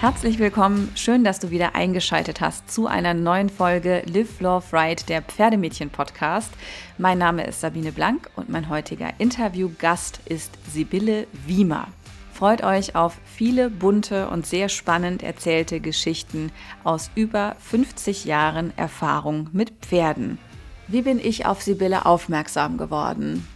[0.00, 5.02] Herzlich willkommen, schön, dass du wieder eingeschaltet hast zu einer neuen Folge Live, Love, Ride,
[5.08, 6.52] der Pferdemädchen-Podcast.
[6.98, 11.88] Mein Name ist Sabine Blank und mein heutiger Interviewgast ist Sibylle Wiemer.
[12.32, 16.52] Freut euch auf viele bunte und sehr spannend erzählte Geschichten
[16.84, 20.38] aus über 50 Jahren Erfahrung mit Pferden.
[20.86, 23.48] Wie bin ich auf Sibylle aufmerksam geworden?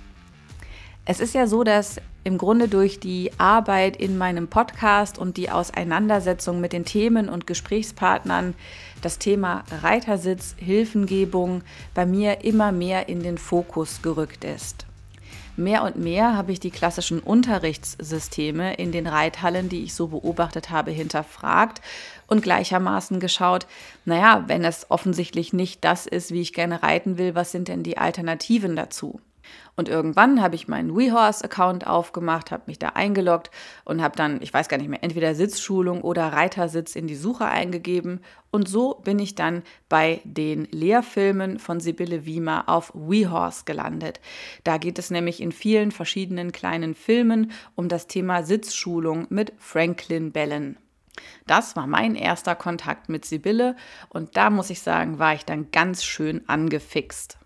[1.04, 5.50] Es ist ja so, dass im Grunde durch die Arbeit in meinem Podcast und die
[5.50, 8.54] Auseinandersetzung mit den Themen und Gesprächspartnern
[9.00, 11.62] das Thema Reitersitz, Hilfengebung
[11.94, 14.86] bei mir immer mehr in den Fokus gerückt ist.
[15.56, 20.70] Mehr und mehr habe ich die klassischen Unterrichtssysteme in den Reithallen, die ich so beobachtet
[20.70, 21.82] habe, hinterfragt
[22.26, 23.66] und gleichermaßen geschaut,
[24.06, 27.82] naja, wenn es offensichtlich nicht das ist, wie ich gerne reiten will, was sind denn
[27.82, 29.20] die Alternativen dazu?
[29.76, 33.50] Und irgendwann habe ich meinen WeHorse-Account aufgemacht, habe mich da eingeloggt
[33.84, 37.46] und habe dann, ich weiß gar nicht mehr, entweder Sitzschulung oder Reitersitz in die Suche
[37.46, 38.20] eingegeben.
[38.50, 44.20] Und so bin ich dann bei den Lehrfilmen von Sibylle Wiemer auf WeHorse gelandet.
[44.64, 50.32] Da geht es nämlich in vielen verschiedenen kleinen Filmen um das Thema Sitzschulung mit Franklin
[50.32, 50.76] Bellen.
[51.46, 53.76] Das war mein erster Kontakt mit Sibylle
[54.08, 57.38] und da muss ich sagen, war ich dann ganz schön angefixt.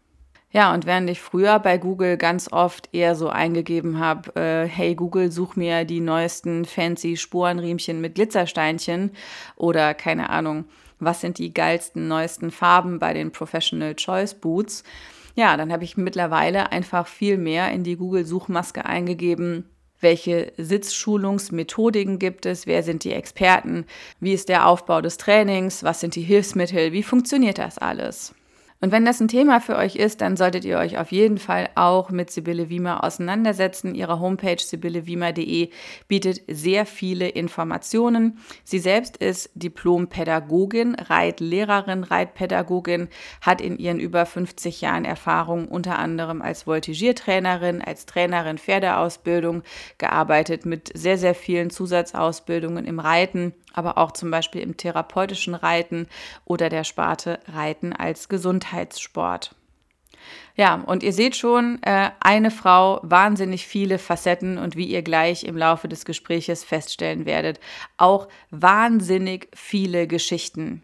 [0.52, 4.94] Ja, und während ich früher bei Google ganz oft eher so eingegeben habe, äh, hey
[4.94, 9.10] Google, such mir die neuesten fancy Sporenriemchen mit Glitzersteinchen
[9.56, 10.64] oder keine Ahnung,
[10.98, 14.82] was sind die geilsten, neuesten Farben bei den Professional Choice Boots.
[15.34, 19.68] Ja, dann habe ich mittlerweile einfach viel mehr in die Google-Suchmaske eingegeben,
[20.00, 22.66] welche Sitzschulungsmethodiken gibt es?
[22.66, 23.86] Wer sind die Experten?
[24.20, 25.82] Wie ist der Aufbau des Trainings?
[25.84, 26.92] Was sind die Hilfsmittel?
[26.92, 28.34] Wie funktioniert das alles?
[28.80, 31.70] Und wenn das ein Thema für euch ist, dann solltet ihr euch auf jeden Fall
[31.76, 33.94] auch mit Sibylle Wiemer auseinandersetzen.
[33.94, 35.70] Ihre Homepage sibyllewiemer.de
[36.08, 38.38] bietet sehr viele Informationen.
[38.64, 43.08] Sie selbst ist Diplom-Pädagogin, Reitlehrerin, Reitpädagogin,
[43.40, 49.62] hat in ihren über 50 Jahren Erfahrung unter anderem als Voltigiertrainerin, als Trainerin Pferdeausbildung
[49.96, 56.08] gearbeitet mit sehr, sehr vielen Zusatzausbildungen im Reiten aber auch zum Beispiel im therapeutischen Reiten
[56.46, 58.28] oder der Sparte Reiten als
[58.66, 59.54] Gesundheitssport.
[60.56, 65.44] Ja, und ihr seht schon, äh, eine Frau, wahnsinnig viele Facetten und wie ihr gleich
[65.44, 67.60] im Laufe des Gespräches feststellen werdet,
[67.96, 70.82] auch wahnsinnig viele Geschichten.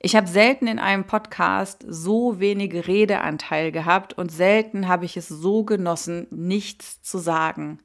[0.00, 5.28] Ich habe selten in einem Podcast so wenig Redeanteil gehabt und selten habe ich es
[5.28, 7.80] so genossen, nichts zu sagen.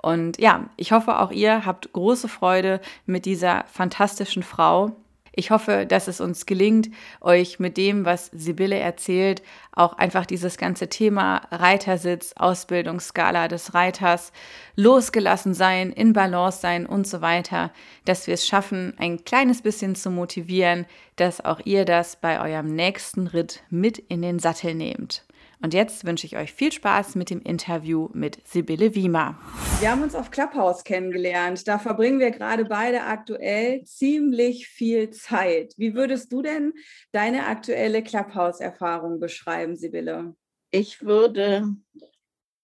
[0.00, 4.92] Und ja, ich hoffe, auch ihr habt große Freude mit dieser fantastischen Frau.
[5.38, 6.88] Ich hoffe, dass es uns gelingt,
[7.20, 14.32] euch mit dem, was Sibylle erzählt, auch einfach dieses ganze Thema Reitersitz, Ausbildungsskala des Reiters,
[14.76, 17.70] losgelassen sein, in Balance sein und so weiter,
[18.06, 20.86] dass wir es schaffen, ein kleines bisschen zu motivieren,
[21.16, 25.22] dass auch ihr das bei eurem nächsten Ritt mit in den Sattel nehmt.
[25.62, 29.38] Und jetzt wünsche ich euch viel Spaß mit dem Interview mit Sibylle Wiemer.
[29.80, 31.66] Wir haben uns auf Clubhouse kennengelernt.
[31.66, 35.72] Da verbringen wir gerade beide aktuell ziemlich viel Zeit.
[35.76, 36.74] Wie würdest du denn
[37.12, 40.34] deine aktuelle Clubhouse-Erfahrung beschreiben, Sibylle?
[40.70, 41.74] Ich würde,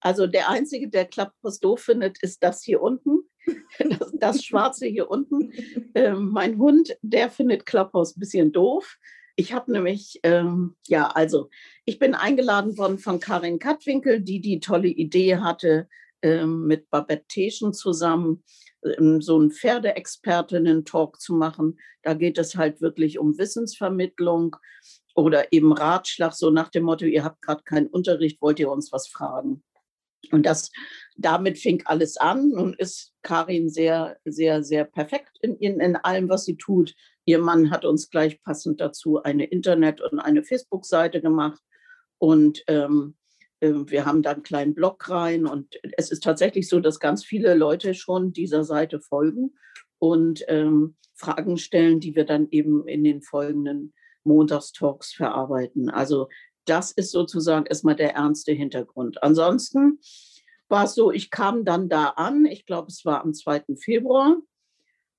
[0.01, 3.21] also der Einzige, der Clubhouse doof findet, ist das hier unten.
[3.79, 5.53] Das, das Schwarze hier unten.
[5.95, 8.97] Ähm, mein Hund, der findet Clubhouse ein bisschen doof.
[9.37, 11.51] Ich habe nämlich, ähm, ja, also
[11.85, 15.89] ich bin eingeladen worden von Karin Kattwinkel, die die tolle Idee hatte,
[16.23, 18.45] ähm, mit Babette Teschen zusammen
[18.85, 21.79] ähm, so einen Pferdeexpertinnen-Talk zu machen.
[22.03, 24.57] Da geht es halt wirklich um Wissensvermittlung
[25.15, 28.93] oder eben Ratschlag, so nach dem Motto, ihr habt gerade keinen Unterricht, wollt ihr uns
[28.93, 29.63] was fragen?
[30.31, 30.71] Und das,
[31.17, 36.29] damit fing alles an und ist Karin sehr, sehr, sehr perfekt in, in, in allem,
[36.29, 36.95] was sie tut.
[37.25, 41.61] Ihr Mann hat uns gleich passend dazu eine Internet- und eine Facebook-Seite gemacht.
[42.23, 43.17] Und ähm,
[43.59, 45.45] äh, wir haben da einen kleinen Blog rein.
[45.45, 49.55] Und es ist tatsächlich so, dass ganz viele Leute schon dieser Seite folgen
[49.99, 53.93] und ähm, Fragen stellen, die wir dann eben in den folgenden
[54.23, 55.91] Montagstalks verarbeiten.
[55.91, 56.29] Also
[56.65, 59.21] das ist sozusagen erstmal der ernste Hintergrund.
[59.25, 59.99] Ansonsten
[60.69, 63.65] war es so, ich kam dann da an, ich glaube, es war am 2.
[63.81, 64.37] Februar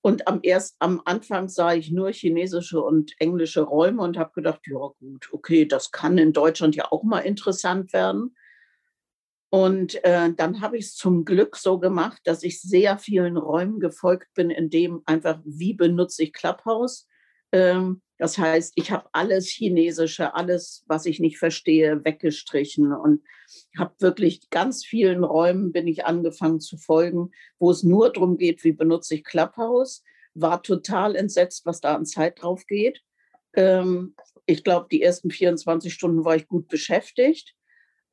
[0.06, 4.60] und am, erst, am Anfang sah ich nur chinesische und englische Räume und habe gedacht,
[4.68, 8.36] ja gut, okay, das kann in Deutschland ja auch mal interessant werden.
[9.50, 13.80] Und äh, dann habe ich es zum Glück so gemacht, dass ich sehr vielen Räumen
[13.80, 17.08] gefolgt bin, in dem einfach, wie benutze ich Clubhouse,
[17.54, 23.22] ähm, das heißt, ich habe alles Chinesische, alles, was ich nicht verstehe, weggestrichen und
[23.78, 28.64] habe wirklich ganz vielen Räumen bin ich angefangen zu folgen, wo es nur darum geht,
[28.64, 30.06] wie benutze ich Clubhouse.
[30.36, 33.02] war total entsetzt, was da an Zeit drauf geht.
[33.58, 34.16] Ähm,
[34.46, 37.54] ich glaube, die ersten 24 Stunden war ich gut beschäftigt,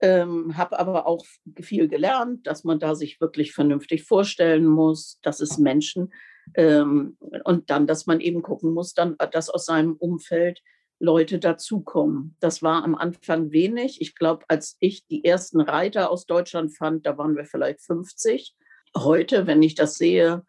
[0.01, 1.25] ähm, habe aber auch
[1.61, 6.13] viel gelernt, dass man da sich wirklich vernünftig vorstellen muss, dass es Menschen
[6.55, 10.63] ähm, und dann, dass man eben gucken muss, dann, dass aus seinem Umfeld
[11.01, 12.37] Leute dazukommen.
[12.41, 14.01] Das war am Anfang wenig.
[14.01, 18.55] Ich glaube, als ich die ersten Reiter aus Deutschland fand, da waren wir vielleicht 50.
[18.97, 20.45] Heute, wenn ich das sehe,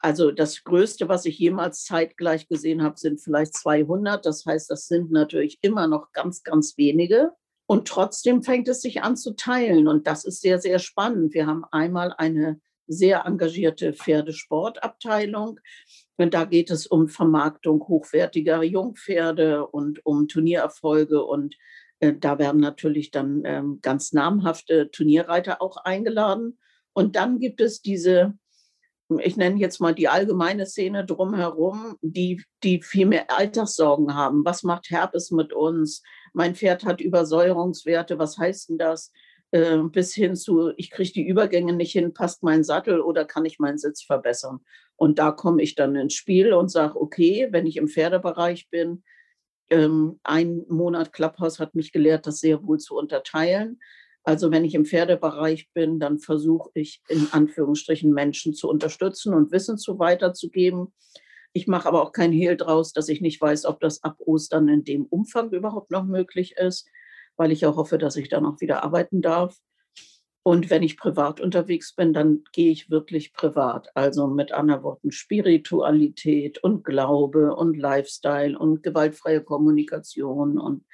[0.00, 4.26] also das Größte, was ich jemals zeitgleich gesehen habe, sind vielleicht 200.
[4.26, 7.30] Das heißt, das sind natürlich immer noch ganz, ganz wenige.
[7.66, 9.86] Und trotzdem fängt es sich an zu teilen.
[9.86, 11.32] Und das ist sehr, sehr spannend.
[11.32, 12.60] Wir haben einmal eine
[12.92, 15.60] sehr engagierte Pferdesportabteilung.
[16.18, 21.24] Da geht es um Vermarktung hochwertiger Jungpferde und um Turniererfolge.
[21.24, 21.56] Und
[22.00, 26.58] äh, da werden natürlich dann ähm, ganz namhafte Turnierreiter auch eingeladen.
[26.92, 28.34] Und dann gibt es diese
[29.20, 34.44] ich nenne jetzt mal die allgemeine Szene drumherum, die, die viel mehr Alltagssorgen haben.
[34.44, 36.02] Was macht Herpes mit uns?
[36.32, 39.12] Mein Pferd hat Übersäuerungswerte, was heißt denn das?
[39.52, 43.44] Äh, bis hin zu, ich kriege die Übergänge nicht hin, passt mein Sattel oder kann
[43.44, 44.60] ich meinen Sitz verbessern?
[44.96, 49.02] Und da komme ich dann ins Spiel und sage, okay, wenn ich im Pferdebereich bin,
[49.68, 53.78] ähm, ein Monat Clubhouse hat mich gelehrt, das sehr wohl zu unterteilen.
[54.24, 59.52] Also wenn ich im Pferdebereich bin, dann versuche ich in Anführungsstrichen Menschen zu unterstützen und
[59.52, 60.94] Wissen zu weiterzugeben.
[61.52, 64.68] Ich mache aber auch kein Hehl draus, dass ich nicht weiß, ob das ab Ostern
[64.68, 66.88] in dem Umfang überhaupt noch möglich ist,
[67.36, 69.56] weil ich ja hoffe, dass ich dann auch wieder arbeiten darf.
[70.44, 73.88] Und wenn ich privat unterwegs bin, dann gehe ich wirklich privat.
[73.94, 80.84] Also mit anderen Worten Spiritualität und Glaube und Lifestyle und gewaltfreie Kommunikation und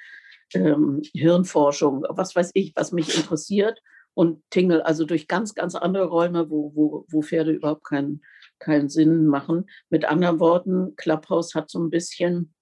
[0.53, 3.81] ähm, Hirnforschung, was weiß ich, was mich interessiert
[4.13, 8.21] und tingle also durch ganz, ganz andere Räume, wo, wo, wo Pferde überhaupt keinen,
[8.59, 9.69] keinen Sinn machen.
[9.89, 12.53] Mit anderen Worten, Clubhouse hat so ein bisschen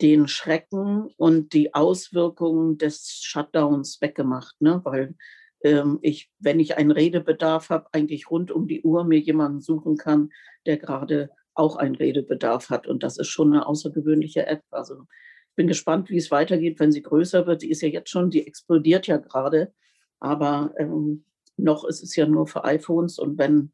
[0.00, 4.80] den Schrecken und die Auswirkungen des Shutdowns weggemacht, ne?
[4.84, 5.14] weil
[5.62, 9.96] ähm, ich, wenn ich einen Redebedarf habe, eigentlich rund um die Uhr mir jemanden suchen
[9.96, 10.30] kann,
[10.66, 12.86] der gerade auch einen Redebedarf hat.
[12.86, 14.62] Und das ist schon eine außergewöhnliche App.
[14.70, 15.04] Also
[15.54, 17.62] bin gespannt, wie es weitergeht, wenn sie größer wird.
[17.62, 19.72] Die ist ja jetzt schon, die explodiert ja gerade.
[20.20, 21.24] Aber ähm,
[21.56, 23.18] noch ist es ja nur für iPhones.
[23.18, 23.72] Und wenn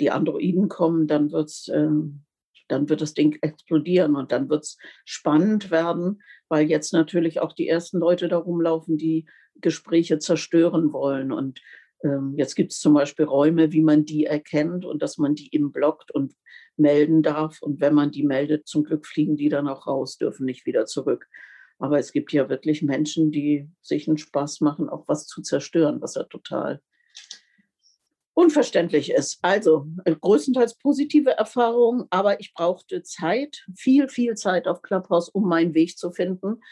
[0.00, 2.24] die Androiden kommen, dann, wird's, ähm,
[2.70, 4.16] dann wird das Ding explodieren.
[4.16, 8.96] Und dann wird es spannend werden, weil jetzt natürlich auch die ersten Leute da rumlaufen,
[8.96, 9.26] die
[9.60, 11.32] Gespräche zerstören wollen.
[11.32, 11.60] Und
[12.02, 15.54] ähm, jetzt gibt es zum Beispiel Räume, wie man die erkennt und dass man die
[15.54, 16.34] eben blockt und
[16.76, 17.60] melden darf.
[17.62, 20.86] Und wenn man die meldet, zum Glück fliegen die dann auch raus, dürfen nicht wieder
[20.86, 21.26] zurück.
[21.78, 26.00] Aber es gibt ja wirklich Menschen, die sich einen Spaß machen, auch was zu zerstören,
[26.02, 26.80] was ja total
[28.40, 29.38] unverständlich ist.
[29.42, 35.46] Also äh, größtenteils positive Erfahrungen, aber ich brauchte Zeit, viel, viel Zeit auf Clubhouse, um
[35.46, 36.62] meinen Weg zu finden,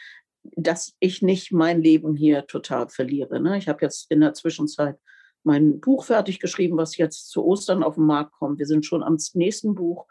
[0.55, 3.39] dass ich nicht mein Leben hier total verliere.
[3.39, 3.57] Ne?
[3.57, 4.97] Ich habe jetzt in der Zwischenzeit
[5.43, 8.57] mein Buch fertig geschrieben, was jetzt zu Ostern auf den Markt kommt.
[8.57, 10.07] Wir sind schon am nächsten Buch.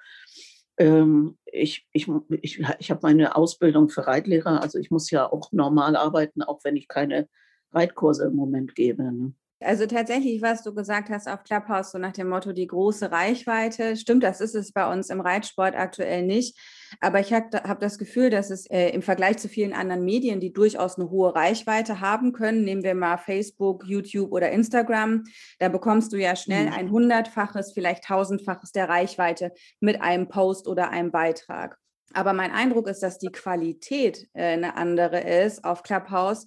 [0.76, 2.08] Ähm, ich ich,
[2.40, 6.60] ich, ich habe meine Ausbildung für Reitlehrer, also ich muss ja auch normal arbeiten, auch
[6.62, 7.28] wenn ich keine
[7.72, 9.02] Reitkurse im Moment gebe.
[9.02, 9.34] Ne?
[9.60, 13.96] Also tatsächlich, was du gesagt hast auf Clubhouse, so nach dem Motto die große Reichweite,
[13.96, 16.56] stimmt, das ist es bei uns im Reitsport aktuell nicht.
[17.00, 20.38] Aber ich habe hab das Gefühl, dass es äh, im Vergleich zu vielen anderen Medien,
[20.38, 25.24] die durchaus eine hohe Reichweite haben können, nehmen wir mal Facebook, YouTube oder Instagram,
[25.58, 26.72] da bekommst du ja schnell mhm.
[26.74, 31.78] ein hundertfaches, vielleicht tausendfaches der Reichweite mit einem Post oder einem Beitrag.
[32.14, 36.46] Aber mein Eindruck ist, dass die Qualität äh, eine andere ist auf Clubhouse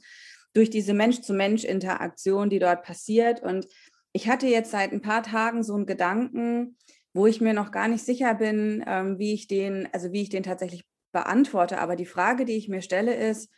[0.54, 3.42] durch diese Mensch-zu-Mensch-Interaktion, die dort passiert.
[3.42, 3.68] Und
[4.14, 6.78] ich hatte jetzt seit ein paar Tagen so einen Gedanken,
[7.14, 10.30] wo ich mir noch gar nicht sicher bin, ähm, wie ich den, also wie ich
[10.30, 11.80] den tatsächlich beantworte.
[11.80, 13.52] Aber die Frage, die ich mir stelle, ist,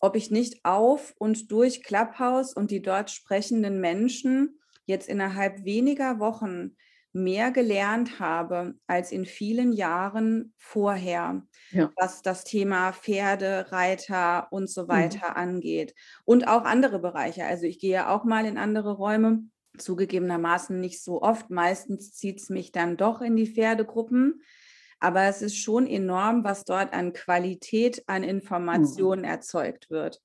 [0.00, 6.18] ob ich nicht auf und durch Clubhouse und die dort sprechenden Menschen jetzt innerhalb weniger
[6.18, 6.76] Wochen
[7.12, 11.90] mehr gelernt habe als in vielen Jahren vorher, ja.
[11.96, 14.88] was das Thema Pferde, Reiter und so mhm.
[14.88, 15.36] weiter mhm.
[15.36, 15.94] angeht.
[16.24, 17.44] Und auch andere Bereiche.
[17.44, 19.44] Also ich gehe auch mal in andere Räume,
[19.78, 21.50] zugegebenermaßen nicht so oft.
[21.50, 24.42] Meistens zieht es mich dann doch in die Pferdegruppen.
[25.00, 28.28] Aber es ist schon enorm, was dort an Qualität an mhm.
[28.28, 29.28] Informationen mhm.
[29.28, 30.20] erzeugt wird.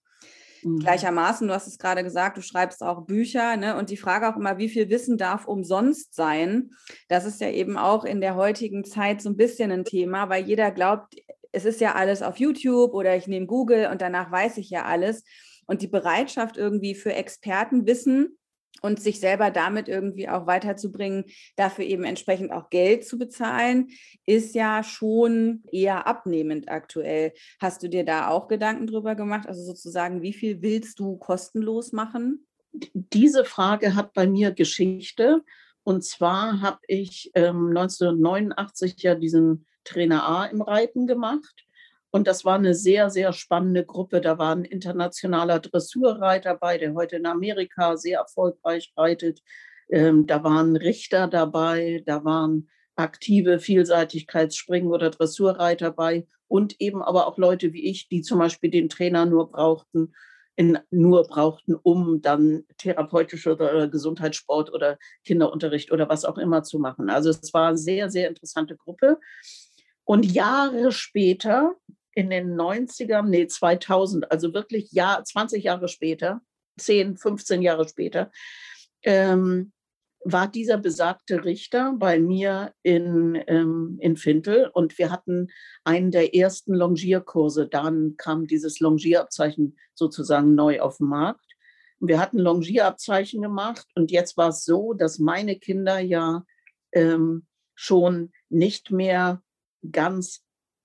[0.63, 0.79] Mhm.
[0.79, 3.77] Gleichermaßen, du hast es gerade gesagt, du schreibst auch Bücher, ne?
[3.77, 6.71] Und die Frage auch immer, wie viel Wissen darf umsonst sein?
[7.09, 10.45] Das ist ja eben auch in der heutigen Zeit so ein bisschen ein Thema, weil
[10.45, 11.15] jeder glaubt,
[11.51, 14.85] es ist ja alles auf YouTube oder ich nehme Google und danach weiß ich ja
[14.85, 15.23] alles.
[15.65, 18.37] Und die Bereitschaft irgendwie für Expertenwissen
[18.81, 21.25] und sich selber damit irgendwie auch weiterzubringen,
[21.55, 23.89] dafür eben entsprechend auch Geld zu bezahlen,
[24.25, 27.33] ist ja schon eher abnehmend aktuell.
[27.59, 29.47] Hast du dir da auch Gedanken drüber gemacht?
[29.47, 32.45] Also sozusagen, wie viel willst du kostenlos machen?
[32.93, 35.43] Diese Frage hat bei mir Geschichte.
[35.83, 41.65] Und zwar habe ich ähm, 1989 ja diesen Trainer A im Reiten gemacht.
[42.15, 44.21] Und das war eine sehr, sehr spannende Gruppe.
[44.21, 49.41] Da war ein internationaler Dressurreiter bei, der heute in Amerika sehr erfolgreich reitet.
[49.89, 57.25] Ähm, da waren Richter dabei, da waren aktive Vielseitigkeitsspringen- oder Dressurreiter bei und eben aber
[57.25, 60.13] auch Leute wie ich, die zum Beispiel den Trainer nur brauchten,
[60.55, 66.77] in, nur brauchten, um dann therapeutische oder Gesundheitssport oder Kinderunterricht oder was auch immer zu
[66.77, 67.09] machen.
[67.09, 69.19] Also es war eine sehr, sehr interessante Gruppe.
[70.05, 71.75] Und Jahre später
[72.15, 76.41] in den 90ern, nee, 2000, also wirklich Jahr, 20 Jahre später,
[76.77, 78.31] 10, 15 Jahre später,
[79.03, 79.71] ähm,
[80.25, 85.49] war dieser besagte Richter bei mir in, ähm, in Fintel und wir hatten
[85.83, 87.67] einen der ersten Longierkurse.
[87.67, 91.45] Dann kam dieses Longierabzeichen sozusagen neu auf den Markt.
[91.99, 96.45] Wir hatten Longierabzeichen gemacht und jetzt war es so, dass meine Kinder ja
[96.93, 99.41] ähm, schon nicht mehr
[99.91, 100.43] ganz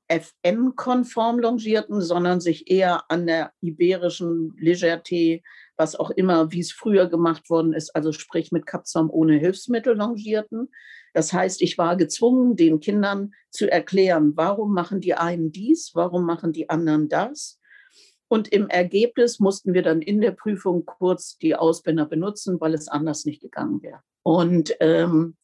[0.09, 5.43] FN-konform longierten, sondern sich eher an der iberischen Legerté,
[5.77, 9.97] was auch immer, wie es früher gemacht worden ist, also sprich mit Kapsom ohne Hilfsmittel
[9.97, 10.69] longierten.
[11.15, 16.25] Das heißt, ich war gezwungen, den Kindern zu erklären, warum machen die einen dies, warum
[16.25, 17.59] machen die anderen das.
[18.29, 22.89] Und im Ergebnis mussten wir dann in der Prüfung kurz die Ausbänder benutzen, weil es
[22.89, 24.03] anders nicht gegangen wäre.
[24.23, 25.38] Und ähm,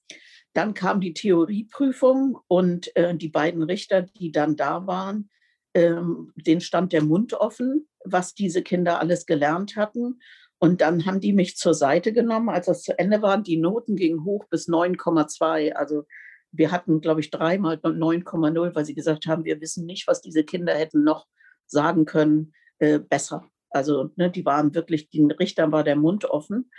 [0.54, 5.28] dann kam die Theorieprüfung und äh, die beiden Richter, die dann da waren,
[5.74, 10.20] ähm, denen stand der Mund offen, was diese Kinder alles gelernt hatten.
[10.58, 13.42] Und dann haben die mich zur Seite genommen, als das zu Ende war.
[13.42, 15.72] Die Noten gingen hoch bis 9,2.
[15.72, 16.04] Also
[16.52, 20.44] wir hatten, glaube ich, dreimal 9,0, weil sie gesagt haben, wir wissen nicht, was diese
[20.44, 21.26] Kinder hätten noch
[21.66, 23.50] sagen können, äh, besser.
[23.70, 26.70] Also ne, die waren wirklich, den Richtern war der Mund offen.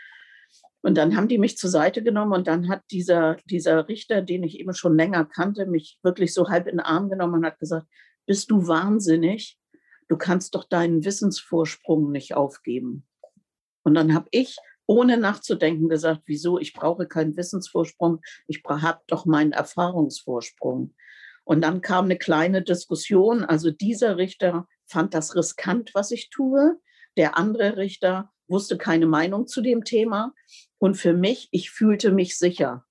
[0.85, 4.43] Und dann haben die mich zur Seite genommen und dann hat dieser, dieser Richter, den
[4.43, 7.57] ich eben schon länger kannte, mich wirklich so halb in den Arm genommen und hat
[7.57, 7.87] gesagt,
[8.27, 9.57] bist du wahnsinnig?
[10.09, 13.03] Du kannst doch deinen Wissensvorsprung nicht aufgeben.
[13.81, 19.25] Und dann habe ich ohne nachzudenken gesagt, wieso, ich brauche keinen Wissensvorsprung, ich habe doch
[19.25, 20.93] meinen Erfahrungsvorsprung.
[21.45, 23.43] Und dann kam eine kleine Diskussion.
[23.43, 26.79] Also dieser Richter fand das riskant, was ich tue.
[27.17, 30.33] Der andere Richter wusste keine Meinung zu dem Thema.
[30.77, 32.85] Und für mich, ich fühlte mich sicher.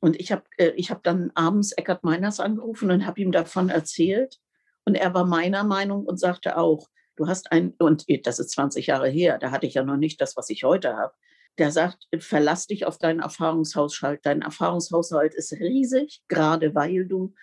[0.00, 3.68] Und ich habe äh, ich hab dann abends Eckhard Meiners angerufen und habe ihm davon
[3.68, 4.38] erzählt.
[4.84, 8.86] Und er war meiner Meinung und sagte auch, du hast ein, und das ist 20
[8.86, 11.14] Jahre her, da hatte ich ja noch nicht das, was ich heute habe.
[11.58, 14.20] Der sagt, verlass dich auf deinen Erfahrungshaushalt.
[14.24, 17.34] Dein Erfahrungshaushalt ist riesig, gerade weil du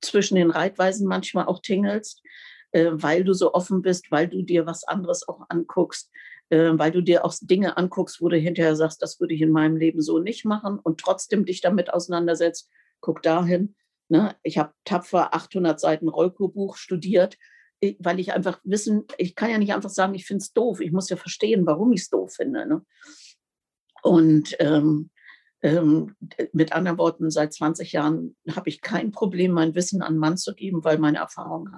[0.00, 2.22] zwischen den Reitweisen manchmal auch tingelst,
[2.70, 6.10] äh, weil du so offen bist, weil du dir was anderes auch anguckst,
[6.50, 9.76] weil du dir auch Dinge anguckst, wo du hinterher sagst, das würde ich in meinem
[9.76, 12.70] Leben so nicht machen und trotzdem dich damit auseinandersetzt.
[13.00, 13.74] Guck dahin.
[14.08, 14.36] Ne?
[14.42, 17.36] Ich habe tapfer 800 Seiten Rolko-Buch studiert,
[17.98, 20.80] weil ich einfach wissen, ich kann ja nicht einfach sagen, ich finde es doof.
[20.80, 22.66] Ich muss ja verstehen, warum ich es doof finde.
[22.66, 22.86] Ne?
[24.02, 25.10] Und ähm,
[25.62, 26.14] ähm,
[26.52, 30.54] mit anderen Worten, seit 20 Jahren habe ich kein Problem, mein Wissen an Mann zu
[30.54, 31.70] geben, weil meine Erfahrung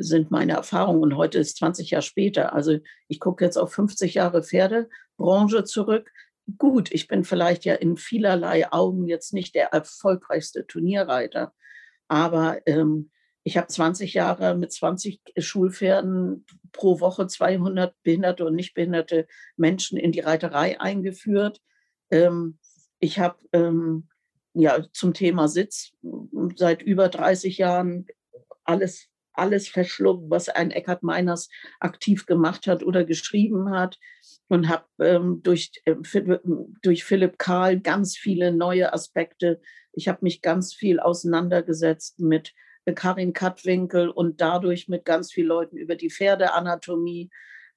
[0.00, 2.54] sind meine Erfahrungen und heute ist 20 Jahre später.
[2.54, 6.10] Also ich gucke jetzt auf 50 Jahre Pferdebranche zurück.
[6.58, 11.54] Gut, ich bin vielleicht ja in vielerlei Augen jetzt nicht der erfolgreichste Turnierreiter,
[12.08, 13.10] aber ähm,
[13.44, 19.98] ich habe 20 Jahre mit 20 Schulpferden pro Woche 200 behinderte und nicht behinderte Menschen
[19.98, 21.60] in die Reiterei eingeführt.
[22.10, 22.58] Ähm,
[22.98, 24.08] ich habe ähm,
[24.54, 25.92] ja zum Thema Sitz
[26.56, 28.06] seit über 30 Jahren
[28.64, 31.48] alles alles verschlungen, was ein Eckhard Meiners
[31.80, 33.98] aktiv gemacht hat oder geschrieben hat
[34.48, 35.94] und habe ähm, durch, äh,
[36.82, 39.60] durch Philipp Karl ganz viele neue Aspekte.
[39.92, 42.52] Ich habe mich ganz viel auseinandergesetzt mit
[42.84, 47.30] äh, Karin Kattwinkel und dadurch mit ganz vielen Leuten über die Pferdeanatomie,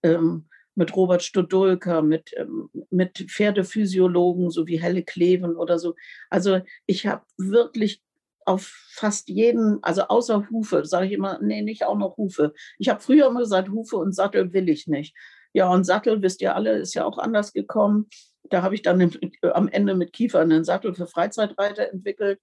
[0.03, 5.95] ähm, mit Robert Studulka, mit, ähm, mit Pferdephysiologen, so wie Helle Kleven oder so.
[6.29, 8.03] Also ich habe wirklich
[8.47, 12.53] auf fast jeden, also außer Hufe, sage ich immer, nee, nicht auch noch Hufe.
[12.79, 15.15] Ich habe früher immer gesagt, Hufe und Sattel will ich nicht.
[15.53, 18.07] Ja, und Sattel, wisst ihr alle, ist ja auch anders gekommen.
[18.49, 19.11] Da habe ich dann im,
[19.41, 22.39] am Ende mit Kiefer einen Sattel für Freizeitreiter entwickelt.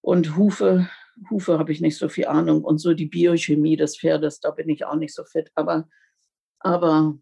[0.00, 0.88] Und Hufe,
[1.30, 2.64] Hufe habe ich nicht so viel Ahnung.
[2.64, 5.50] Und so die Biochemie des Pferdes, da bin ich auch nicht so fit.
[5.54, 5.88] Aber,
[6.60, 7.18] aber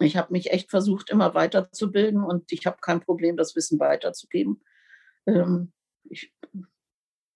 [0.00, 4.62] Ich habe mich echt versucht, immer weiterzubilden und ich habe kein Problem, das Wissen weiterzugeben.
[5.26, 5.72] Ähm,
[6.10, 6.32] ich,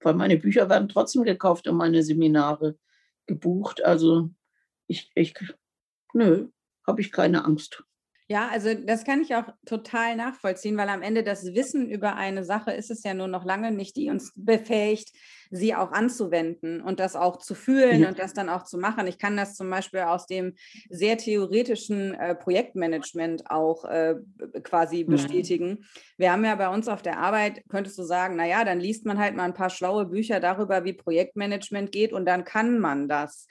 [0.01, 2.77] weil meine Bücher werden trotzdem gekauft und meine Seminare
[3.27, 3.85] gebucht.
[3.85, 4.31] Also
[4.87, 5.35] ich, ich
[6.13, 6.49] nö,
[6.87, 7.85] habe ich keine Angst.
[8.31, 12.45] Ja, also das kann ich auch total nachvollziehen, weil am Ende das Wissen über eine
[12.45, 15.13] Sache ist es ja nur noch lange nicht, die uns befähigt,
[15.51, 18.09] sie auch anzuwenden und das auch zu fühlen ja.
[18.09, 19.07] und das dann auch zu machen.
[19.07, 20.57] Ich kann das zum Beispiel aus dem
[20.91, 24.17] sehr theoretischen äh, Projektmanagement auch äh,
[24.63, 25.13] quasi mhm.
[25.13, 25.87] bestätigen.
[26.19, 29.19] Wir haben ja bei uns auf der Arbeit, könntest du sagen, naja, dann liest man
[29.19, 33.47] halt mal ein paar schlaue Bücher darüber, wie Projektmanagement geht und dann kann man das.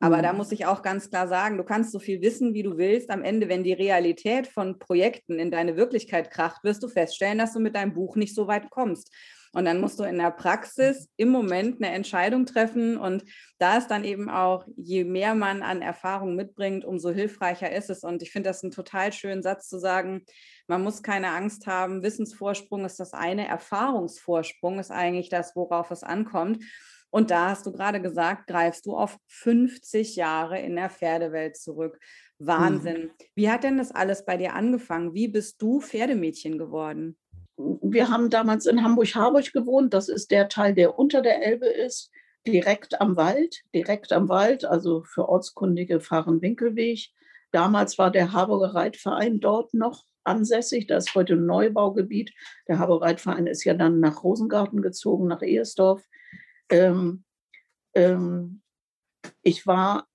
[0.00, 0.22] Aber mhm.
[0.22, 3.10] da muss ich auch ganz klar sagen, du kannst so viel wissen, wie du willst.
[3.10, 7.52] Am Ende, wenn die Realität von Projekten in deine Wirklichkeit kracht, wirst du feststellen, dass
[7.52, 9.10] du mit deinem Buch nicht so weit kommst.
[9.54, 12.96] Und dann musst du in der Praxis im Moment eine Entscheidung treffen.
[12.96, 13.24] Und
[13.58, 18.02] da ist dann eben auch, je mehr man an Erfahrung mitbringt, umso hilfreicher ist es.
[18.02, 20.24] Und ich finde das einen total schönen Satz zu sagen,
[20.66, 22.02] man muss keine Angst haben.
[22.02, 26.64] Wissensvorsprung ist das eine, Erfahrungsvorsprung ist eigentlich das, worauf es ankommt.
[27.14, 32.00] Und da hast du gerade gesagt, greifst du auf 50 Jahre in der Pferdewelt zurück.
[32.40, 33.02] Wahnsinn.
[33.02, 33.10] Mhm.
[33.36, 35.14] Wie hat denn das alles bei dir angefangen?
[35.14, 37.16] Wie bist du Pferdemädchen geworden?
[37.56, 39.94] Wir haben damals in Hamburg-Harburg gewohnt.
[39.94, 42.10] Das ist der Teil, der unter der Elbe ist,
[42.48, 43.62] direkt am Wald.
[43.72, 47.10] Direkt am Wald, also für Ortskundige fahren Winkelweg.
[47.52, 50.88] Damals war der Harburger Reitverein dort noch ansässig.
[50.88, 52.32] Da ist heute ein Neubaugebiet.
[52.66, 56.02] Der Harburger Reitverein ist ja dann nach Rosengarten gezogen, nach Ehersdorf.
[56.74, 57.22] Ähm,
[57.94, 58.60] ähm,
[59.42, 60.08] ich war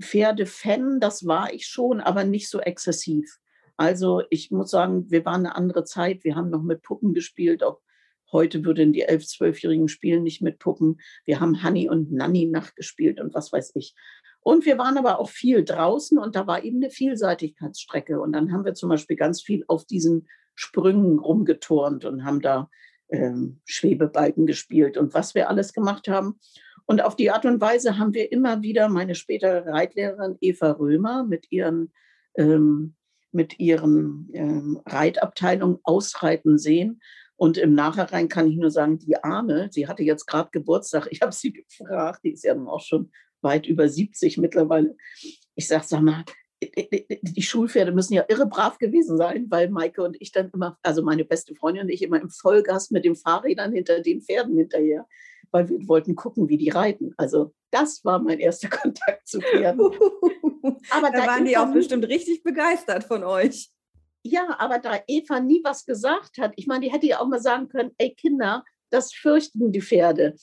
[0.00, 3.38] Pferdefan, das war ich schon, aber nicht so exzessiv.
[3.76, 6.22] Also ich muss sagen, wir waren eine andere Zeit.
[6.22, 7.64] Wir haben noch mit Puppen gespielt.
[7.64, 7.80] Auch
[8.30, 11.00] heute würden die 11-, 12-Jährigen spielen nicht mit Puppen.
[11.24, 13.94] Wir haben Honey und Nanny nachgespielt und was weiß ich.
[14.40, 18.20] Und wir waren aber auch viel draußen und da war eben eine Vielseitigkeitsstrecke.
[18.20, 22.70] Und dann haben wir zum Beispiel ganz viel auf diesen Sprüngen rumgeturnt und haben da
[23.10, 26.38] ähm, Schwebebalken gespielt und was wir alles gemacht haben.
[26.86, 31.24] Und auf die Art und Weise haben wir immer wieder meine spätere Reitlehrerin Eva Römer
[31.24, 31.92] mit ihren,
[32.36, 32.94] ähm,
[33.32, 37.00] mit ihren ähm, Reitabteilungen ausreiten sehen.
[37.36, 41.20] Und im Nachhinein kann ich nur sagen, die Arme, sie hatte jetzt gerade Geburtstag, ich
[41.20, 43.10] habe sie gefragt, die ist ja auch schon
[43.42, 44.96] weit über 70 mittlerweile.
[45.54, 46.24] Ich sage, sag mal,
[46.62, 51.02] die Schulpferde müssen ja irre brav gewesen sein, weil Maike und ich dann immer, also
[51.02, 55.06] meine beste Freundin und ich immer im Vollgas mit den Fahrrädern hinter den Pferden hinterher,
[55.50, 57.12] weil wir wollten gucken, wie die reiten.
[57.18, 59.80] Also das war mein erster Kontakt zu Pferden.
[60.90, 63.70] aber da, da waren die auch bestimmt richtig begeistert von euch.
[64.22, 67.40] Ja, aber da Eva nie was gesagt hat, ich meine, die hätte ja auch mal
[67.40, 70.34] sagen können, ey Kinder, das fürchten die Pferde.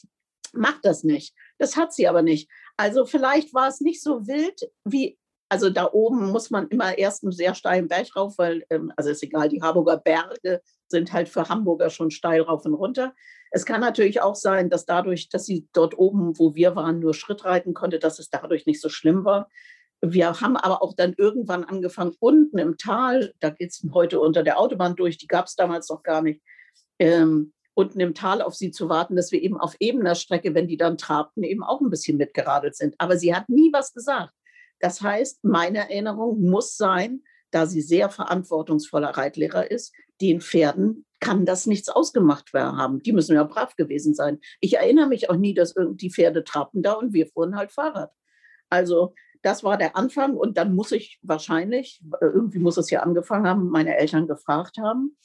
[0.54, 1.34] Macht das nicht.
[1.58, 2.50] Das hat sie aber nicht.
[2.78, 5.18] Also vielleicht war es nicht so wild, wie
[5.54, 9.12] also da oben muss man immer erst einen sehr steilen Berg rauf, weil, ähm, also
[9.12, 13.14] ist egal, die Harburger Berge sind halt für Hamburger schon steil rauf und runter.
[13.52, 17.14] Es kann natürlich auch sein, dass dadurch, dass sie dort oben, wo wir waren, nur
[17.14, 19.48] Schritt reiten konnte, dass es dadurch nicht so schlimm war.
[20.02, 24.42] Wir haben aber auch dann irgendwann angefangen, unten im Tal, da geht es heute unter
[24.42, 26.42] der Autobahn durch, die gab es damals noch gar nicht,
[26.98, 30.68] ähm, unten im Tal auf sie zu warten, dass wir eben auf ebener Strecke, wenn
[30.68, 32.96] die dann trabten, eben auch ein bisschen mitgeradelt sind.
[32.98, 34.34] Aber sie hat nie was gesagt.
[34.84, 41.46] Das heißt, meine Erinnerung muss sein, da sie sehr verantwortungsvoller Reitlehrer ist, den Pferden kann
[41.46, 43.02] das nichts ausgemacht haben.
[43.02, 44.42] Die müssen ja brav gewesen sein.
[44.60, 48.12] Ich erinnere mich auch nie, dass die Pferde trappten da und wir fuhren halt Fahrrad.
[48.70, 53.04] Also das war der Anfang und dann muss ich wahrscheinlich, äh, irgendwie muss es ja
[53.04, 55.18] angefangen haben, meine Eltern gefragt haben.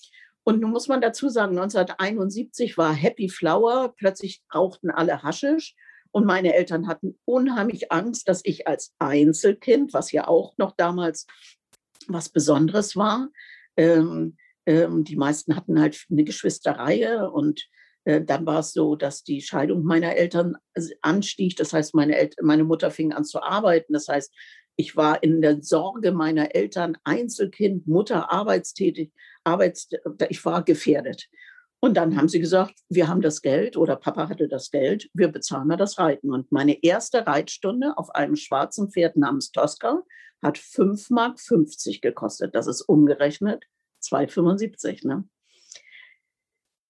[0.44, 5.74] Und nun muss man dazu sagen, 1971 war Happy Flower, plötzlich rauchten alle Haschisch
[6.10, 11.26] und meine Eltern hatten unheimlich Angst, dass ich als Einzelkind, was ja auch noch damals
[12.06, 13.28] was Besonderes war,
[13.76, 17.68] ähm, ähm, die meisten hatten halt eine Geschwisterreihe und
[18.04, 20.56] äh, dann war es so, dass die Scheidung meiner Eltern
[21.02, 21.56] anstieg.
[21.56, 23.92] Das heißt, meine, El meine Mutter fing an zu arbeiten.
[23.92, 24.34] Das heißt,
[24.76, 29.12] ich war in der Sorge meiner Eltern, Einzelkind, Mutter, arbeitstätig,
[29.44, 29.88] Arbeits
[30.28, 31.28] ich war gefährdet.
[31.80, 35.28] Und dann haben sie gesagt, wir haben das Geld oder Papa hatte das Geld, wir
[35.28, 36.32] bezahlen mal das Reiten.
[36.32, 40.02] Und meine erste Reitstunde auf einem schwarzen Pferd namens Tosca
[40.42, 41.38] hat 5,50 Mark
[42.02, 42.54] gekostet.
[42.54, 43.64] Das ist umgerechnet
[44.02, 45.06] 2,75.
[45.06, 45.24] Ne?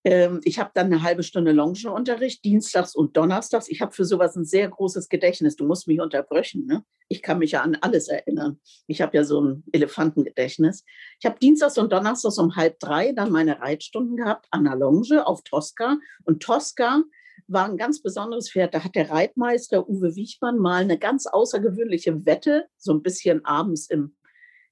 [0.05, 3.69] Ähm, ich habe dann eine halbe Stunde Longenunterricht, dienstags und donnerstags.
[3.69, 5.57] Ich habe für sowas ein sehr großes Gedächtnis.
[5.57, 6.67] Du musst mich unterbrechen.
[6.67, 6.85] Ne?
[7.09, 8.61] Ich kann mich ja an alles erinnern.
[8.87, 10.85] Ich habe ja so ein Elefantengedächtnis.
[11.21, 15.27] Ich habe dienstags und donnerstags um halb drei dann meine Reitstunden gehabt an der Longe
[15.27, 15.99] auf Tosca.
[16.25, 17.03] Und Tosca
[17.47, 18.75] war ein ganz besonderes Pferd.
[18.75, 23.89] Da hat der Reitmeister Uwe Wichmann mal eine ganz außergewöhnliche Wette, so ein bisschen abends
[23.89, 24.15] im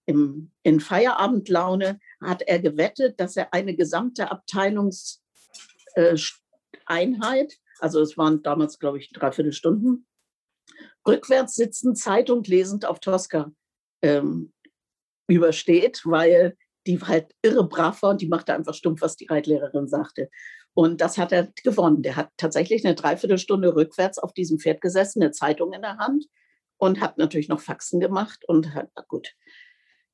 [0.06, 5.20] im, in Feierabendlaune hat er gewettet, dass er eine gesamte Abteilungseinheit,
[6.88, 10.06] äh, also es waren damals, glaube ich, dreiviertel Stunden,
[11.06, 13.52] rückwärts sitzend, Zeitung lesend auf Tosca
[14.02, 14.52] ähm,
[15.28, 19.88] übersteht, weil die halt irre brav war und die machte einfach stumpf, was die Reitlehrerin
[19.88, 20.30] sagte.
[20.72, 22.02] Und das hat er gewonnen.
[22.02, 26.26] Der hat tatsächlich eine Dreiviertelstunde rückwärts auf diesem Pferd gesessen, eine Zeitung in der Hand
[26.76, 29.34] und hat natürlich noch Faxen gemacht und hat, gut.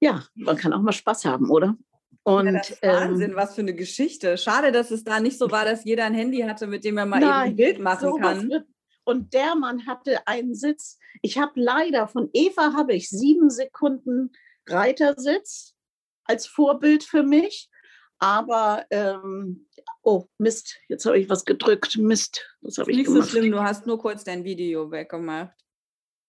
[0.03, 1.77] Ja, man kann auch mal Spaß haben, oder?
[2.25, 4.37] Und, ja, das Wahnsinn, ähm, was für eine Geschichte.
[4.37, 7.07] Schade, dass es da nicht so war, dass jeder ein Handy hatte, mit dem er
[7.07, 8.51] mal nein, eben ein Bild machen kann.
[8.51, 8.67] Wird,
[9.05, 10.99] und der Mann hatte einen Sitz.
[11.23, 14.33] Ich habe leider von Eva habe ich sieben Sekunden
[14.67, 15.77] Reitersitz
[16.25, 17.71] als Vorbild für mich.
[18.19, 19.69] Aber ähm,
[20.03, 21.97] oh Mist, jetzt habe ich was gedrückt.
[21.97, 23.23] Mist, was habe ich Nicht gemacht?
[23.23, 25.57] so schlimm, du hast nur kurz dein Video weggemacht.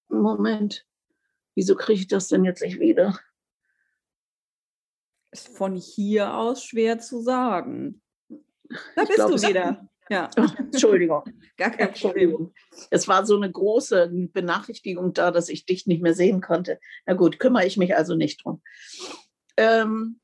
[0.09, 0.85] Moment,
[1.55, 3.19] wieso kriege ich das denn jetzt nicht wieder?
[5.33, 8.01] Ist von hier aus schwer zu sagen.
[8.95, 9.89] Da bist glaub, du wieder.
[10.09, 10.29] Ja.
[10.37, 11.23] Oh, Entschuldigung.
[11.57, 12.51] Gar kein Problem.
[12.91, 16.79] Es war so eine große Benachrichtigung da, dass ich dich nicht mehr sehen konnte.
[17.07, 18.61] Na gut, kümmere ich mich also nicht drum.
[19.57, 20.19] Ähm,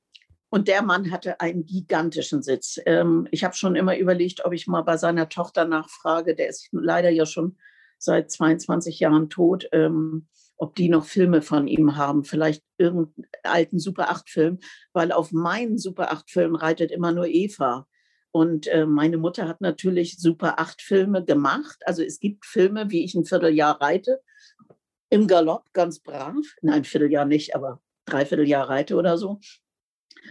[0.52, 2.80] und der Mann hatte einen gigantischen Sitz.
[2.86, 6.36] Ähm, ich habe schon immer überlegt, ob ich mal bei seiner Tochter nachfrage.
[6.36, 7.58] Der ist leider ja schon
[7.98, 9.68] seit 22 Jahren tot.
[9.72, 10.28] Ähm,
[10.60, 14.60] ob die noch Filme von ihm haben, vielleicht irgendeinen alten Super 8-Film,
[14.94, 17.88] weil auf meinen Super 8-Film reitet immer nur Eva.
[18.32, 21.82] Und äh, meine Mutter hat natürlich Super 8 Filme gemacht.
[21.86, 24.22] Also es gibt Filme, wie ich ein Vierteljahr reite,
[25.10, 26.36] im Galopp, ganz brav.
[26.62, 29.40] Nein, ein Vierteljahr nicht, aber Dreivierteljahr reite oder so.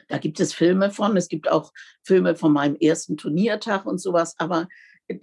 [0.09, 1.17] Da gibt es Filme von.
[1.17, 1.73] Es gibt auch
[2.03, 4.35] Filme von meinem ersten Turniertag und sowas.
[4.39, 4.69] Aber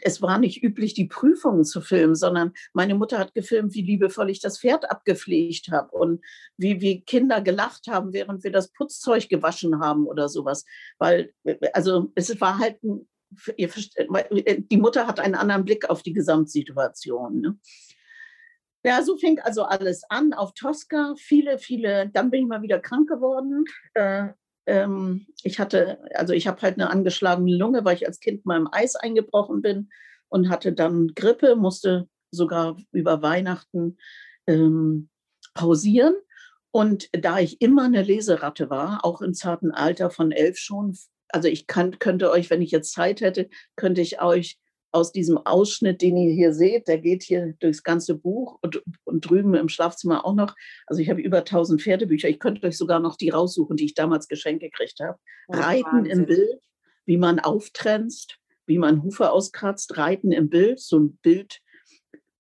[0.01, 4.30] es war nicht üblich, die Prüfungen zu filmen, sondern meine Mutter hat gefilmt, wie liebevoll
[4.30, 6.23] ich das Pferd abgepflegt habe und
[6.58, 10.65] wie, wie Kinder gelacht haben, während wir das Putzzeug gewaschen haben oder sowas.
[10.97, 11.34] Weil,
[11.73, 13.08] also es war halt, ein,
[13.60, 17.41] die Mutter hat einen anderen Blick auf die Gesamtsituation.
[17.41, 17.60] Ne?
[18.84, 21.15] Ja, so fing also alles an auf Tosca.
[21.17, 23.65] Viele, viele, dann bin ich mal wieder krank geworden.
[23.93, 24.30] Äh,
[24.67, 28.58] ähm, ich hatte, also ich habe halt eine angeschlagene Lunge, weil ich als Kind mal
[28.58, 29.89] im Eis eingebrochen bin
[30.30, 33.97] und hatte dann Grippe, musste sogar über Weihnachten
[34.47, 35.10] ähm,
[35.54, 36.15] pausieren.
[36.71, 40.97] Und da ich immer eine Leseratte war, auch im zarten Alter von elf schon,
[41.30, 44.60] also ich kann, könnte euch, wenn ich jetzt Zeit hätte, könnte ich euch
[44.95, 49.29] aus diesem Ausschnitt, den ihr hier seht, der geht hier durchs ganze Buch und, und
[49.29, 50.55] drüben im Schlafzimmer auch noch.
[50.88, 52.29] Also ich habe über 1000 Pferdebücher.
[52.29, 55.19] Ich könnte euch sogar noch die raussuchen, die ich damals geschenkt gekriegt habe.
[55.49, 56.19] Oh, Reiten Wahnsinn.
[56.19, 56.62] im Bild,
[57.05, 61.60] wie man auftrenzt, wie man Hufe auskratzt, Reiten im Bild, so ein Bild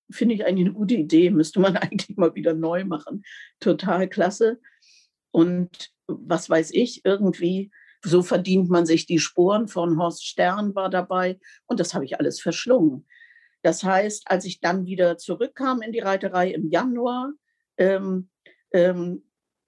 [0.09, 3.23] finde ich eigentlich eine gute Idee, müsste man eigentlich mal wieder neu machen.
[3.59, 4.59] Total klasse.
[5.31, 7.71] Und was weiß ich, irgendwie
[8.05, 12.19] so verdient man sich die Sporen von Horst Stern war dabei und das habe ich
[12.19, 13.05] alles verschlungen.
[13.61, 17.31] Das heißt, als ich dann wieder zurückkam in die Reiterei im Januar,
[17.77, 18.29] ähm,
[18.71, 19.23] ähm,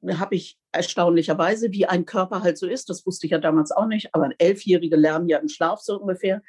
[0.08, 3.88] habe ich erstaunlicherweise, wie ein Körper halt so ist, das wusste ich ja damals auch
[3.88, 6.44] nicht, aber Elfjährige lernen ja im Schlaf so ungefähr.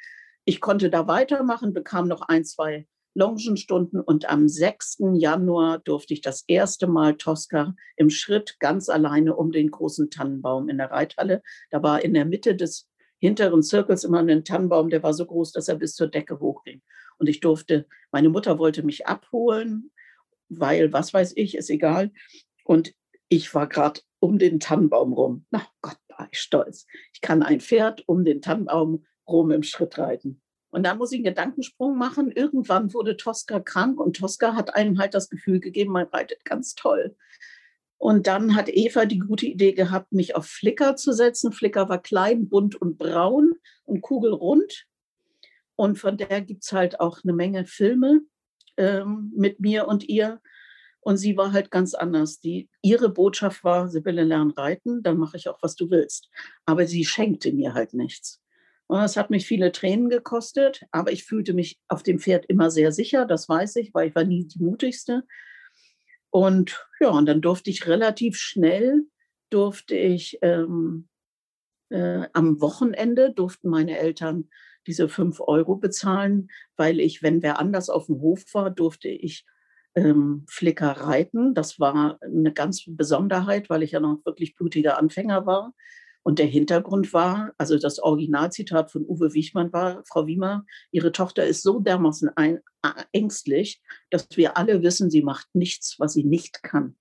[0.45, 2.87] Ich konnte da weitermachen, bekam noch ein, zwei
[3.19, 4.99] Longenstunden und am 6.
[5.15, 10.69] Januar durfte ich das erste Mal Tosca im Schritt ganz alleine um den großen Tannenbaum
[10.69, 11.43] in der Reithalle.
[11.69, 12.87] Da war in der Mitte des
[13.19, 16.81] hinteren Zirkels immer ein Tannenbaum, der war so groß, dass er bis zur Decke hochging.
[17.17, 19.91] Und ich durfte, meine Mutter wollte mich abholen,
[20.47, 22.11] weil, was weiß ich, ist egal.
[22.63, 22.93] Und
[23.27, 25.45] ich war gerade um den Tannenbaum rum.
[25.51, 26.87] Na Gott, war ich stolz.
[27.13, 30.41] Ich kann ein Pferd um den Tannenbaum rum im Schritt reiten.
[30.71, 32.31] Und dann muss ich einen Gedankensprung machen.
[32.31, 36.75] Irgendwann wurde Tosca krank und Tosca hat einem halt das Gefühl gegeben, man reitet ganz
[36.75, 37.15] toll.
[37.97, 41.51] Und dann hat Eva die gute Idee gehabt, mich auf Flickr zu setzen.
[41.51, 44.85] Flickr war klein, bunt und braun und kugelrund.
[45.75, 48.21] Und von der gibt es halt auch eine Menge Filme
[48.77, 50.41] ähm, mit mir und ihr.
[51.01, 52.39] Und sie war halt ganz anders.
[52.39, 56.29] Die, ihre Botschaft war, Sibylle, lern reiten, dann mache ich auch, was du willst.
[56.65, 58.41] Aber sie schenkte mir halt nichts.
[58.89, 62.71] Und es hat mich viele Tränen gekostet, aber ich fühlte mich auf dem Pferd immer
[62.71, 65.25] sehr sicher, das weiß ich, weil ich war nie die mutigste.
[66.31, 69.03] Und ja, und dann durfte ich relativ schnell,
[69.51, 71.07] durfte ich ähm,
[71.89, 74.49] äh, am Wochenende, durften meine Eltern
[74.87, 79.45] diese fünf Euro bezahlen, weil ich, wenn wer anders auf dem Hof war, durfte ich
[79.93, 81.53] ähm, Flicker reiten.
[81.53, 85.75] Das war eine ganz Besonderheit, weil ich ja noch wirklich blutiger Anfänger war.
[86.29, 91.43] Und der Hintergrund war, also das Originalzitat von Uwe Wichmann war, Frau Wiemer, Ihre Tochter
[91.43, 92.59] ist so dermaßen ein,
[93.13, 96.95] ängstlich, dass wir alle wissen, sie macht nichts, was sie nicht kann.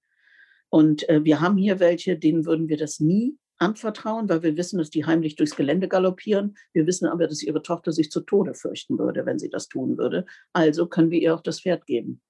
[0.71, 4.79] Und äh, wir haben hier welche, denen würden wir das nie anvertrauen, weil wir wissen,
[4.79, 6.57] dass die heimlich durchs Gelände galoppieren.
[6.73, 9.99] Wir wissen aber, dass ihre Tochter sich zu Tode fürchten würde, wenn sie das tun
[9.99, 10.25] würde.
[10.55, 12.23] Also können wir ihr auch das Pferd geben.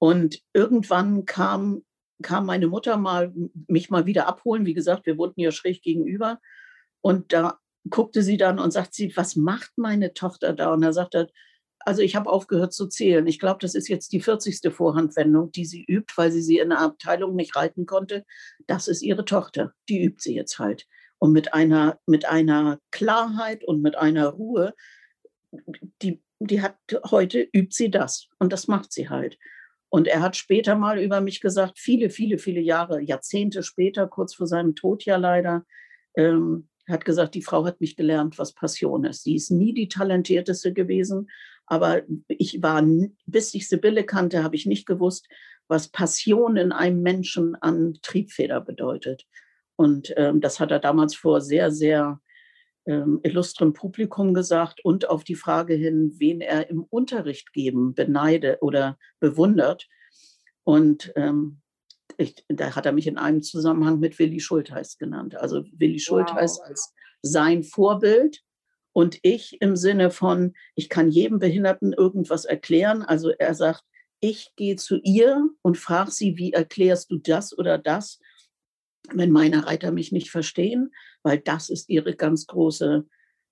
[0.00, 1.84] Und irgendwann kam,
[2.22, 3.32] kam meine Mutter mal,
[3.66, 4.66] mich mal wieder abholen.
[4.66, 6.40] Wie gesagt, wir wohnten ja schräg gegenüber.
[7.00, 10.72] Und da guckte sie dann und sagt sie, was macht meine Tochter da?
[10.72, 11.28] Und er sagte,
[11.80, 13.26] also ich habe aufgehört zu zählen.
[13.26, 14.72] Ich glaube, das ist jetzt die 40.
[14.72, 18.24] Vorhandwendung, die sie übt, weil sie sie in der Abteilung nicht reiten konnte.
[18.66, 19.72] Das ist ihre Tochter.
[19.88, 20.86] Die übt sie jetzt halt.
[21.18, 24.74] Und mit einer, mit einer Klarheit und mit einer Ruhe,
[26.02, 26.76] die, die hat
[27.10, 28.28] heute übt sie das.
[28.38, 29.38] Und das macht sie halt.
[29.90, 34.34] Und er hat später mal über mich gesagt, viele, viele, viele Jahre, Jahrzehnte später, kurz
[34.34, 35.66] vor seinem Tod ja leider,
[36.16, 39.24] ähm, hat gesagt, die Frau hat mich gelernt, was Passion ist.
[39.24, 41.28] Sie ist nie die talentierteste gewesen,
[41.66, 42.84] aber ich war,
[43.26, 45.28] bis ich Sibylle kannte, habe ich nicht gewusst,
[45.68, 49.26] was Passion in einem Menschen an Triebfeder bedeutet.
[49.76, 52.20] Und ähm, das hat er damals vor sehr, sehr
[52.86, 58.58] ähm, illustrem Publikum gesagt und auf die Frage hin, wen er im Unterricht geben beneide
[58.60, 59.88] oder bewundert.
[60.64, 61.60] Und ähm,
[62.16, 65.36] ich, da hat er mich in einem Zusammenhang mit Willi Schultheiß genannt.
[65.36, 66.68] Also Willi Schultheiß wow.
[66.68, 68.42] als sein Vorbild
[68.92, 73.02] und ich im Sinne von, ich kann jedem Behinderten irgendwas erklären.
[73.02, 73.84] Also er sagt,
[74.20, 78.18] ich gehe zu ihr und frage sie, wie erklärst du das oder das,
[79.12, 83.06] wenn meine Reiter mich nicht verstehen, weil das ist ihre ganz große,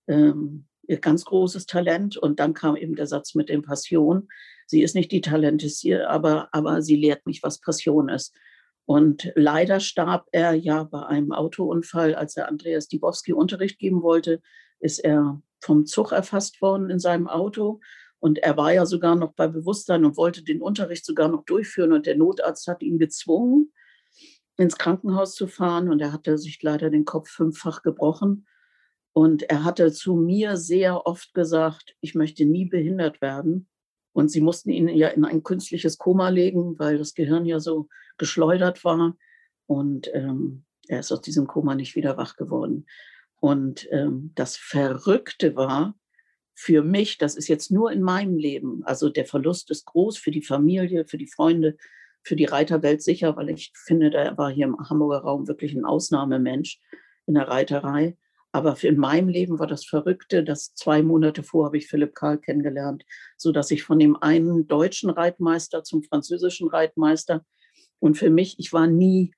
[0.08, 2.16] ähm, ihr ganz großes Talent.
[2.16, 4.28] Und dann kam eben der Satz mit dem Passion.
[4.66, 8.34] Sie ist nicht die Talentessier, aber, aber sie lehrt mich, was Passion ist.
[8.86, 14.40] Und leider starb er ja bei einem Autounfall, als er Andreas Dibowski Unterricht geben wollte,
[14.80, 17.80] ist er vom Zug erfasst worden in seinem Auto.
[18.20, 21.92] Und er war ja sogar noch bei Bewusstsein und wollte den Unterricht sogar noch durchführen.
[21.92, 23.72] Und der Notarzt hat ihn gezwungen,
[24.58, 25.88] ins Krankenhaus zu fahren.
[25.88, 28.46] Und er hatte sich leider den Kopf fünffach gebrochen.
[29.14, 33.68] Und er hatte zu mir sehr oft gesagt, ich möchte nie behindert werden.
[34.12, 37.88] Und sie mussten ihn ja in ein künstliches Koma legen, weil das Gehirn ja so
[38.18, 39.16] geschleudert war.
[39.66, 42.86] Und ähm, er ist aus diesem Koma nicht wieder wach geworden.
[43.40, 45.94] Und ähm, das Verrückte war
[46.54, 50.32] für mich, das ist jetzt nur in meinem Leben, also der Verlust ist groß für
[50.32, 51.76] die Familie, für die Freunde,
[52.28, 55.86] für die Reiterwelt sicher, weil ich finde, der war hier im Hamburger Raum wirklich ein
[55.86, 56.78] Ausnahmemensch
[57.26, 58.16] in der Reiterei.
[58.52, 62.38] Aber in meinem Leben war das Verrückte, dass zwei Monate vor habe ich Philipp Karl
[62.38, 63.04] kennengelernt,
[63.36, 67.44] so dass ich von dem einen deutschen Reitmeister zum französischen Reitmeister
[67.98, 69.32] und für mich, ich war nie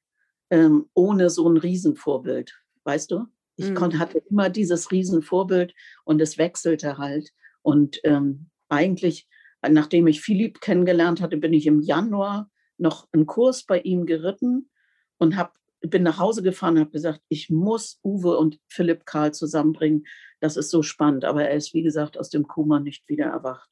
[0.50, 3.26] ähm, ohne so ein Riesenvorbild, weißt du?
[3.56, 3.74] Ich mhm.
[3.74, 5.74] konnte, hatte immer dieses Riesenvorbild
[6.04, 7.30] und es wechselte halt.
[7.62, 9.28] Und ähm, eigentlich,
[9.62, 14.70] nachdem ich Philipp kennengelernt hatte, bin ich im Januar noch einen Kurs bei ihm geritten
[15.18, 19.32] und hab, bin nach Hause gefahren und habe gesagt, ich muss Uwe und Philipp Karl
[19.32, 20.06] zusammenbringen.
[20.40, 21.24] Das ist so spannend.
[21.24, 23.70] Aber er ist, wie gesagt, aus dem Koma nicht wieder erwacht.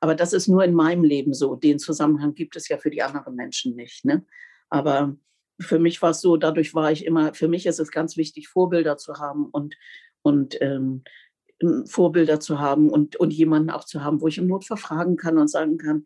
[0.00, 1.56] Aber das ist nur in meinem Leben so.
[1.56, 4.04] Den Zusammenhang gibt es ja für die anderen Menschen nicht.
[4.04, 4.24] Ne?
[4.70, 5.16] Aber
[5.60, 8.48] für mich war es so, dadurch war ich immer, für mich ist es ganz wichtig,
[8.48, 9.76] Vorbilder zu haben und,
[10.22, 11.04] und ähm,
[11.84, 15.36] Vorbilder zu haben und, und jemanden auch zu haben, wo ich im Notfall fragen kann
[15.36, 16.04] und sagen kann,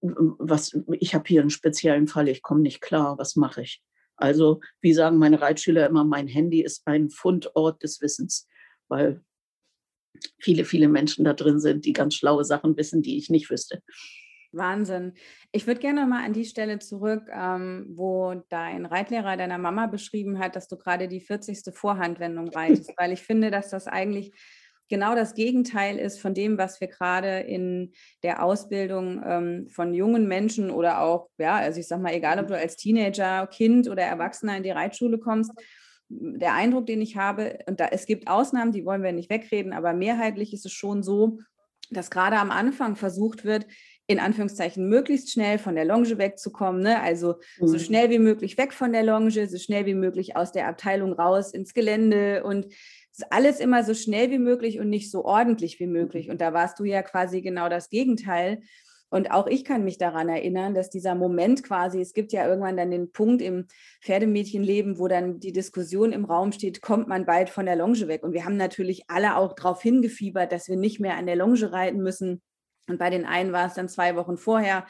[0.00, 3.82] was, ich habe hier einen speziellen Fall, ich komme nicht klar, was mache ich?
[4.16, 8.48] Also, wie sagen meine Reitschüler immer, mein Handy ist ein Fundort des Wissens,
[8.88, 9.22] weil
[10.40, 13.80] viele, viele Menschen da drin sind, die ganz schlaue Sachen wissen, die ich nicht wüsste.
[14.52, 15.12] Wahnsinn.
[15.52, 20.38] Ich würde gerne mal an die Stelle zurück, ähm, wo dein Reitlehrer deiner Mama beschrieben
[20.38, 21.74] hat, dass du gerade die 40.
[21.74, 24.32] Vorhandwendung reitest, weil ich finde, dass das eigentlich
[24.88, 30.26] genau das Gegenteil ist von dem, was wir gerade in der Ausbildung ähm, von jungen
[30.28, 34.02] Menschen oder auch, ja, also ich sag mal, egal ob du als Teenager, Kind oder
[34.02, 35.52] Erwachsener in die Reitschule kommst,
[36.08, 39.72] der Eindruck, den ich habe, und da, es gibt Ausnahmen, die wollen wir nicht wegreden,
[39.72, 41.38] aber mehrheitlich ist es schon so,
[41.90, 43.66] dass gerade am Anfang versucht wird,
[44.06, 46.82] in Anführungszeichen möglichst schnell von der Longe wegzukommen.
[46.82, 47.00] Ne?
[47.00, 47.68] Also mhm.
[47.68, 51.12] so schnell wie möglich weg von der Longe, so schnell wie möglich aus der Abteilung
[51.12, 52.66] raus ins Gelände und
[53.30, 56.26] alles immer so schnell wie möglich und nicht so ordentlich wie möglich.
[56.26, 56.32] Mhm.
[56.32, 58.60] Und da warst du ja quasi genau das Gegenteil.
[59.10, 62.76] Und auch ich kann mich daran erinnern, dass dieser Moment quasi, es gibt ja irgendwann
[62.76, 63.66] dann den Punkt im
[64.02, 68.22] Pferdemmädchenleben, wo dann die Diskussion im Raum steht, kommt man bald von der Longe weg?
[68.22, 71.72] Und wir haben natürlich alle auch darauf hingefiebert, dass wir nicht mehr an der Longe
[71.72, 72.42] reiten müssen,
[72.88, 74.86] und bei den einen war es dann zwei Wochen vorher.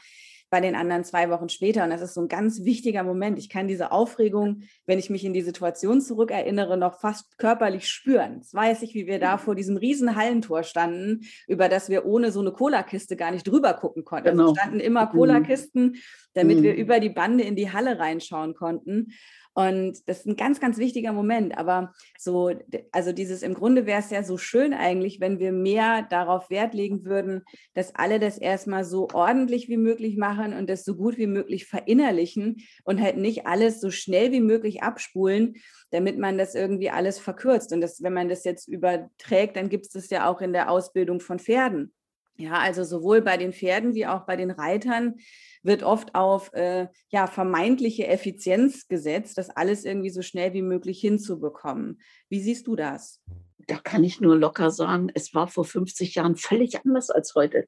[0.49, 1.83] Bei den anderen zwei Wochen später.
[1.83, 3.37] Und das ist so ein ganz wichtiger Moment.
[3.37, 8.39] Ich kann diese Aufregung, wenn ich mich in die Situation zurückerinnere, noch fast körperlich spüren.
[8.39, 12.31] Das weiß ich, wie wir da vor diesem riesen Hallentor standen, über das wir ohne
[12.31, 14.29] so eine Cola-Kiste gar nicht drüber gucken konnten.
[14.29, 14.49] Also genau.
[14.49, 15.11] Also standen immer mhm.
[15.11, 15.97] Cola-Kisten,
[16.33, 16.63] damit mhm.
[16.63, 19.13] wir über die Bande in die Halle reinschauen konnten.
[19.53, 21.57] Und das ist ein ganz, ganz wichtiger Moment.
[21.57, 22.51] Aber so,
[22.91, 26.73] also dieses im Grunde wäre es ja so schön eigentlich, wenn wir mehr darauf Wert
[26.73, 31.17] legen würden, dass alle das erstmal so ordentlich wie möglich machen und das so gut
[31.17, 35.55] wie möglich verinnerlichen und halt nicht alles so schnell wie möglich abspulen,
[35.91, 37.73] damit man das irgendwie alles verkürzt.
[37.73, 40.69] Und das, wenn man das jetzt überträgt, dann gibt es das ja auch in der
[40.69, 41.93] Ausbildung von Pferden.
[42.39, 45.15] Ja, also sowohl bei den Pferden wie auch bei den Reitern
[45.61, 51.01] wird oft auf äh, ja, vermeintliche Effizienz gesetzt, das alles irgendwie so schnell wie möglich
[51.01, 51.99] hinzubekommen.
[52.29, 53.21] Wie siehst du das?
[53.67, 57.67] Da kann ich nur locker sagen, es war vor 50 Jahren völlig anders als heute.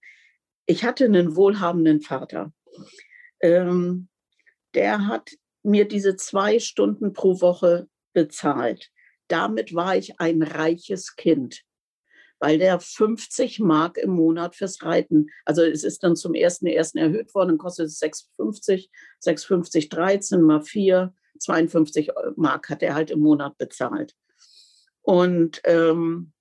[0.66, 2.54] Ich hatte einen wohlhabenden Vater.
[3.42, 4.08] Ähm,
[4.74, 5.32] der hat
[5.64, 8.90] mir diese zwei Stunden pro Woche bezahlt.
[9.28, 11.66] Damit war ich ein reiches Kind
[12.42, 17.00] weil der 50 Mark im Monat fürs Reiten, also es ist dann zum 1.1.
[17.00, 18.90] erhöht worden, dann kostet es 6,50,
[19.24, 24.16] 6,50, 13 mal 4, 52 Mark hat er halt im Monat bezahlt.
[25.02, 26.34] Und ähm,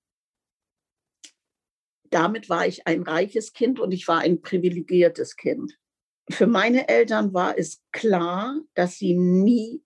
[2.10, 5.78] damit war ich ein reiches Kind und ich war ein privilegiertes Kind.
[6.30, 9.82] Für meine Eltern war es klar, dass sie nie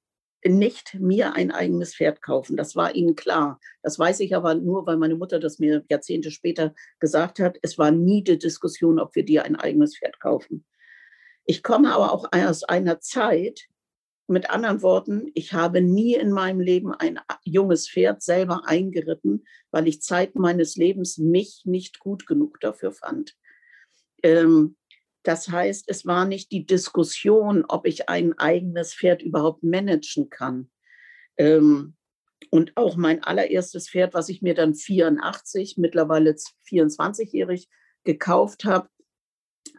[0.47, 2.57] nicht mir ein eigenes Pferd kaufen.
[2.57, 3.61] Das war ihnen klar.
[3.83, 7.59] Das weiß ich aber nur, weil meine Mutter das mir Jahrzehnte später gesagt hat.
[7.63, 10.65] Es war nie die Diskussion, ob wir dir ein eigenes Pferd kaufen.
[11.47, 13.69] Ich komme aber auch aus einer Zeit,
[14.27, 19.87] mit anderen Worten, ich habe nie in meinem Leben ein junges Pferd selber eingeritten, weil
[19.87, 23.37] ich Zeit meines Lebens mich nicht gut genug dafür fand.
[24.23, 24.77] Ähm,
[25.25, 30.71] das heißt, es war nicht die Diskussion, ob ich ein eigenes Pferd überhaupt managen kann.
[31.37, 31.97] Ähm,
[32.51, 36.37] und auch mein allererstes Pferd, was ich mir dann 84, mittlerweile
[36.69, 37.69] 24-jährig
[38.05, 38.89] gekauft habe,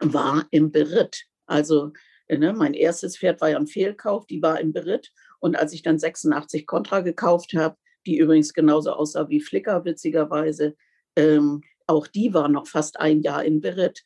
[0.00, 1.24] war im Beritt.
[1.46, 1.92] Also
[2.28, 5.12] ne, mein erstes Pferd war ja ein Fehlkauf, die war im Beritt.
[5.38, 10.76] Und als ich dann 86 Contra gekauft habe, die übrigens genauso aussah wie Flicker, witzigerweise,
[11.16, 14.02] ähm, auch die war noch fast ein Jahr in Beritt.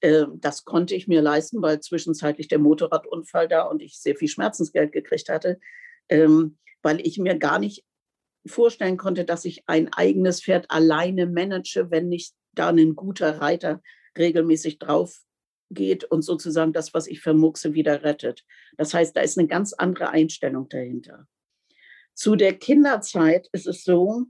[0.00, 4.28] Äh, das konnte ich mir leisten, weil zwischenzeitlich der Motorradunfall da und ich sehr viel
[4.28, 5.58] Schmerzensgeld gekriegt hatte,
[6.08, 7.84] ähm, weil ich mir gar nicht
[8.46, 13.82] vorstellen konnte, dass ich ein eigenes Pferd alleine manage, wenn nicht da ein guter Reiter
[14.16, 15.22] regelmäßig drauf
[15.70, 18.44] geht und sozusagen das, was ich vermuchse, wieder rettet.
[18.76, 21.26] Das heißt, da ist eine ganz andere Einstellung dahinter.
[22.14, 24.24] Zu der Kinderzeit ist es so,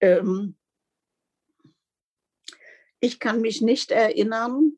[0.00, 0.56] ähm,
[3.00, 4.72] ich kann mich nicht erinnern,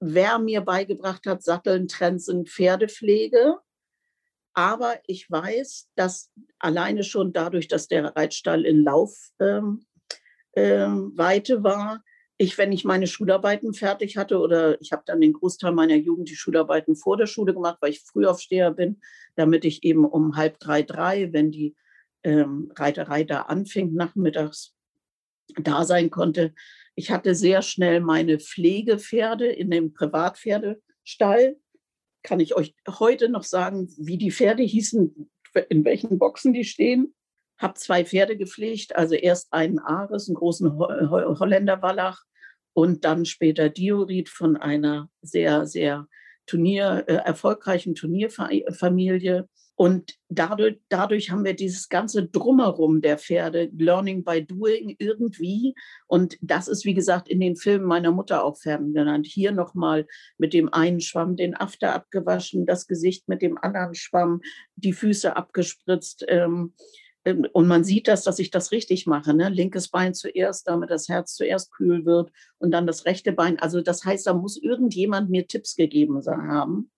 [0.00, 3.56] wer mir beigebracht hat, Satteln, Trensen, Pferdepflege.
[4.54, 9.86] Aber ich weiß, dass alleine schon dadurch, dass der Reitstall in Laufweite ähm,
[10.56, 12.02] ähm, war,
[12.38, 16.28] ich, wenn ich meine Schularbeiten fertig hatte oder ich habe dann den Großteil meiner Jugend
[16.28, 19.00] die Schularbeiten vor der Schule gemacht, weil ich Frühaufsteher bin,
[19.36, 21.74] damit ich eben um halb drei, drei, wenn die
[22.24, 24.74] ähm, Reiterei da anfing, nachmittags
[25.58, 26.54] da sein konnte.
[26.98, 31.56] Ich hatte sehr schnell meine Pflegepferde in dem Privatpferdestall.
[32.22, 35.30] Kann ich euch heute noch sagen, wie die Pferde hießen,
[35.68, 37.14] in welchen Boxen die stehen?
[37.58, 42.24] Habe zwei Pferde gepflegt, also erst einen Ares, einen großen Holländer Wallach
[42.72, 46.08] und dann später Diorit von einer sehr, sehr
[46.46, 49.48] Turnier, äh, erfolgreichen Turnierfamilie.
[49.76, 55.74] Und dadurch, dadurch haben wir dieses ganze Drumherum der Pferde, Learning by Doing irgendwie.
[56.06, 59.26] Und das ist, wie gesagt, in den Filmen meiner Mutter auch Pferden genannt.
[59.26, 60.06] Hier nochmal
[60.38, 64.40] mit dem einen Schwamm den After abgewaschen, das Gesicht mit dem anderen Schwamm,
[64.76, 66.24] die Füße abgespritzt.
[66.26, 66.72] Ähm,
[67.26, 69.34] ähm, und man sieht das, dass ich das richtig mache.
[69.34, 69.50] Ne?
[69.50, 73.58] Linkes Bein zuerst, damit das Herz zuerst kühl wird und dann das rechte Bein.
[73.58, 76.90] Also das heißt, da muss irgendjemand mir Tipps gegeben haben.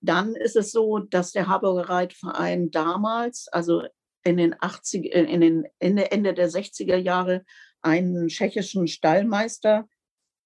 [0.00, 3.82] Dann ist es so, dass der Harburger Reitverein damals, also
[4.24, 7.44] in den 80, äh, in den Ende, Ende der 60er Jahre,
[7.82, 9.88] einen tschechischen Stallmeister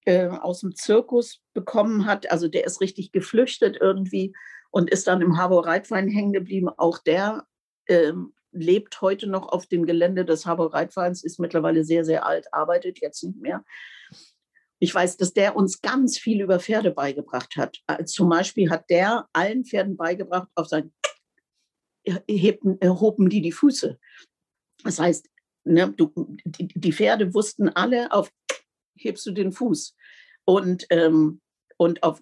[0.05, 2.31] äh, aus dem Zirkus bekommen hat.
[2.31, 4.35] Also der ist richtig geflüchtet irgendwie
[4.71, 6.69] und ist dann im Harburger Reitverein hängen geblieben.
[6.69, 7.47] Auch der
[7.87, 8.13] äh,
[8.53, 13.01] lebt heute noch auf dem Gelände des Harburger Reitvereins, ist mittlerweile sehr, sehr alt, arbeitet
[13.01, 13.65] jetzt nicht mehr.
[14.83, 17.79] Ich weiß, dass der uns ganz viel über Pferde beigebracht hat.
[17.87, 20.93] Äh, zum Beispiel hat der allen Pferden beigebracht, auf sein
[22.29, 23.97] heben, hoben die die Füße.
[24.83, 25.29] Das heißt,
[25.63, 26.13] ne, du,
[26.45, 28.33] die, die, Pferde wussten alle, auf
[28.97, 29.95] hebst du den Fuß.
[30.47, 31.41] Und, ähm,
[31.77, 32.21] und auf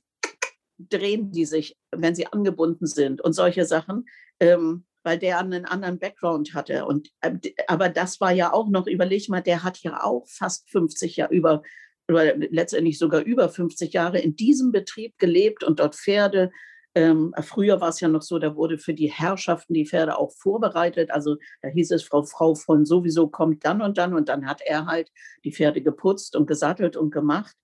[0.76, 4.06] drehen die sich, wenn sie angebunden sind und solche Sachen,
[4.38, 6.84] ähm, weil der einen anderen Background hatte.
[6.84, 7.38] Und, äh,
[7.68, 11.32] aber das war ja auch noch, überleg mal, der hat ja auch fast 50 Jahre
[11.32, 11.62] über,
[12.10, 16.50] oder letztendlich sogar über 50 Jahre in diesem Betrieb gelebt und dort Pferde
[16.94, 20.32] ähm, früher war es ja noch so, da wurde für die Herrschaften die Pferde auch
[20.32, 21.10] vorbereitet.
[21.12, 24.60] Also da hieß es, Frau, Frau von sowieso kommt dann und dann und dann hat
[24.64, 25.10] er halt
[25.44, 27.56] die Pferde geputzt und gesattelt und gemacht.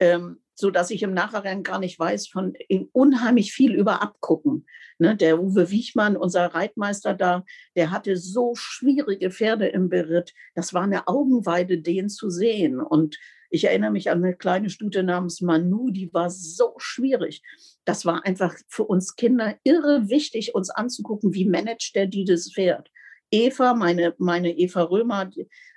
[0.00, 2.54] Ähm, so dass ich im Nachhinein gar nicht weiß von
[2.92, 4.66] unheimlich viel über Abgucken.
[4.98, 10.32] Ne, der Uwe Wiechmann, unser Reitmeister da, der hatte so schwierige Pferde im Beritt.
[10.54, 12.80] Das war eine Augenweide, den zu sehen.
[12.80, 13.18] Und
[13.50, 17.42] ich erinnere mich an eine kleine Stute namens Manu, die war so schwierig.
[17.84, 22.90] Das war einfach für uns Kinder irre wichtig, uns anzugucken, wie managt der dieses Pferd.
[23.30, 25.30] Eva, meine, meine Eva Römer,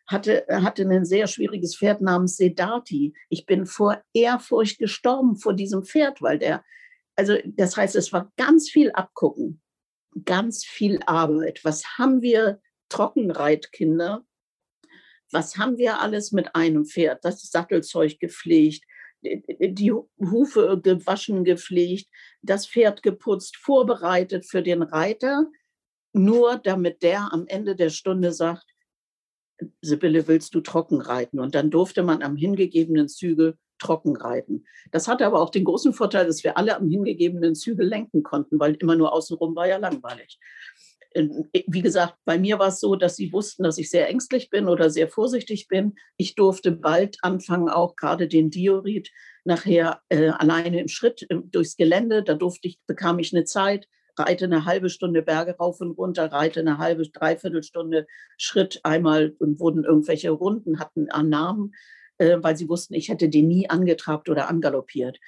[0.05, 3.13] hatte, hatte ein sehr schwieriges Pferd namens Sedati.
[3.29, 6.63] Ich bin vor Ehrfurcht gestorben vor diesem Pferd, weil der,
[7.15, 9.61] also das heißt, es war ganz viel Abgucken,
[10.23, 11.61] ganz viel Arbeit.
[11.63, 14.23] Was haben wir Trockenreitkinder?
[15.31, 17.23] Was haben wir alles mit einem Pferd?
[17.23, 18.83] Das Sattelzeug gepflegt,
[19.21, 22.07] die Hufe gewaschen, gepflegt,
[22.41, 25.47] das Pferd geputzt, vorbereitet für den Reiter,
[26.13, 28.65] nur damit der am Ende der Stunde sagt,
[29.81, 31.39] Sibylle, willst du trocken reiten?
[31.39, 34.65] Und dann durfte man am hingegebenen Zügel trocken reiten.
[34.91, 38.59] Das hatte aber auch den großen Vorteil, dass wir alle am hingegebenen Zügel lenken konnten,
[38.59, 40.39] weil immer nur außenrum war ja langweilig.
[41.67, 44.67] Wie gesagt, bei mir war es so, dass sie wussten, dass ich sehr ängstlich bin
[44.67, 45.95] oder sehr vorsichtig bin.
[46.17, 49.09] Ich durfte bald anfangen, auch gerade den Diorit
[49.43, 52.23] nachher äh, alleine im Schritt äh, durchs Gelände.
[52.23, 53.87] Da durfte ich, bekam ich eine Zeit,
[54.17, 58.07] reite eine halbe Stunde Berge rauf und runter, reite eine halbe, dreiviertel Stunde
[58.37, 61.73] Schritt einmal und wurden irgendwelche Runden, hatten einen Namen,
[62.17, 65.19] äh, weil sie wussten, ich hätte den nie angetrabt oder angaloppiert.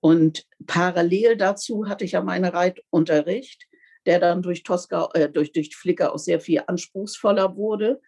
[0.00, 3.66] Und parallel dazu hatte ich ja meine Reitunterricht,
[4.06, 8.00] der dann durch Tosca, äh, durch, durch Flicker auch sehr viel anspruchsvoller wurde.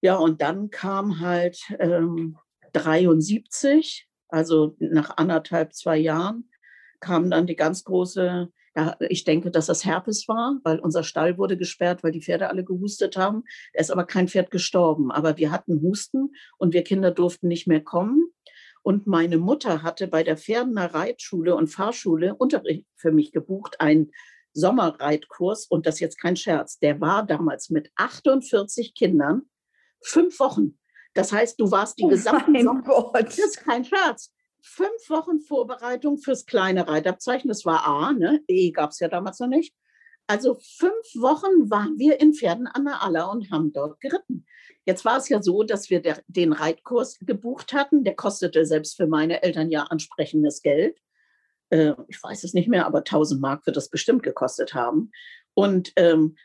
[0.00, 2.38] Ja, und dann kam halt ähm,
[2.72, 6.50] 73, also nach anderthalb, zwei Jahren,
[7.00, 11.36] kam dann die ganz große ja, ich denke, dass das Herpes war, weil unser Stall
[11.36, 13.44] wurde gesperrt, weil die Pferde alle gehustet haben.
[13.74, 15.10] Da ist aber kein Pferd gestorben.
[15.10, 18.32] Aber wir hatten Husten und wir Kinder durften nicht mehr kommen.
[18.82, 24.10] Und meine Mutter hatte bei der Pferdener Reitschule und Fahrschule Unterricht für mich gebucht, einen
[24.54, 25.66] Sommerreitkurs.
[25.66, 26.78] Und das ist jetzt kein Scherz.
[26.78, 29.42] Der war damals mit 48 Kindern
[30.02, 30.78] fünf Wochen.
[31.14, 33.12] Das heißt, du warst die oh gesamte oh Sommer.
[33.22, 34.32] Das ist kein Scherz
[34.62, 37.48] fünf Wochen Vorbereitung fürs kleine Reitabzeichen.
[37.48, 38.42] Das war A, ne?
[38.46, 39.74] E gab es ja damals noch nicht.
[40.28, 44.46] Also fünf Wochen waren wir in Pferden an der Aller und haben dort geritten.
[44.84, 48.04] Jetzt war es ja so, dass wir der, den Reitkurs gebucht hatten.
[48.04, 50.96] Der kostete selbst für meine Eltern ja ansprechendes Geld.
[51.72, 55.10] Äh, ich weiß es nicht mehr, aber 1000 Mark wird das bestimmt gekostet haben.
[55.54, 56.36] Und ähm,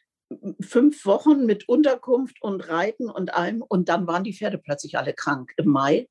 [0.59, 3.61] fünf Wochen mit Unterkunft und Reiten und allem.
[3.61, 6.09] Und dann waren die Pferde plötzlich alle krank im Mai.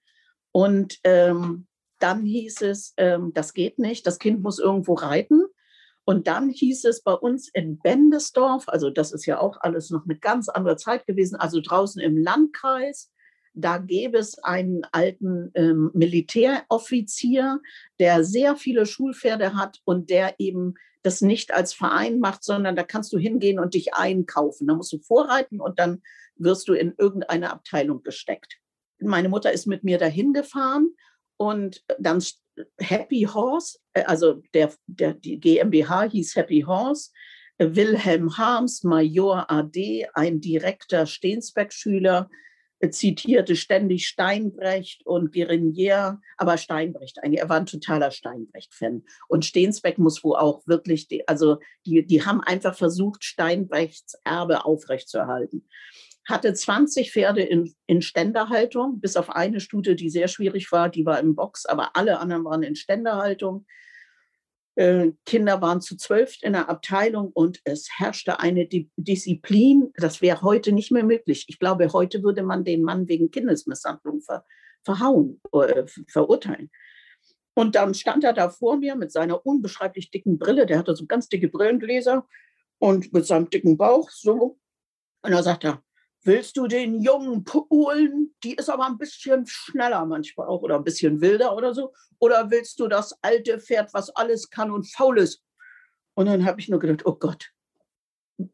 [0.52, 1.66] Und ähm,
[1.98, 5.44] dann hieß es, ähm, das geht nicht, das Kind muss irgendwo reiten.
[6.04, 10.04] Und dann hieß es bei uns in Bendesdorf, also das ist ja auch alles noch
[10.04, 13.10] eine ganz andere Zeit gewesen, also draußen im Landkreis,
[13.56, 17.60] da gäbe es einen alten ähm, Militäroffizier,
[17.98, 22.82] der sehr viele Schulpferde hat und der eben das nicht als Verein macht, sondern da
[22.82, 24.66] kannst du hingehen und dich einkaufen.
[24.66, 26.02] Da musst du vorreiten und dann
[26.36, 28.58] wirst du in irgendeine Abteilung gesteckt.
[28.98, 30.90] Meine Mutter ist mit mir dahin gefahren
[31.38, 32.22] und dann
[32.78, 37.10] Happy Horse, äh, also der, der, die GmbH hieß Happy Horse.
[37.58, 42.45] Wilhelm Harms, Major AD, ein direkter Stensbeck-Schüler, äh,
[42.90, 49.04] zitierte ständig Steinbrecht und Gerinier, aber Steinbrecht, eigentlich, er war ein totaler Steinbrecht-Fan.
[49.28, 54.64] Und Stensbeck muss wohl auch wirklich, die, also die, die haben einfach versucht, Steinbrechts Erbe
[54.64, 55.66] aufrechtzuerhalten
[56.28, 61.06] hatte 20 Pferde in, in Ständerhaltung, bis auf eine Stute, die sehr schwierig war, die
[61.06, 63.64] war im Box, aber alle anderen waren in Ständerhaltung.
[64.76, 70.20] Äh, Kinder waren zu zwölf in der Abteilung und es herrschte eine Di Disziplin, das
[70.20, 71.46] wäre heute nicht mehr möglich.
[71.48, 74.44] Ich glaube, heute würde man den Mann wegen Kindesmisshandlung ver
[74.84, 76.70] verhauen, äh, verurteilen.
[77.54, 81.06] Und dann stand er da vor mir mit seiner unbeschreiblich dicken Brille, der hatte so
[81.06, 82.26] ganz dicke Brillengläser
[82.78, 84.58] und mit seinem dicken Bauch so.
[85.22, 85.82] Und da sagt er,
[86.26, 88.34] Willst du den Jungen holen?
[88.42, 91.92] Die ist aber ein bisschen schneller manchmal auch oder ein bisschen wilder oder so.
[92.18, 95.44] Oder willst du das alte Pferd, was alles kann und faul ist?
[96.14, 97.52] Und dann habe ich nur gedacht, oh Gott,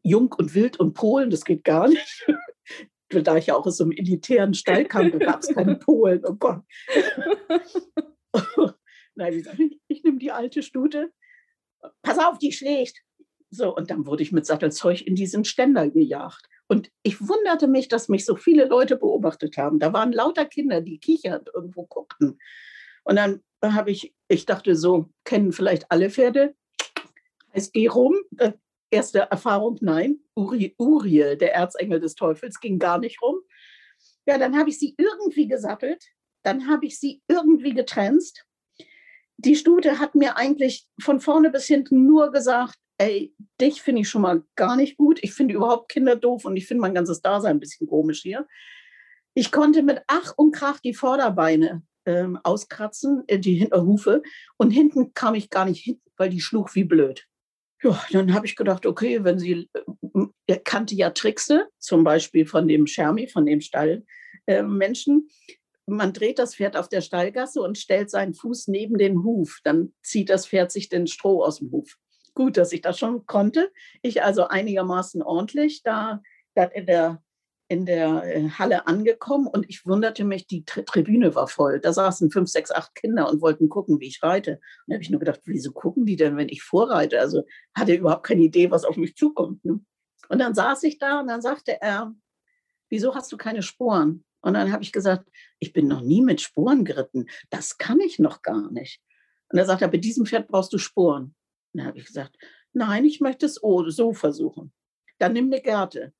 [0.03, 2.27] jung und wild und Polen, das geht gar nicht.
[3.23, 6.23] da ich ja auch aus so einem elitären Stall kam, da gab es keine Polen,
[6.25, 6.61] oh Gott.
[9.15, 11.11] Nein, ich, ich, ich nehme die alte Stute.
[12.03, 13.01] Pass auf, die schlägt.
[13.49, 16.47] So, und dann wurde ich mit Sattelzeug in diesen Ständer gejagt.
[16.67, 19.79] Und ich wunderte mich, dass mich so viele Leute beobachtet haben.
[19.79, 22.39] Da waren lauter Kinder, die kichernd irgendwo guckten.
[23.03, 26.55] Und dann habe ich, ich dachte so, kennen vielleicht alle Pferde.
[27.51, 28.15] Es geht rum.
[28.37, 28.53] Äh,
[28.89, 30.19] erste Erfahrung, nein.
[30.35, 33.37] Uri, Uriel, der Erzengel des Teufels, ging gar nicht rum.
[34.25, 36.03] Ja, dann habe ich sie irgendwie gesattelt.
[36.43, 38.45] Dann habe ich sie irgendwie getrennt.
[39.37, 44.09] Die Stute hat mir eigentlich von vorne bis hinten nur gesagt, ey, dich finde ich
[44.09, 45.19] schon mal gar nicht gut.
[45.21, 48.47] Ich finde überhaupt Kinder doof und ich finde mein ganzes Dasein ein bisschen komisch hier.
[49.33, 54.21] Ich konnte mit Ach und Krach die Vorderbeine ähm, auskratzen, äh, die Hinterhufe.
[54.57, 57.25] Und hinten kam ich gar nicht hin, weil die schlug wie blöd.
[57.81, 62.45] Ja, dann habe ich gedacht, okay, wenn sie, äh, er kannte ja Trickse, zum Beispiel
[62.45, 65.27] von dem Schermi, von dem Stallmenschen.
[65.27, 65.51] Äh,
[65.85, 69.59] man dreht das Pferd auf der Stallgasse und stellt seinen Fuß neben den Huf.
[69.65, 71.97] Dann zieht das Pferd sich den Stroh aus dem Huf.
[72.35, 73.71] Gut, dass ich das schon konnte.
[74.01, 76.21] Ich also einigermaßen ordentlich da,
[76.73, 77.21] in der
[77.73, 81.79] in der äh, Halle angekommen und ich wunderte mich, die Tri Tribüne war voll.
[81.79, 84.53] Da saßen fünf, sechs, acht Kinder und wollten gucken, wie ich reite.
[84.53, 87.19] Und da habe ich nur gedacht, wieso gucken die denn, wenn ich vorreite?
[87.19, 89.63] Also hatte überhaupt keine Idee, was auf mich zukommt.
[89.65, 89.79] Ne?
[90.29, 92.13] Und dann saß ich da und dann sagte er,
[92.89, 94.23] wieso hast du keine Sporen?
[94.41, 95.27] Und dann habe ich gesagt,
[95.59, 97.27] ich bin noch nie mit Sporen geritten.
[97.49, 99.01] Das kann ich noch gar nicht.
[99.49, 101.33] Und er sagte, bei diesem Pferd brauchst du Sporen.
[101.73, 102.37] Dann habe ich gesagt,
[102.71, 104.71] nein, ich möchte es so versuchen.
[105.17, 106.13] Dann nimm eine Gerte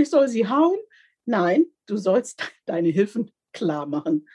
[0.00, 0.78] ich soll sie hauen?
[1.26, 4.28] Nein, du sollst deine Hilfen klar machen.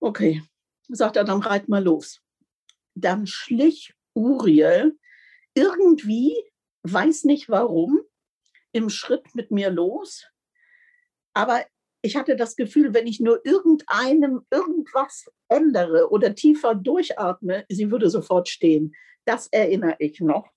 [0.00, 0.42] Okay,
[0.88, 2.20] sagt er, dann reit mal los.
[2.94, 4.98] Dann schlich Uriel
[5.54, 6.34] irgendwie,
[6.82, 8.00] weiß nicht warum,
[8.72, 10.26] im Schritt mit mir los.
[11.34, 11.64] Aber
[12.02, 18.10] ich hatte das Gefühl, wenn ich nur irgendeinem irgendwas ändere oder tiefer durchatme, sie würde
[18.10, 18.94] sofort stehen.
[19.26, 20.48] Das erinnere ich noch.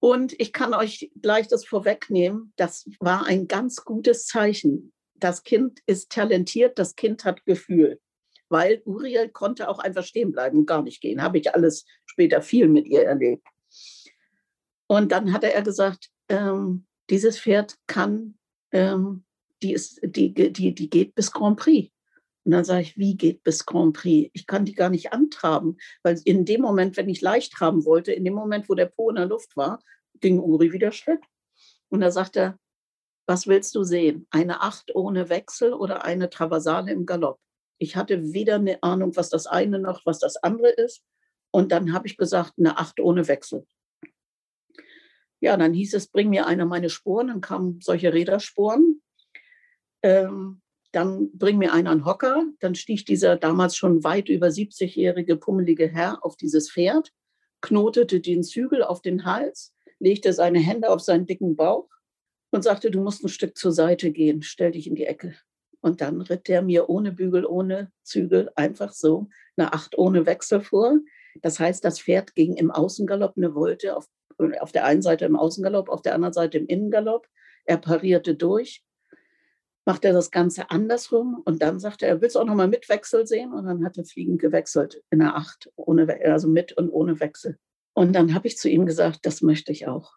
[0.00, 4.92] Und ich kann euch gleich das vorwegnehmen, das war ein ganz gutes Zeichen.
[5.14, 8.00] Das Kind ist talentiert, das Kind hat Gefühl.
[8.48, 11.22] Weil Uriel konnte auch einfach stehen bleiben und gar nicht gehen.
[11.22, 13.46] Habe ich alles später viel mit ihr erlebt.
[14.86, 18.38] Und dann hatte er gesagt, ähm, dieses Pferd kann,
[18.70, 19.24] ähm,
[19.62, 21.90] die, ist, die, die, die geht bis Grand Prix.
[22.48, 24.30] Und dann sage ich, wie geht bis Grand Prix?
[24.32, 28.10] Ich kann die gar nicht antraben, weil in dem Moment, wenn ich leicht traben wollte,
[28.10, 29.82] in dem Moment, wo der Po in der Luft war,
[30.20, 31.20] ging Uri wieder Schritt.
[31.90, 32.58] Und da sagt er,
[33.26, 34.26] was willst du sehen?
[34.30, 37.38] Eine Acht ohne Wechsel oder eine Traversale im Galopp?
[37.76, 41.02] Ich hatte weder eine Ahnung, was das eine noch, was das andere ist.
[41.50, 43.66] Und dann habe ich gesagt, eine Acht ohne Wechsel.
[45.40, 47.26] Ja, dann hieß es, bring mir einer meine Sporen.
[47.26, 49.02] Dann kamen solche Rädersporen.
[50.02, 50.62] Ähm,
[50.92, 52.44] dann bring mir einen Hocker.
[52.60, 57.12] Dann stieg dieser damals schon weit über 70-jährige pummelige Herr auf dieses Pferd,
[57.60, 61.88] knotete den Zügel auf den Hals, legte seine Hände auf seinen dicken Bauch
[62.50, 65.34] und sagte, du musst ein Stück zur Seite gehen, stell dich in die Ecke.
[65.80, 70.60] Und dann ritt der mir ohne Bügel, ohne Zügel, einfach so eine Acht ohne Wechsel
[70.60, 70.98] vor.
[71.42, 74.08] Das heißt, das Pferd ging im Außengalopp eine Wolte, auf,
[74.60, 77.28] auf der einen Seite im Außengalopp, auf der anderen Seite im Innengalopp.
[77.64, 78.82] Er parierte durch
[79.88, 82.90] macht er das Ganze andersrum und dann sagt er, er will es auch nochmal mit
[82.90, 86.90] Wechsel sehen und dann hat er fliegend gewechselt in der Acht, ohne, also mit und
[86.90, 87.58] ohne Wechsel.
[87.94, 90.12] Und dann habe ich zu ihm gesagt, das möchte ich auch.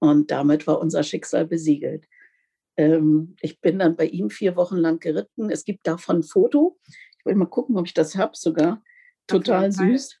[0.00, 2.08] Und damit war unser Schicksal besiegelt.
[2.76, 5.48] Ähm, ich bin dann bei ihm vier Wochen lang geritten.
[5.48, 6.80] Es gibt davon ein Foto.
[7.20, 8.82] Ich will mal gucken, ob ich das habe sogar.
[9.28, 10.20] Total süß.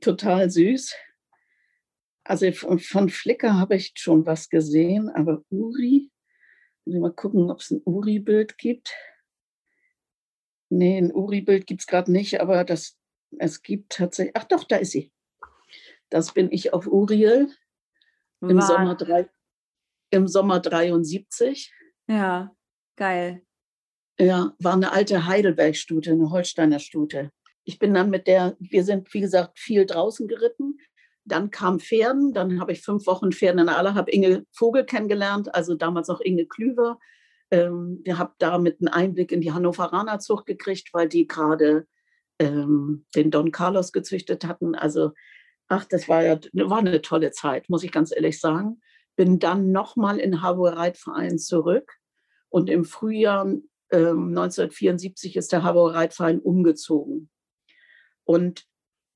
[0.00, 0.96] Total süß.
[2.24, 6.10] Also von, von Flickr habe ich schon was gesehen, aber Uri,
[6.86, 8.94] Mal gucken, ob es ein Uri-Bild gibt.
[10.68, 12.98] Nee, ein Uri-Bild gibt es gerade nicht, aber das,
[13.38, 14.36] es gibt tatsächlich.
[14.36, 15.12] Ach doch, da ist sie.
[16.10, 17.50] Das bin ich auf Uriel
[18.40, 19.28] im Sommer, drei,
[20.10, 21.72] im Sommer 73.
[22.08, 22.54] Ja,
[22.96, 23.42] geil.
[24.18, 27.32] Ja, war eine alte Heidelberg-Stute, eine Holsteiner Stute.
[27.64, 30.78] Ich bin dann mit der, wir sind wie gesagt viel draußen geritten.
[31.24, 35.54] Dann kam Pferden, dann habe ich fünf Wochen Pferden in aller, habe Inge Vogel kennengelernt,
[35.54, 36.98] also damals auch Inge Klüver.
[37.50, 41.86] Ähm, ich habe damit einen Einblick in die Hannoveraner Zucht gekriegt, weil die gerade
[42.38, 44.74] ähm, den Don Carlos gezüchtet hatten.
[44.74, 45.12] Also,
[45.68, 48.80] ach, das war ja war eine tolle Zeit, muss ich ganz ehrlich sagen.
[49.16, 51.92] Bin dann nochmal in Harburger Reitverein zurück
[52.48, 53.46] und im Frühjahr
[53.90, 57.30] ähm, 1974 ist der Harburger Reitverein umgezogen.
[58.24, 58.66] Und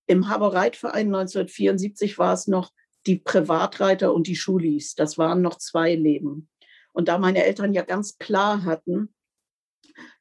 [0.08, 2.72] im Haber-Reitverein 1974 war es noch
[3.06, 4.94] die Privatreiter und die Schulis.
[4.94, 6.48] Das waren noch zwei Leben.
[6.92, 9.14] Und da meine Eltern ja ganz klar hatten,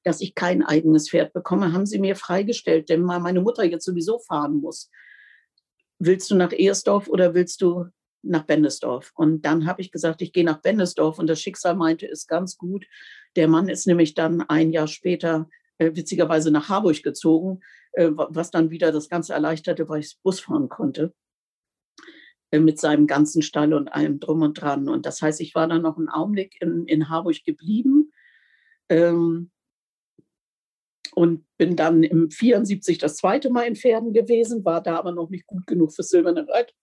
[0.03, 4.19] dass ich kein eigenes Pferd bekomme, haben sie mir freigestellt, denn meine Mutter jetzt sowieso
[4.19, 4.91] fahren muss.
[5.99, 7.85] Willst du nach Ehersdorf oder willst du
[8.23, 9.11] nach Bendesdorf?
[9.15, 12.57] Und dann habe ich gesagt, ich gehe nach Bendesdorf und das Schicksal meinte, ist ganz
[12.57, 12.85] gut.
[13.35, 15.49] Der Mann ist nämlich dann ein Jahr später
[15.79, 17.61] witzigerweise nach Harburg gezogen,
[17.93, 21.13] äh, was dann wieder das Ganze erleichterte, weil ich Bus fahren konnte
[22.51, 24.89] äh, mit seinem ganzen Stall und allem drum und dran.
[24.89, 28.11] Und das heißt, ich war dann noch einen Augenblick in, in Harburg geblieben
[28.89, 29.51] ähm,
[31.13, 35.29] und bin dann im 74 das zweite Mal in Pferden gewesen, war da aber noch
[35.29, 36.73] nicht gut genug fürs silberne Reit,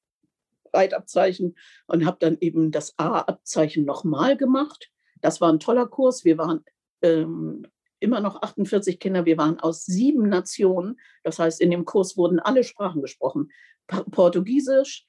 [0.73, 4.91] Reitabzeichen und habe dann eben das A-Abzeichen nochmal gemacht.
[5.21, 6.25] Das war ein toller Kurs.
[6.25, 6.65] Wir waren
[7.01, 7.67] ähm,
[8.05, 9.25] immer noch 48 Kinder.
[9.25, 11.01] Wir waren aus sieben Nationen.
[11.25, 13.51] Das heißt, in dem Kurs wurden alle Sprachen gesprochen.
[13.87, 15.05] Portugiesisch,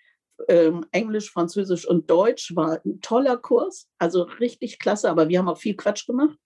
[0.48, 5.48] ähm, Englisch, Französisch und Deutsch war ein toller Kurs, also richtig klasse, aber wir haben
[5.48, 6.38] auch viel Quatsch gemacht.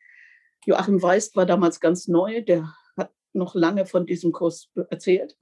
[0.66, 5.36] Joachim Weist war damals ganz neu, der hat noch lange von diesem Kurs erzählt,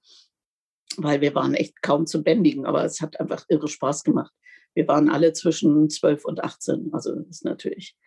[0.97, 4.31] weil wir waren echt kaum zu bändigen, aber es hat einfach irre Spaß gemacht.
[4.75, 7.97] Wir waren alle zwischen 12 und 18, also das ist natürlich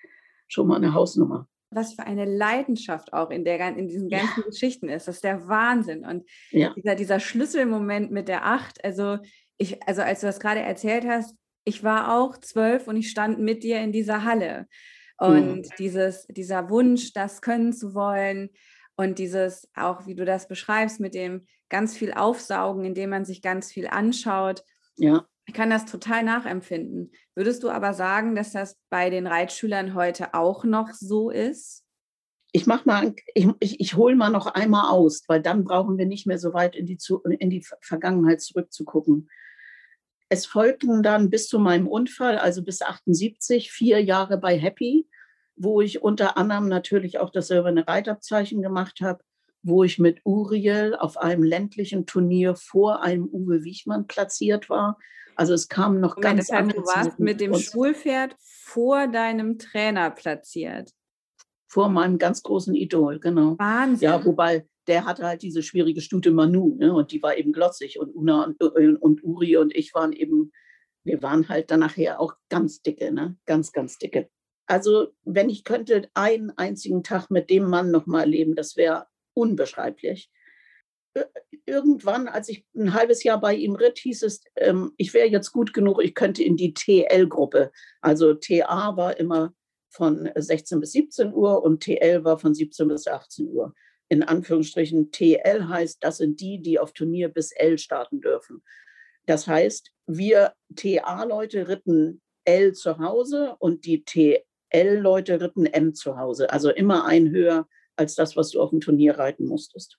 [0.49, 4.47] schon mal eine Hausnummer was für eine Leidenschaft auch in, der, in diesen ganzen ja.
[4.47, 5.09] Geschichten ist.
[5.09, 6.05] Das ist der Wahnsinn.
[6.05, 6.73] Und ja.
[6.75, 9.19] dieser, dieser Schlüsselmoment mit der Acht, also
[9.57, 13.39] ich, also als du das gerade erzählt hast, ich war auch zwölf und ich stand
[13.39, 14.67] mit dir in dieser Halle.
[15.19, 15.69] Und mhm.
[15.79, 18.49] dieses, dieser Wunsch, das können zu wollen
[18.97, 23.43] und dieses, auch wie du das beschreibst, mit dem ganz viel Aufsaugen, indem man sich
[23.43, 24.65] ganz viel anschaut.
[24.97, 25.27] Ja.
[25.51, 27.11] Ich kann das total nachempfinden.
[27.35, 31.85] Würdest du aber sagen, dass das bei den Reitschülern heute auch noch so ist?
[32.53, 36.07] Ich mach mal, ich, ich, ich hole mal noch einmal aus, weil dann brauchen wir
[36.07, 36.99] nicht mehr so weit in die,
[37.41, 39.29] in die Vergangenheit zurückzugucken.
[40.29, 45.09] Es folgten dann bis zu meinem Unfall, also bis 78, vier Jahre bei Happy,
[45.57, 49.25] wo ich unter anderem natürlich auch das silberne Reitabzeichen gemacht habe,
[49.65, 54.97] wo ich mit Uriel auf einem ländlichen Turnier vor einem Uwe Wichmann platziert war.
[55.41, 59.59] Also es kam noch Moment, ganz das heißt, Du warst mit dem Schulpferd vor deinem
[59.59, 60.91] Trainer platziert.
[61.67, 63.59] Vor meinem ganz großen Idol, genau.
[63.59, 64.05] Wahnsinn.
[64.05, 66.93] Ja, wobei der hatte halt diese schwierige Stute Manu, ne?
[66.93, 67.99] und die war eben glotzig.
[67.99, 70.53] Und Una und, und Uri und ich waren eben,
[71.05, 73.39] wir waren halt dann nachher auch ganz dicke, ne?
[73.47, 74.29] ganz, ganz dicke.
[74.67, 80.31] Also, wenn ich könnte einen einzigen Tag mit dem Mann nochmal leben, das wäre unbeschreiblich.
[81.67, 85.53] Irgendwann, als ich ein halbes Jahr bei ihm ritt, hieß es, ähm, ich wäre jetzt
[85.53, 87.71] gut genug, ich könnte in die TL-Gruppe.
[88.01, 89.53] Also TA war immer
[89.91, 93.75] von 16 bis 17 Uhr und TL war von 17 bis 18 Uhr
[94.11, 98.63] in Anführungsstrichen TL heißt, das sind die, die auf Turnier bis L starten dürfen.
[99.27, 106.51] Das heißt, wir TA-Leute ritten L zu Hause und die TL-Leute ritten M zu Hause.
[106.51, 109.97] Also immer ein höher als das, was du auf dem Turnier reiten musstest.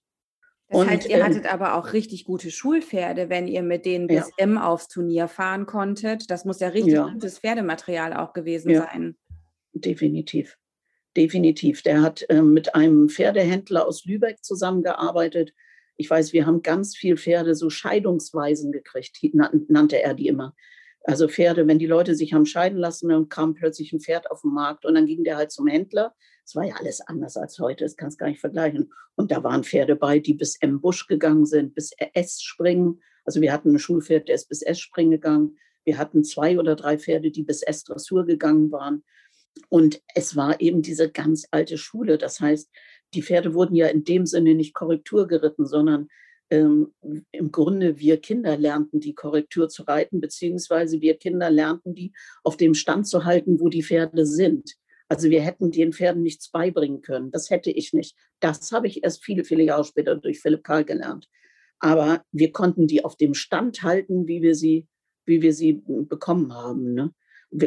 [0.72, 4.08] Das und, heißt, ihr ähm, hattet aber auch richtig gute Schulpferde, wenn ihr mit denen
[4.08, 4.46] bis ja.
[4.46, 6.32] M aufs Turnier fahren konntet.
[6.32, 7.10] Das muss ja richtig ja.
[7.10, 8.82] gutes Pferdematerial auch gewesen ja.
[8.82, 9.16] sein.
[9.74, 10.58] Definitiv
[11.16, 11.82] definitiv.
[11.84, 15.54] Der hat äh, mit einem Pferdehändler aus Lübeck zusammengearbeitet.
[15.98, 19.18] Ich weiß, wir haben ganz viel Pferde so Scheidungsweisen gekriegt,
[19.68, 20.56] nannte er die immer.
[21.04, 24.42] Also Pferde, wenn die Leute sich haben scheiden lassen, dann kam plötzlich ein Pferd auf
[24.42, 26.14] den Markt und dann ging der halt zum Händler.
[26.46, 28.92] Es war ja alles anders als heute, das kannst du gar nicht vergleichen.
[29.16, 33.02] Und da waren Pferde bei, die bis M Busch gegangen sind, bis S springen.
[33.26, 35.58] Also wir hatten ein Schulpferd, der ist bis S springen gegangen.
[35.86, 39.04] Wir hatten zwei oder drei Pferde, die bis S Dressur gegangen waren.
[39.70, 42.18] Und es war eben diese ganz alte Schule.
[42.18, 42.70] Das heißt,
[43.14, 46.08] die Pferde wurden ja in dem Sinne nicht Korrektur geritten, sondern
[46.52, 46.94] ähm,
[47.32, 52.58] im Grunde wir Kinder lernten die Korrektur zu reiten, beziehungsweise wir Kinder lernten die auf
[52.58, 54.76] dem Stand zu halten, wo die Pferde sind.
[55.08, 57.32] Also wir hätten den Pferden nichts beibringen können.
[57.32, 58.16] Das hätte ich nicht.
[58.40, 61.28] Das habe ich erst viele, viele Jahre später durch Philipp Karl gelernt.
[61.80, 64.88] Aber wir konnten die auf dem Stand halten, wie wir sie,
[65.26, 66.94] wie wir sie bekommen haben.
[66.94, 67.14] Ne?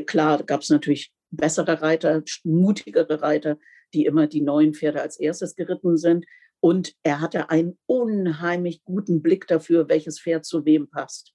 [0.06, 3.58] Klar, gab es natürlich bessere Reiter, mutigere Reiter,
[3.92, 6.26] die immer die neuen Pferde als erstes geritten sind.
[6.64, 11.34] Und er hatte einen unheimlich guten Blick dafür, welches Pferd zu wem passt.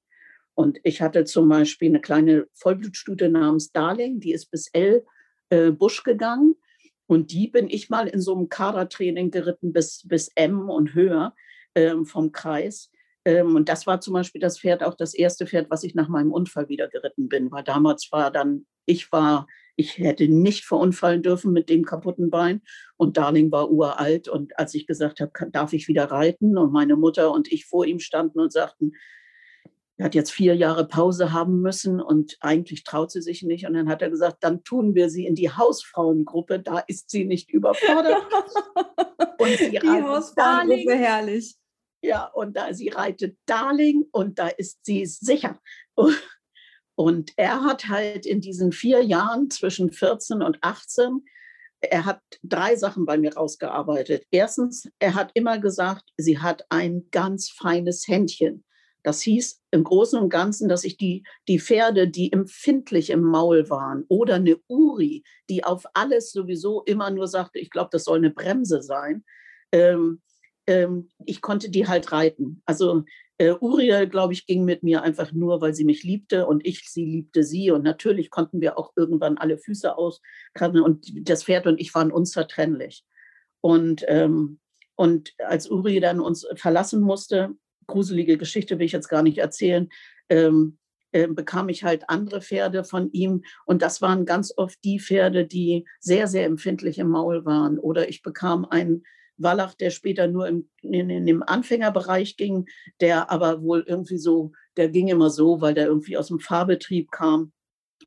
[0.56, 5.06] Und ich hatte zum Beispiel eine kleine Vollblutstute namens Darling, die ist bis L
[5.52, 6.56] äh, Busch gegangen.
[7.06, 11.36] Und die bin ich mal in so einem Kadertraining geritten bis, bis M und höher
[11.76, 12.90] ähm, vom Kreis.
[13.24, 16.08] Ähm, und das war zum Beispiel das Pferd, auch das erste Pferd, was ich nach
[16.08, 17.52] meinem Unfall wieder geritten bin.
[17.52, 19.46] Weil damals war dann, ich war
[19.80, 22.62] ich hätte nicht verunfallen dürfen mit dem kaputten Bein.
[22.98, 24.28] Und Darling war uralt.
[24.28, 26.58] Und als ich gesagt habe, darf ich wieder reiten?
[26.58, 28.92] Und meine Mutter und ich vor ihm standen und sagten,
[29.96, 33.66] er hat jetzt vier Jahre Pause haben müssen und eigentlich traut sie sich nicht.
[33.68, 37.24] Und dann hat er gesagt, dann tun wir sie in die Hausfrauengruppe, da ist sie
[37.24, 38.22] nicht überfordert.
[39.38, 41.56] und sie die Hausfrauengruppe, herrlich.
[42.02, 45.60] Ja, und da sie reitet Darling und da ist sie sicher.
[45.96, 46.16] Und
[47.38, 51.24] er hat halt in diesen vier Jahren zwischen 14 und 18,
[51.82, 54.26] er hat drei Sachen bei mir rausgearbeitet.
[54.32, 58.66] Erstens, er hat immer gesagt, sie hat ein ganz feines Händchen.
[59.04, 63.70] Das hieß im Großen und Ganzen, dass ich die, die Pferde, die empfindlich im Maul
[63.70, 68.18] waren, oder eine Uri, die auf alles sowieso immer nur sagte, ich glaube, das soll
[68.18, 69.24] eine Bremse sein,
[69.72, 70.22] ähm,
[70.68, 72.62] ähm, ich konnte die halt reiten.
[72.66, 73.06] Also
[73.40, 76.90] äh, Uriel, glaube ich, ging mit mir einfach nur, weil sie mich liebte und ich
[76.90, 77.72] sie liebte sie.
[77.72, 82.12] Und natürlich konnten wir auch irgendwann alle Füße auskratzen und das Pferd und ich waren
[82.12, 83.06] unzertrennlich.
[83.62, 84.60] Und, ähm,
[84.96, 87.52] und als Uri dann uns verlassen musste,
[87.88, 89.88] gruselige Geschichte will ich jetzt gar nicht erzählen,
[90.28, 90.78] ähm,
[91.14, 93.44] äh, bekam ich halt andere Pferde von ihm.
[93.66, 97.80] Und das waren ganz oft die Pferde, die sehr, sehr empfindlich im Maul waren.
[97.80, 99.04] Oder ich bekam einen
[99.42, 102.68] Wallach, der später nur im, in, in dem Anfängerbereich ging,
[103.02, 107.12] der aber wohl irgendwie so, der ging immer so, weil der irgendwie aus dem Fahrbetrieb
[107.12, 107.52] kam.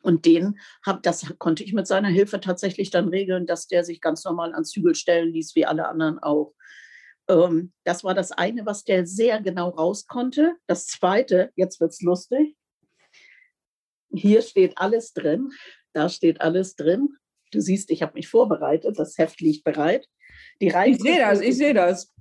[0.02, 4.00] Und den hab, das konnte ich mit seiner Hilfe tatsächlich dann regeln, dass der sich
[4.00, 6.54] ganz normal ans Zügel stellen ließ, wie alle anderen auch.
[7.28, 10.56] Ähm, das war das eine, was der sehr genau raus konnte.
[10.66, 12.56] Das zweite, jetzt wird es lustig.
[14.12, 15.50] Hier steht alles drin.
[15.92, 17.16] Da steht alles drin.
[17.52, 18.98] Du siehst, ich habe mich vorbereitet.
[18.98, 20.08] Das Heft liegt bereit.
[20.60, 22.12] Die ich sehe das, ich sehe das.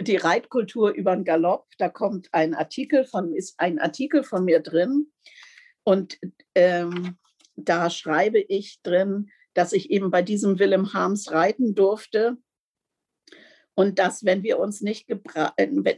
[0.00, 1.66] Die Reitkultur über den Galopp.
[1.78, 5.12] Da kommt ein Artikel von, ist ein Artikel von mir drin.
[5.84, 6.18] Und
[6.54, 7.16] ähm,
[7.56, 12.38] da schreibe ich drin, dass ich eben bei diesem Willem Harms reiten durfte
[13.76, 15.18] und dass, wenn wir uns nicht, äh,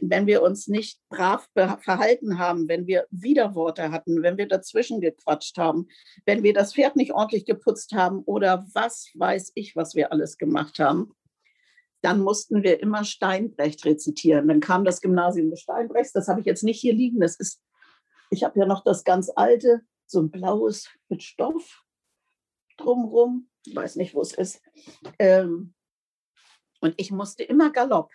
[0.01, 5.57] wenn wir uns nicht brav verhalten haben, wenn wir Widerworte hatten, wenn wir dazwischen gequatscht
[5.57, 5.87] haben,
[6.25, 10.37] wenn wir das Pferd nicht ordentlich geputzt haben oder was weiß ich, was wir alles
[10.37, 11.13] gemacht haben,
[12.07, 14.47] dann mussten wir immer Steinbrecht rezitieren.
[14.47, 17.61] Dann kam das Gymnasium des Steinbrechts, das habe ich jetzt nicht hier liegen, das ist,
[18.29, 21.83] ich habe ja noch das ganz alte, so ein blaues mit Stoff
[22.77, 24.61] drumrum, ich weiß nicht, wo es ist.
[25.19, 25.73] Ähm,
[26.79, 28.09] und ich musste immer Galopp.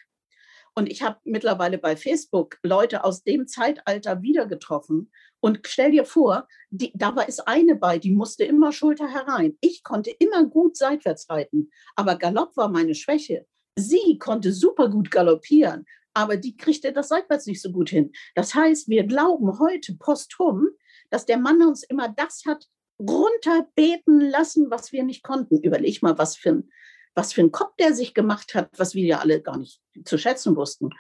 [0.75, 5.13] Und ich habe mittlerweile bei Facebook Leute aus dem Zeitalter wieder getroffen.
[5.41, 9.59] Und stell dir vor, die, da war es eine bei, die musste immer Schulter herein.
[9.61, 13.47] Ich konnte immer gut seitwärts reiten, aber Galopp war meine Schwäche.
[13.77, 18.13] Sie konnte super gut galoppieren, aber die kriegte das seitwärts nicht so gut hin.
[18.35, 20.69] Das heißt, wir glauben heute posthum,
[21.11, 22.67] dass der Mann uns immer das hat
[22.99, 25.61] runterbeten lassen, was wir nicht konnten.
[25.61, 26.71] Überleg mal, was für ein
[27.15, 30.19] was für ein Kopf der sich gemacht hat, was wir ja alle gar nicht zu
[30.19, 30.91] schätzen wussten.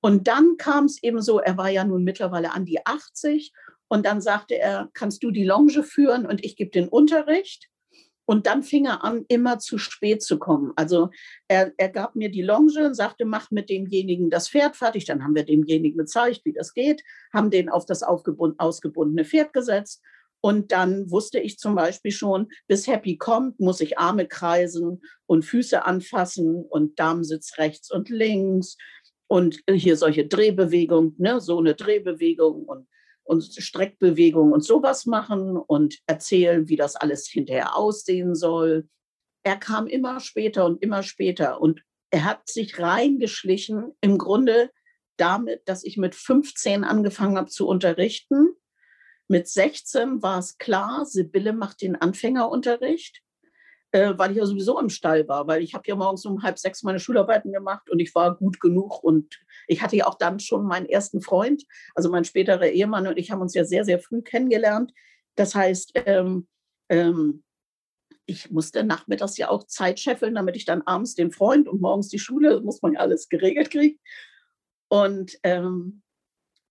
[0.00, 3.52] Und dann kam es eben so, er war ja nun mittlerweile an die 80
[3.88, 7.68] und dann sagte er, kannst du die Longe führen und ich gebe den Unterricht.
[8.28, 10.72] Und dann fing er an, immer zu spät zu kommen.
[10.76, 11.08] Also
[11.48, 15.06] er, er gab mir die Longe und sagte, mach mit demjenigen das Pferd fertig.
[15.06, 17.02] Dann haben wir demjenigen gezeigt, wie das geht,
[17.32, 20.02] haben den auf das ausgebundene Pferd gesetzt
[20.40, 25.44] und dann wusste ich zum Beispiel schon, bis Happy kommt, muss ich Arme kreisen und
[25.44, 28.76] Füße anfassen und Darmsitz rechts und links
[29.26, 32.86] und hier solche Drehbewegungen, ne, so eine Drehbewegung und,
[33.28, 38.88] und Streckbewegung und sowas machen und erzählen, wie das alles hinterher aussehen soll.
[39.44, 44.70] Er kam immer später und immer später und er hat sich reingeschlichen, im Grunde
[45.18, 48.54] damit, dass ich mit 15 angefangen habe zu unterrichten
[49.28, 53.20] mit 16 war es klar, Sibylle macht den Anfängerunterricht,
[53.92, 56.58] äh, weil ich ja sowieso im Stall war, weil ich habe ja morgens um halb
[56.58, 60.40] sechs meine Schularbeiten gemacht und ich war gut genug und ich hatte ja auch dann
[60.40, 61.64] schon meinen ersten Freund,
[61.94, 64.92] also mein späterer Ehemann und ich haben uns ja sehr, sehr früh kennengelernt.
[65.36, 66.46] Das heißt, ähm,
[66.88, 67.42] ähm,
[68.26, 72.08] ich musste nachmittags ja auch Zeit scheffeln, damit ich dann abends den Freund und morgens
[72.08, 73.98] die Schule, muss man ja alles geregelt kriegen.
[74.88, 76.02] Und ähm,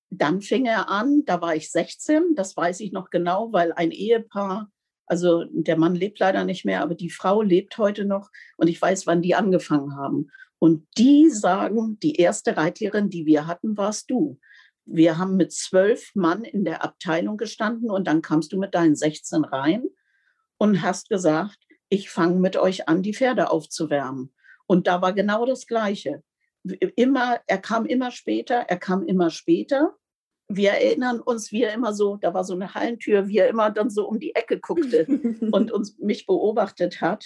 [0.09, 3.91] dann fing er an, da war ich 16, das weiß ich noch genau, weil ein
[3.91, 4.71] Ehepaar,
[5.07, 8.81] also der Mann lebt leider nicht mehr, aber die Frau lebt heute noch und ich
[8.81, 10.29] weiß, wann die angefangen haben.
[10.59, 14.39] Und die sagen, die erste Reitlehrerin, die wir hatten, warst du.
[14.85, 18.95] Wir haben mit zwölf Mann in der Abteilung gestanden und dann kamst du mit deinen
[18.95, 19.85] 16 rein
[20.57, 21.57] und hast gesagt,
[21.89, 24.33] ich fange mit euch an, die Pferde aufzuwärmen.
[24.65, 26.23] Und da war genau das Gleiche
[26.95, 29.95] immer, er kam immer später, er kam immer später.
[30.49, 33.69] Wir erinnern uns, wie er immer so, da war so eine Hallentür, wie er immer
[33.69, 35.05] dann so um die Ecke guckte
[35.51, 37.25] und uns mich beobachtet hat.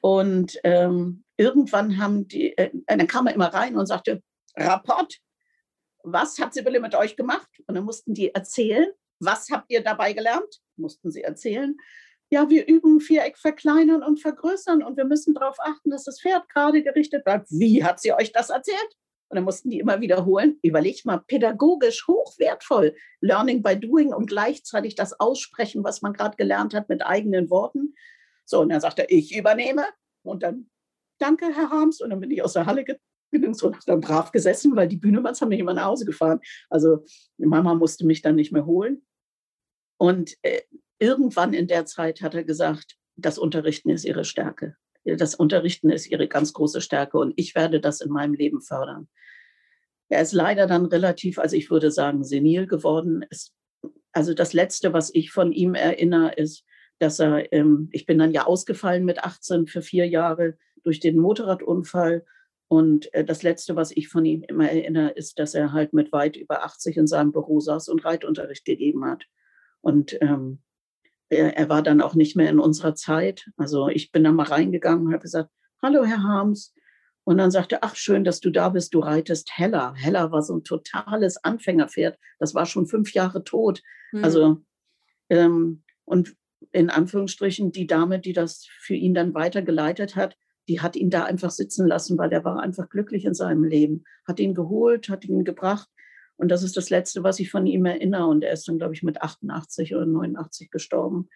[0.00, 4.22] Und ähm, irgendwann haben die, äh, dann kam er immer rein und sagte,
[4.56, 5.18] Rapport,
[6.02, 7.48] was hat Sibylle mit euch gemacht?
[7.66, 8.88] Und dann mussten die erzählen.
[9.20, 10.60] was habt ihr dabei gelernt?
[10.76, 11.76] Mussten sie erzählen.
[12.30, 16.48] Ja, wir üben Viereck verkleinern und vergrößern und wir müssen darauf achten, dass das Pferd
[16.50, 17.48] gerade gerichtet bleibt.
[17.50, 18.96] Wie hat sie euch das erzählt?
[19.28, 20.58] Und dann mussten die immer wiederholen.
[20.62, 22.94] Überlegt mal, pädagogisch hochwertvoll.
[23.20, 27.94] Learning by doing und gleichzeitig das Aussprechen, was man gerade gelernt hat, mit eigenen Worten.
[28.44, 29.84] So, und dann sagte er, ich übernehme.
[30.22, 30.70] Und dann,
[31.18, 32.00] danke, Herr Harms.
[32.00, 34.96] Und dann bin ich aus der Halle gegangen und habe dann brav gesessen, weil die
[34.96, 36.40] Bühnemanns haben mich immer nach Hause gefahren.
[36.70, 37.04] Also
[37.36, 39.06] Mama musste mich dann nicht mehr holen.
[39.98, 40.62] Und äh,
[40.98, 44.76] irgendwann in der Zeit hat er gesagt, das Unterrichten ist ihre Stärke
[45.16, 49.08] das Unterrichten ist ihre ganz große Stärke und ich werde das in meinem Leben fördern.
[50.08, 53.24] Er ist leider dann relativ, also ich würde sagen, senil geworden.
[53.30, 53.54] Es,
[54.12, 56.64] also das Letzte, was ich von ihm erinnere, ist,
[56.98, 61.18] dass er, ähm, ich bin dann ja ausgefallen mit 18 für vier Jahre durch den
[61.18, 62.24] Motorradunfall.
[62.68, 66.12] Und äh, das Letzte, was ich von ihm immer erinnere, ist, dass er halt mit
[66.12, 69.24] weit über 80 in seinem Büro saß und Reitunterricht gegeben hat.
[69.80, 70.60] Und ähm,
[71.30, 73.48] er, war dann auch nicht mehr in unserer Zeit.
[73.56, 75.50] Also ich bin da mal reingegangen und habe gesagt,
[75.82, 76.74] hallo Herr Harms.
[77.24, 79.94] Und dann sagte, er, ach schön, dass du da bist, du reitest Hella.
[79.94, 82.18] Hella war so ein totales Anfängerpferd.
[82.38, 83.82] Das war schon fünf Jahre tot.
[84.12, 84.24] Mhm.
[84.24, 84.62] Also,
[85.28, 86.34] ähm, und
[86.72, 90.36] in Anführungsstrichen, die Dame, die das für ihn dann weitergeleitet hat,
[90.68, 94.04] die hat ihn da einfach sitzen lassen, weil er war einfach glücklich in seinem Leben.
[94.26, 95.88] Hat ihn geholt, hat ihn gebracht
[96.38, 98.26] und das ist das Letzte, was ich von ihm erinnere.
[98.26, 101.28] Und er ist dann, glaube ich, mit 88 oder 89 gestorben.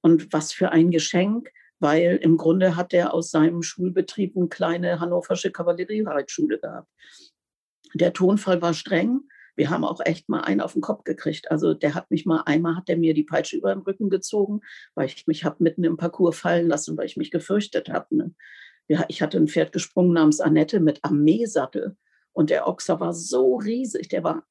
[0.00, 5.00] Und was für ein Geschenk, weil im Grunde hat er aus seinem Schulbetrieb eine kleine
[5.00, 6.88] hannoversche Kavalleriereitschule gehabt.
[7.94, 9.22] Der Tonfall war streng.
[9.56, 11.50] Wir haben auch echt mal einen auf den Kopf gekriegt.
[11.50, 14.60] Also der hat mich mal, einmal hat er mir die Peitsche über den Rücken gezogen,
[14.94, 18.16] weil ich mich habe mitten im Parcours fallen lassen, weil ich mich gefürchtet habe.
[18.16, 18.34] Ne?
[18.86, 21.96] Ja, ich hatte ein Pferd gesprungen namens Annette mit Armeesattel.
[22.38, 24.44] Und der Ochser war so riesig, der war,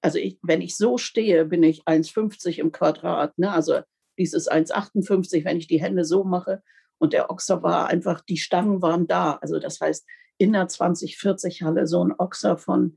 [0.00, 3.38] also ich, wenn ich so stehe, bin ich 1,50 im Quadrat.
[3.38, 3.52] Ne?
[3.52, 3.80] Also
[4.18, 6.62] dieses 1,58, wenn ich die Hände so mache.
[6.96, 9.34] Und der Ochser war einfach, die Stangen waren da.
[9.42, 10.06] Also das heißt,
[10.38, 12.96] in der 2040 Halle so ein Ochser von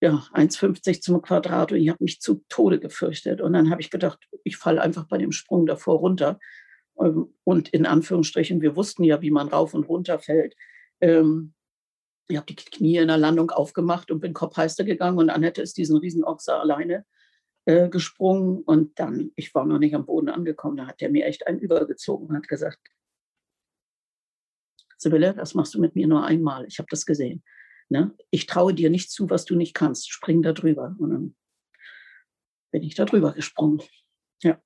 [0.00, 3.40] ja, 1,50 zum Quadrat und ich habe mich zu Tode gefürchtet.
[3.40, 6.40] Und dann habe ich gedacht, ich falle einfach bei dem Sprung davor runter.
[6.98, 10.56] Ähm, und in Anführungsstrichen, wir wussten ja, wie man rauf und runter fällt.
[11.00, 11.52] Ähm,
[12.28, 15.76] ich habe die Knie in der Landung aufgemacht und bin kopfheister gegangen und Annette ist
[15.76, 17.04] diesen Riesenochser alleine
[17.66, 21.26] äh, gesprungen und dann, ich war noch nicht am Boden angekommen, da hat der mir
[21.26, 22.80] echt einen übergezogen und hat gesagt,
[24.98, 27.44] Sibylle, das machst du mit mir nur einmal, ich habe das gesehen.
[27.88, 28.16] Ne?
[28.30, 30.96] Ich traue dir nicht zu, was du nicht kannst, spring da drüber.
[30.98, 31.36] Und dann
[32.72, 33.80] bin ich da drüber gesprungen.
[34.42, 34.60] Ja,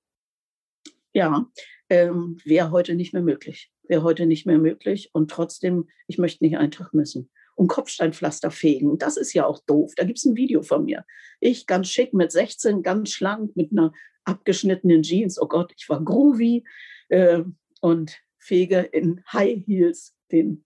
[1.12, 1.50] ja
[1.90, 3.70] ähm, wäre heute nicht mehr möglich.
[3.82, 7.28] Wäre heute nicht mehr möglich und trotzdem, ich möchte nicht einen Tag müssen
[7.60, 8.96] und Kopfsteinpflaster fegen.
[8.96, 9.92] Das ist ja auch doof.
[9.94, 11.04] Da gibt es ein Video von mir.
[11.40, 13.92] Ich ganz schick mit 16, ganz schlank, mit einer
[14.24, 15.38] abgeschnittenen Jeans.
[15.38, 16.64] Oh Gott, ich war groovy
[17.10, 17.42] äh,
[17.82, 20.64] und fege in High Heels den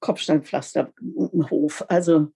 [0.00, 1.84] Kopfsteinpflasterhof.
[1.86, 2.32] Also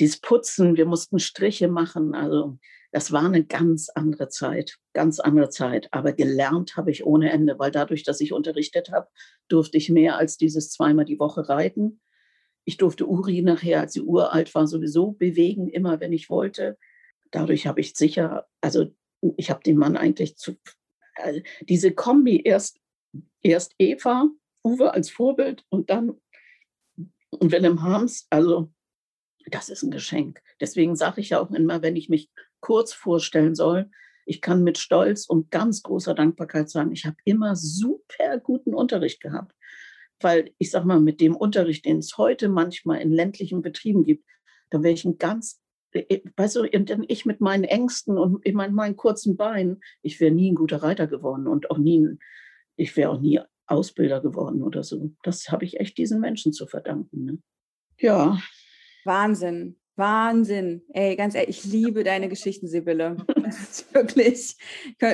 [0.00, 2.16] dieses Putzen, wir mussten Striche machen.
[2.16, 2.58] Also
[2.90, 5.86] das war eine ganz andere Zeit, ganz andere Zeit.
[5.92, 9.06] Aber gelernt habe ich ohne Ende, weil dadurch, dass ich unterrichtet habe,
[9.46, 12.00] durfte ich mehr als dieses zweimal die Woche reiten.
[12.66, 16.76] Ich durfte Uri nachher, als sie uralt war, sowieso bewegen, immer wenn ich wollte.
[17.30, 18.86] Dadurch habe ich sicher, also
[19.36, 20.56] ich habe den Mann eigentlich zu,
[21.14, 22.80] äh, diese Kombi, erst,
[23.40, 24.28] erst Eva,
[24.64, 26.20] Uwe als Vorbild und dann
[27.40, 28.72] Willem Harms, also
[29.46, 30.42] das ist ein Geschenk.
[30.60, 33.90] Deswegen sage ich ja auch immer, wenn ich mich kurz vorstellen soll,
[34.24, 39.20] ich kann mit Stolz und ganz großer Dankbarkeit sagen, ich habe immer super guten Unterricht
[39.20, 39.55] gehabt
[40.20, 44.24] weil ich sage mal, mit dem Unterricht, den es heute manchmal in ländlichen Betrieben gibt,
[44.70, 45.60] da wäre ich ein ganz,
[45.92, 50.20] äh, äh, weißt du, ich mit meinen Ängsten und ich mein, meinen kurzen Beinen, ich
[50.20, 52.08] wäre nie ein guter Reiter geworden und auch nie,
[52.76, 55.12] ich wäre auch nie Ausbilder geworden oder so.
[55.22, 57.24] Das habe ich echt diesen Menschen zu verdanken.
[57.24, 57.38] Ne?
[57.98, 58.38] Ja.
[59.04, 59.76] Wahnsinn.
[59.96, 60.82] Wahnsinn.
[60.92, 63.16] Ey, ganz ehrlich, ich liebe deine Geschichten, Sibylle.
[63.46, 64.56] Das ist wirklich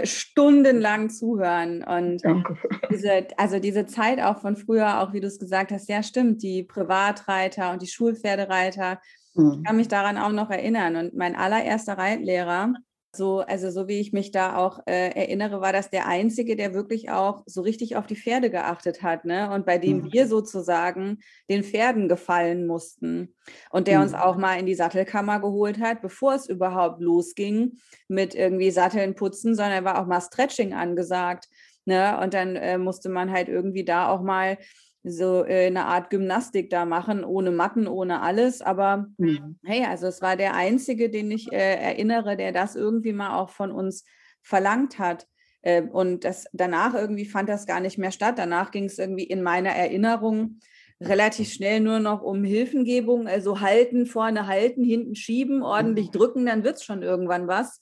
[0.05, 1.85] stundenlang zuhören.
[1.85, 2.57] Und Danke.
[2.91, 6.43] Diese, also diese Zeit auch von früher, auch wie du es gesagt hast, ja, stimmt,
[6.43, 9.01] die Privatreiter und die Schulpferdereiter.
[9.35, 9.57] Mhm.
[9.59, 10.97] Ich kann mich daran auch noch erinnern.
[10.97, 12.73] Und mein allererster Reitlehrer,
[13.15, 16.73] so, also so wie ich mich da auch äh, erinnere, war das der einzige, der
[16.73, 19.51] wirklich auch so richtig auf die Pferde geachtet hat, ne?
[19.51, 20.13] Und bei dem mhm.
[20.13, 21.19] wir sozusagen
[21.51, 23.35] den Pferden gefallen mussten.
[23.71, 24.05] Und der mhm.
[24.05, 29.15] uns auch mal in die Sattelkammer geholt hat, bevor es überhaupt losging mit irgendwie Satteln
[29.15, 31.49] putzen, sondern war auch mal Stretching angesagt.
[31.85, 32.19] Ne?
[32.23, 34.57] Und dann äh, musste man halt irgendwie da auch mal
[35.05, 38.63] so äh, eine Art Gymnastik da machen, ohne Matten, ohne alles.
[38.63, 39.59] Aber mhm.
[39.65, 43.51] hey, also es war der Einzige, den ich äh, erinnere, der das irgendwie mal auch
[43.51, 44.05] von uns
[44.43, 45.27] verlangt hat.
[45.63, 48.39] Äh, und das danach irgendwie fand das gar nicht mehr statt.
[48.39, 50.61] Danach ging es irgendwie in meiner Erinnerung
[51.01, 56.13] relativ schnell nur noch um Hilfengebung, also halten, vorne halten, hinten schieben, ordentlich mhm.
[56.13, 57.81] drücken, dann wird es schon irgendwann was.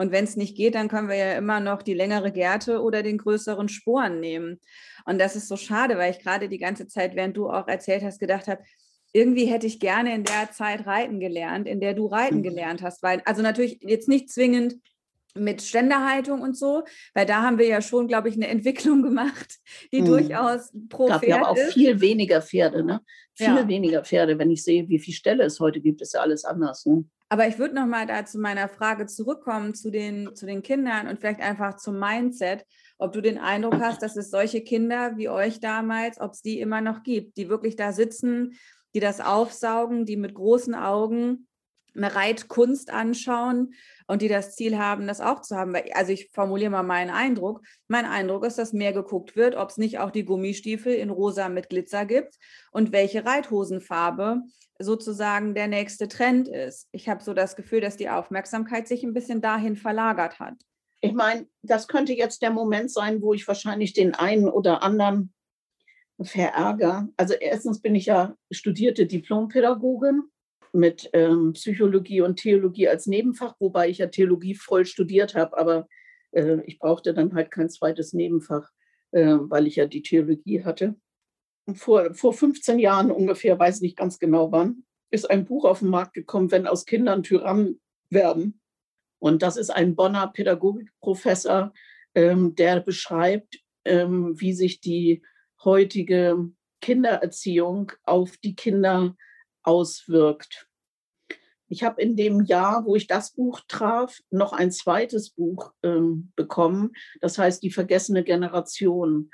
[0.00, 3.02] Und wenn es nicht geht, dann können wir ja immer noch die längere Gerte oder
[3.02, 4.58] den größeren Sporen nehmen.
[5.04, 8.02] Und das ist so schade, weil ich gerade die ganze Zeit, während du auch erzählt
[8.02, 8.62] hast, gedacht habe,
[9.12, 12.44] irgendwie hätte ich gerne in der Zeit reiten gelernt, in der du reiten mhm.
[12.44, 13.02] gelernt hast.
[13.02, 14.76] Weil, also natürlich jetzt nicht zwingend
[15.34, 16.82] mit Ständerhaltung und so,
[17.12, 19.58] weil da haben wir ja schon, glaube ich, eine Entwicklung gemacht,
[19.92, 20.06] die mhm.
[20.06, 21.74] durchaus pro Pferd Wir haben auch ist.
[21.74, 23.02] viel weniger Pferde, ne?
[23.34, 23.68] Viel ja.
[23.68, 24.38] weniger Pferde.
[24.38, 26.86] Wenn ich sehe, wie viele Ställe es heute gibt, ist ja alles anders.
[26.86, 27.04] Ne?
[27.32, 31.06] Aber ich würde noch mal da zu meiner Frage zurückkommen zu den, zu den Kindern
[31.06, 32.66] und vielleicht einfach zum Mindset,
[32.98, 36.58] ob du den Eindruck hast, dass es solche Kinder wie euch damals, ob es die
[36.58, 38.58] immer noch gibt, die wirklich da sitzen,
[38.96, 41.46] die das aufsaugen, die mit großen Augen
[41.94, 43.74] eine Reitkunst anschauen
[44.08, 45.76] und die das Ziel haben, das auch zu haben.
[45.94, 47.62] Also ich formuliere mal meinen Eindruck.
[47.86, 51.48] Mein Eindruck ist, dass mehr geguckt wird, ob es nicht auch die Gummistiefel in rosa
[51.48, 52.38] mit Glitzer gibt
[52.72, 54.42] und welche Reithosenfarbe
[54.80, 56.88] sozusagen der nächste Trend ist.
[56.92, 60.54] Ich habe so das Gefühl, dass die Aufmerksamkeit sich ein bisschen dahin verlagert hat.
[61.00, 65.32] Ich meine, das könnte jetzt der Moment sein, wo ich wahrscheinlich den einen oder anderen
[66.20, 67.08] verärgere.
[67.16, 70.22] Also erstens bin ich ja studierte Diplompädagogin
[70.72, 75.88] mit ähm, Psychologie und Theologie als Nebenfach, wobei ich ja Theologie voll studiert habe, aber
[76.32, 78.70] äh, ich brauchte dann halt kein zweites Nebenfach,
[79.12, 80.96] äh, weil ich ja die Theologie hatte.
[81.74, 85.88] Vor, vor 15 Jahren ungefähr, weiß nicht ganz genau wann, ist ein Buch auf den
[85.88, 88.60] Markt gekommen, wenn aus Kindern Tyrannen werden.
[89.18, 91.72] Und das ist ein Bonner Pädagogikprofessor,
[92.14, 95.22] ähm, der beschreibt, ähm, wie sich die
[95.62, 96.50] heutige
[96.80, 99.14] Kindererziehung auf die Kinder
[99.62, 100.68] auswirkt.
[101.68, 106.32] Ich habe in dem Jahr, wo ich das Buch traf, noch ein zweites Buch ähm,
[106.34, 106.92] bekommen.
[107.20, 109.30] Das heißt Die vergessene Generation.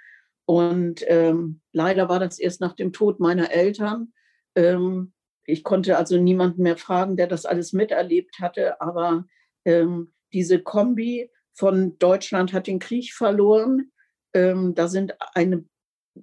[0.47, 4.13] Und ähm, leider war das erst nach dem Tod meiner Eltern.
[4.55, 5.13] Ähm,
[5.45, 8.81] ich konnte also niemanden mehr fragen, der das alles miterlebt hatte.
[8.81, 9.27] Aber
[9.65, 13.91] ähm, diese Kombi von Deutschland hat den Krieg verloren.
[14.35, 15.65] Ähm, da sind eine,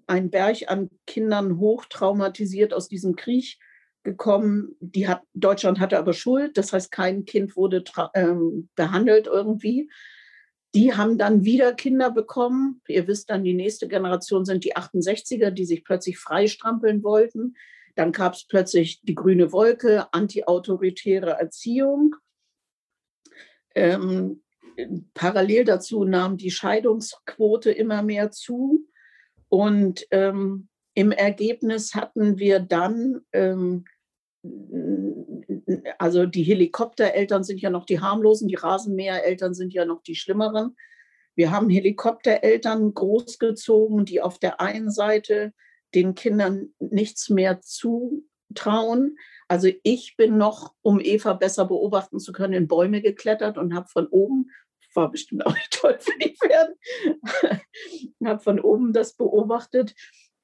[0.07, 3.57] ein Berg an Kindern hochtraumatisiert aus diesem Krieg
[4.03, 4.75] gekommen.
[4.79, 9.89] Die hat, Deutschland hatte aber Schuld, das heißt, kein Kind wurde ähm, behandelt irgendwie.
[10.75, 12.81] Die haben dann wieder Kinder bekommen.
[12.87, 17.55] Ihr wisst dann, die nächste Generation sind die 68er, die sich plötzlich freistrampeln wollten.
[17.95, 22.15] Dann gab es plötzlich die grüne Wolke, antiautoritäre Erziehung.
[23.75, 24.41] Ähm,
[25.13, 28.87] parallel dazu nahm die Scheidungsquote immer mehr zu.
[29.49, 33.85] Und ähm, im Ergebnis hatten wir dann ähm,
[35.97, 40.75] also die Helikoptereltern sind ja noch die harmlosen, die Rasenmähereltern sind ja noch die schlimmeren.
[41.35, 45.53] Wir haben Helikoptereltern großgezogen, die auf der einen Seite
[45.95, 49.17] den Kindern nichts mehr zutrauen.
[49.47, 53.87] Also ich bin noch, um Eva besser beobachten zu können, in Bäume geklettert und habe
[53.87, 54.49] von oben,
[54.95, 56.75] war bestimmt auch nicht toll für die Pferde,
[58.23, 59.95] habe von oben das beobachtet.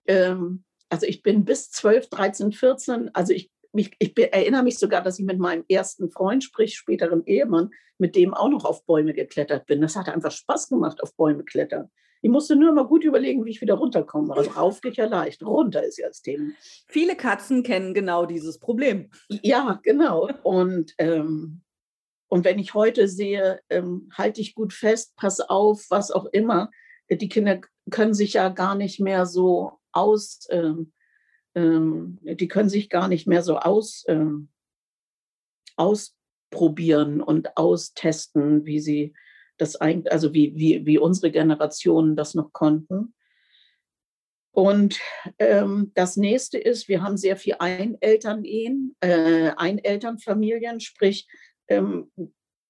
[0.07, 5.01] Ähm, also ich bin bis 12, 13, 14, also ich ich, ich erinnere mich sogar,
[5.01, 9.13] dass ich mit meinem ersten Freund, sprich späteren Ehemann, mit dem auch noch auf Bäume
[9.13, 9.81] geklettert bin.
[9.81, 11.89] Das hat einfach Spaß gemacht, auf Bäume klettern.
[12.21, 14.35] Ich musste nur mal gut überlegen, wie ich wieder runterkomme.
[14.35, 16.51] Also rauf geht ja leicht, runter ist ja das Thema.
[16.87, 19.09] Viele Katzen kennen genau dieses Problem.
[19.29, 20.29] Ja, genau.
[20.43, 21.61] Und, ähm,
[22.27, 26.69] und wenn ich heute sehe, ähm, halte ich gut fest, pass auf, was auch immer.
[27.09, 30.91] Die Kinder können sich ja gar nicht mehr so aus, ähm,
[31.59, 34.49] ähm, die können sich gar nicht mehr so aus, ähm,
[35.75, 39.13] ausprobieren und austesten, wie sie
[39.57, 43.13] das eigentlich, also wie, wie, wie unsere Generationen das noch konnten.
[44.51, 44.99] Und
[45.37, 51.27] ähm, das nächste ist, wir haben sehr viel Einelternehen, äh, Einelternfamilien, sprich
[51.67, 52.11] ähm,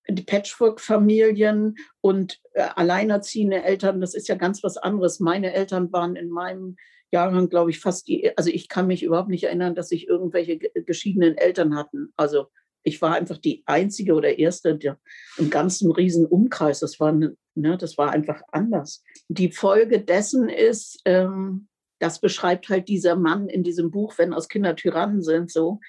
[0.07, 5.19] die Patchwork-Familien und äh, alleinerziehende Eltern, das ist ja ganz was anderes.
[5.19, 6.75] Meine Eltern waren in meinem
[7.11, 10.57] Jahrgang, glaube ich, fast die, also ich kann mich überhaupt nicht erinnern, dass ich irgendwelche
[10.57, 12.13] geschiedenen Eltern hatten.
[12.15, 12.47] Also
[12.83, 14.99] ich war einfach die einzige oder erste der,
[15.37, 16.79] im ganzen riesen Umkreis.
[16.79, 17.35] Das war, ne,
[17.77, 19.03] das war einfach anders.
[19.27, 21.67] Die Folge dessen ist, ähm,
[21.99, 25.79] das beschreibt halt dieser Mann in diesem Buch, wenn aus Kinder Tyrannen sind, so,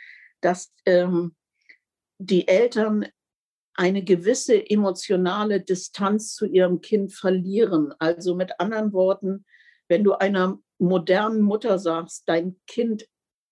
[0.40, 1.34] dass ähm,
[2.18, 3.06] die Eltern
[3.74, 7.94] eine gewisse emotionale Distanz zu ihrem Kind verlieren.
[7.98, 9.44] Also mit anderen Worten,
[9.88, 13.06] wenn du einer modernen Mutter sagst, dein Kind,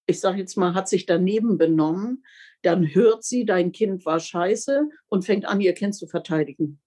[0.07, 2.25] ich sage jetzt mal, hat sich daneben benommen,
[2.63, 6.81] dann hört sie, dein Kind war scheiße und fängt an, ihr Kind zu verteidigen.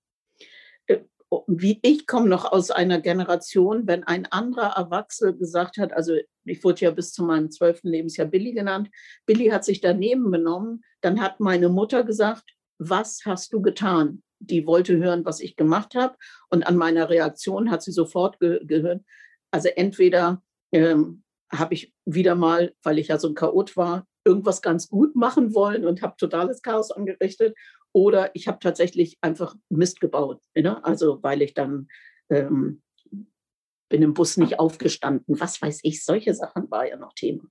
[0.87, 0.99] Äh,
[1.47, 6.63] wie ich komme noch aus einer Generation, wenn ein anderer Erwachsener gesagt hat, also ich
[6.63, 8.89] wurde ja bis zu meinem zwölften Lebensjahr Billy genannt,
[9.25, 14.23] Billy hat sich daneben benommen, dann hat meine Mutter gesagt, was hast du getan?
[14.39, 16.17] Die wollte hören, was ich gemacht habe
[16.49, 19.03] und an meiner Reaktion hat sie sofort ge gehört.
[19.51, 20.41] Also entweder
[20.71, 25.15] ähm, habe ich wieder mal, weil ich ja so ein Chaot war, irgendwas ganz gut
[25.15, 27.55] machen wollen und habe totales Chaos angerichtet.
[27.93, 30.41] Oder ich habe tatsächlich einfach Mist gebaut.
[30.55, 30.83] Ne?
[30.83, 31.89] Also weil ich dann
[32.29, 32.81] ähm,
[33.89, 35.39] bin im Bus nicht aufgestanden.
[35.39, 37.43] Was weiß ich, solche Sachen war ja noch Thema.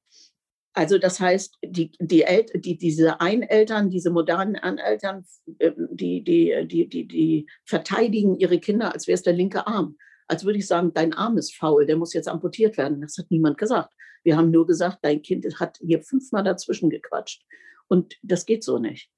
[0.73, 5.27] Also das heißt, die, die, El die diese Eineltern, diese modernen Aneltern,
[5.59, 9.97] ähm, die, die, die, die, die verteidigen ihre Kinder, als wäre es der linke Arm.
[10.31, 13.01] Als würde ich sagen, dein Arm ist faul, der muss jetzt amputiert werden.
[13.01, 13.93] Das hat niemand gesagt.
[14.23, 17.45] Wir haben nur gesagt, dein Kind hat hier fünfmal dazwischen gequatscht.
[17.89, 19.11] Und das geht so nicht.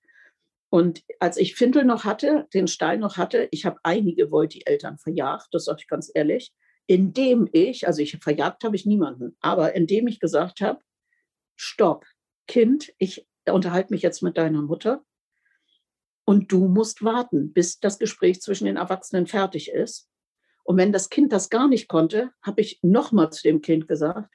[0.71, 5.49] Und als ich Fintel noch hatte, den Stall noch hatte, ich habe einige Volti-Eltern verjagt,
[5.53, 6.55] das sage ich ganz ehrlich,
[6.87, 10.81] indem ich, also ich verjagt habe ich niemanden, aber indem ich gesagt habe,
[11.57, 12.07] stopp,
[12.49, 15.05] Kind, ich unterhalte mich jetzt mit deiner Mutter
[16.25, 20.09] und du musst warten, bis das Gespräch zwischen den Erwachsenen fertig ist.
[20.65, 24.33] Und wenn das Kind das gar nicht konnte, habe ich nochmal zu dem Kind gesagt,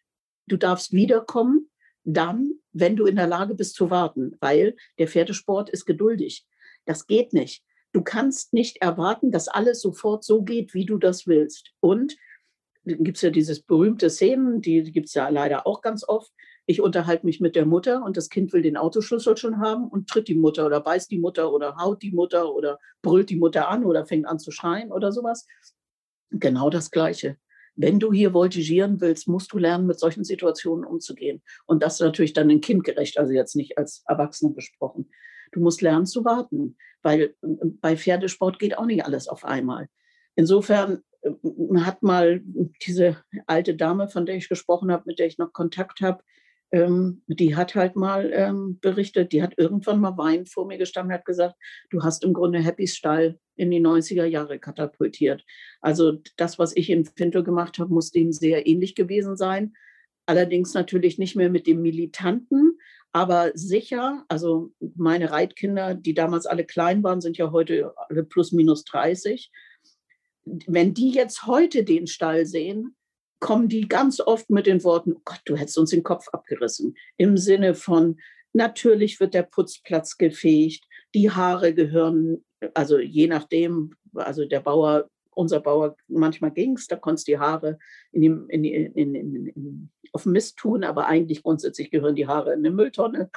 [0.47, 1.69] du darfst wiederkommen,
[2.03, 6.45] dann, wenn du in der Lage bist zu warten, weil der Pferdesport ist geduldig.
[6.86, 7.63] Das geht nicht.
[7.91, 11.71] Du kannst nicht erwarten, dass alles sofort so geht, wie du das willst.
[11.80, 12.15] Und
[12.86, 16.32] gibt es ja dieses berühmte Szenen, die gibt es ja leider auch ganz oft.
[16.65, 20.09] Ich unterhalte mich mit der Mutter und das Kind will den Autoschlüssel schon haben und
[20.09, 23.69] tritt die Mutter oder beißt die Mutter oder haut die Mutter oder brüllt die Mutter
[23.69, 25.45] an oder fängt an zu schreien oder sowas.
[26.32, 27.38] Genau das Gleiche
[27.78, 31.41] wenn du hier voltigieren willst, musst du lernen, mit solchen Situationen umzugehen.
[31.65, 35.09] Und das natürlich dann ein kindgerecht, also jetzt nicht als Erwachsene gesprochen.
[35.51, 37.47] Du musst lernen zu warten, weil äh,
[37.80, 39.88] bei Pferdesport geht auch nicht alles auf einmal.
[40.36, 41.32] Insofern äh,
[41.78, 42.41] hat mal
[42.86, 46.23] diese alte Dame, von der ich gesprochen habe, mit der ich noch Kontakt habe,
[46.72, 51.13] ähm, die hat halt mal ähm, berichtet, die hat irgendwann mal Wein vor mir gestanden,
[51.13, 51.55] hat gesagt,
[51.89, 55.43] du hast im Grunde Happys Stall in die 90er Jahre katapultiert.
[55.82, 59.74] Also das, was ich in Finto gemacht habe, muss dem sehr ähnlich gewesen sein.
[60.26, 62.78] Allerdings natürlich nicht mehr mit dem Militanten,
[63.13, 68.51] aber sicher, also meine Reitkinder, die damals alle klein waren, sind ja heute alle plus
[68.51, 69.51] minus 30.
[70.45, 72.95] Wenn die jetzt heute den Stall sehen,
[73.40, 76.96] kommen die ganz oft mit den Worten, oh Gott, du hättest uns den Kopf abgerissen.
[77.18, 78.20] Im Sinne von,
[78.54, 85.60] natürlich wird der Putzplatz gefegt, die Haare gehören, also je nachdem, also der Bauer, unser
[85.60, 87.78] Bauer, manchmal ging es, da konntest du die Haare
[88.12, 92.28] in die, in die, in, in, auf den Mist tun, aber eigentlich grundsätzlich gehören die
[92.28, 93.30] Haare in eine Mülltonne.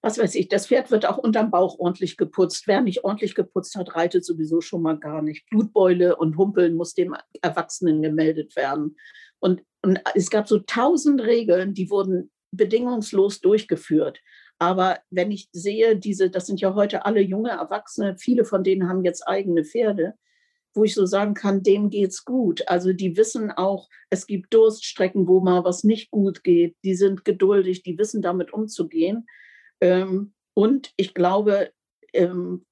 [0.00, 2.68] Was weiß ich, das Pferd wird auch unterm Bauch ordentlich geputzt.
[2.68, 5.48] Wer nicht ordentlich geputzt hat, reitet sowieso schon mal gar nicht.
[5.50, 8.96] Blutbeule und Humpeln muss dem Erwachsenen gemeldet werden.
[9.40, 14.20] Und, und es gab so tausend Regeln, die wurden bedingungslos durchgeführt.
[14.58, 18.88] Aber wenn ich sehe, diese, das sind ja heute alle junge Erwachsene, viele von denen
[18.88, 20.14] haben jetzt eigene Pferde,
[20.74, 22.66] wo ich so sagen kann, dem geht's gut.
[22.68, 26.76] Also die wissen auch, es gibt Durststrecken, wo mal was nicht gut geht.
[26.84, 29.26] Die sind geduldig, die wissen damit umzugehen.
[29.80, 31.70] Ähm, und ich glaube,
[32.12, 32.64] ähm,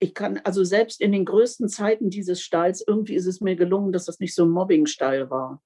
[0.00, 3.92] ich kann, also selbst in den größten Zeiten dieses Stalls, irgendwie ist es mir gelungen,
[3.92, 5.62] dass das nicht so ein Mobbingstall war.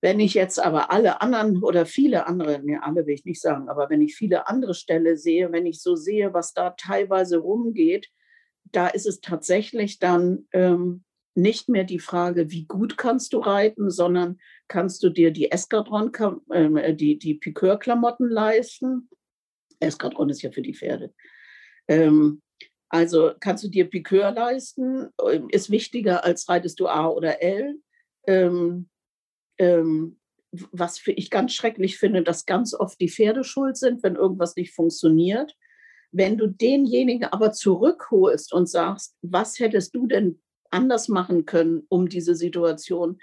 [0.00, 3.68] Wenn ich jetzt aber alle anderen oder viele andere, ne, alle will ich nicht sagen,
[3.68, 8.08] aber wenn ich viele andere Ställe sehe, wenn ich so sehe, was da teilweise rumgeht,
[8.64, 11.04] da ist es tatsächlich dann ähm,
[11.34, 16.12] nicht mehr die Frage, wie gut kannst du reiten, sondern kannst du dir die Eskadron,
[16.50, 19.08] äh, die, die Piqueur-Klamotten leisten.
[19.78, 21.14] Eskadron ist ja für die Pferde.
[21.86, 22.42] Ähm,
[22.92, 27.80] also kannst du dir Piqueur leisten, ähm, ist wichtiger als reitest du A oder L.
[28.26, 28.90] Ähm,
[29.58, 30.20] ähm,
[30.72, 34.74] was ich ganz schrecklich finde, dass ganz oft die Pferde schuld sind, wenn irgendwas nicht
[34.74, 35.56] funktioniert.
[36.10, 42.10] Wenn du denjenigen aber zurückholst und sagst, was hättest du denn anders machen können, um
[42.10, 43.18] diese Situation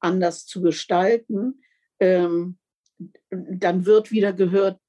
[0.00, 1.62] anders zu gestalten,
[2.00, 2.58] ähm,
[3.30, 4.80] dann wird wieder gehört,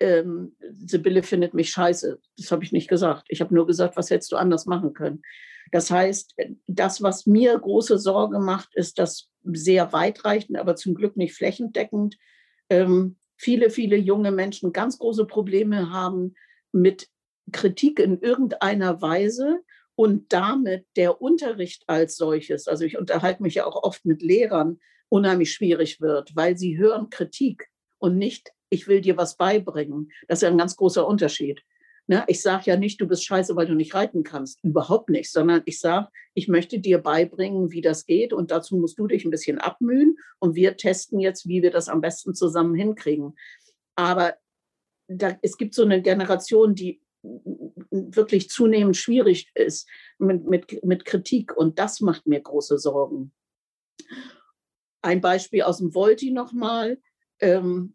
[0.00, 2.18] ähm, Sibylle findet mich scheiße.
[2.36, 3.26] Das habe ich nicht gesagt.
[3.28, 5.22] Ich habe nur gesagt, was hättest du anders machen können.
[5.72, 6.34] Das heißt,
[6.66, 12.16] das, was mir große Sorge macht, ist, dass sehr weitreichend, aber zum Glück nicht flächendeckend,
[12.70, 16.34] ähm, viele, viele junge Menschen ganz große Probleme haben
[16.72, 17.08] mit
[17.52, 19.60] Kritik in irgendeiner Weise
[19.96, 22.68] und damit der Unterricht als solches.
[22.68, 27.10] Also ich unterhalte mich ja auch oft mit Lehrern, unheimlich schwierig wird, weil sie hören
[27.10, 27.68] Kritik
[27.98, 30.10] und nicht, ich will dir was beibringen.
[30.28, 31.62] Das ist ja ein ganz großer Unterschied.
[32.06, 32.24] Ne?
[32.26, 34.62] Ich sage ja nicht, du bist scheiße, weil du nicht reiten kannst.
[34.62, 38.98] Überhaupt nicht, sondern ich sage, ich möchte dir beibringen, wie das geht und dazu musst
[38.98, 42.74] du dich ein bisschen abmühen und wir testen jetzt, wie wir das am besten zusammen
[42.74, 43.34] hinkriegen.
[43.94, 44.34] Aber
[45.08, 47.00] da, es gibt so eine Generation, die
[47.90, 49.88] wirklich zunehmend schwierig ist
[50.18, 53.32] mit, mit, mit Kritik und das macht mir große Sorgen.
[55.00, 56.98] Ein Beispiel aus dem Volti nochmal.
[57.40, 57.94] Ähm,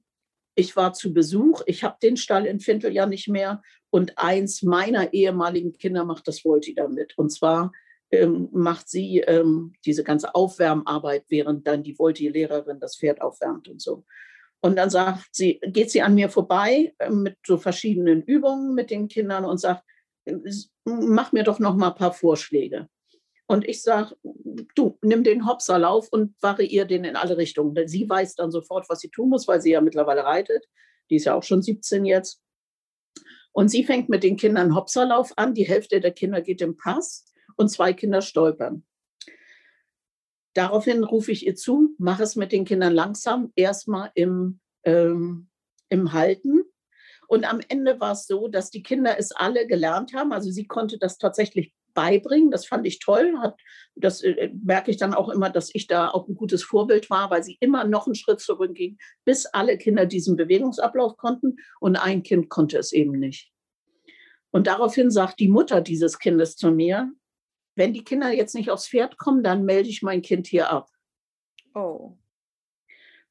[0.60, 4.62] ich war zu Besuch, ich habe den Stall in Fintel ja nicht mehr und eins
[4.62, 7.18] meiner ehemaligen Kinder macht das Volti damit.
[7.18, 7.72] Und zwar
[8.12, 13.82] ähm, macht sie ähm, diese ganze Aufwärmarbeit, während dann die Volti-Lehrerin das Pferd aufwärmt und
[13.82, 14.04] so.
[14.62, 18.90] Und dann sagt sie, geht sie an mir vorbei äh, mit so verschiedenen Übungen mit
[18.90, 19.84] den Kindern und sagt,
[20.84, 22.90] mach mir doch noch mal ein paar Vorschläge.
[23.50, 24.16] Und ich sage,
[24.76, 27.74] du, nimm den Hopserlauf und variier den in alle Richtungen.
[27.74, 30.68] Denn sie weiß dann sofort, was sie tun muss, weil sie ja mittlerweile reitet.
[31.10, 32.44] Die ist ja auch schon 17 jetzt.
[33.52, 35.56] Und sie fängt mit den Kindern Hopserlauf an.
[35.56, 38.86] Die Hälfte der Kinder geht im Pass und zwei Kinder stolpern.
[40.54, 45.50] Daraufhin rufe ich ihr zu, mache es mit den Kindern langsam, erstmal im, ähm,
[45.90, 46.66] im Halten.
[47.28, 50.34] Und am Ende war es so, dass die Kinder es alle gelernt haben.
[50.34, 52.50] Also sie konnte das tatsächlich beibringen.
[52.50, 53.34] Das fand ich toll.
[53.40, 53.60] Hat,
[53.96, 57.30] das äh, merke ich dann auch immer, dass ich da auch ein gutes Vorbild war,
[57.30, 62.24] weil sie immer noch einen Schritt zurückging, bis alle Kinder diesen Bewegungsablauf konnten und ein
[62.24, 63.52] Kind konnte es eben nicht.
[64.52, 67.12] Und daraufhin sagt die Mutter dieses Kindes zu mir,
[67.76, 70.90] wenn die Kinder jetzt nicht aufs Pferd kommen, dann melde ich mein Kind hier ab.
[71.76, 72.18] Oh.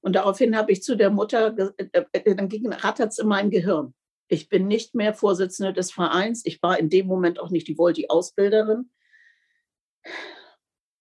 [0.00, 3.94] Und daraufhin habe ich zu der Mutter, äh, äh, dann rattert es in meinem Gehirn.
[4.28, 6.42] Ich bin nicht mehr Vorsitzende des Vereins.
[6.44, 8.90] Ich war in dem Moment auch nicht die Volti-Ausbilderin.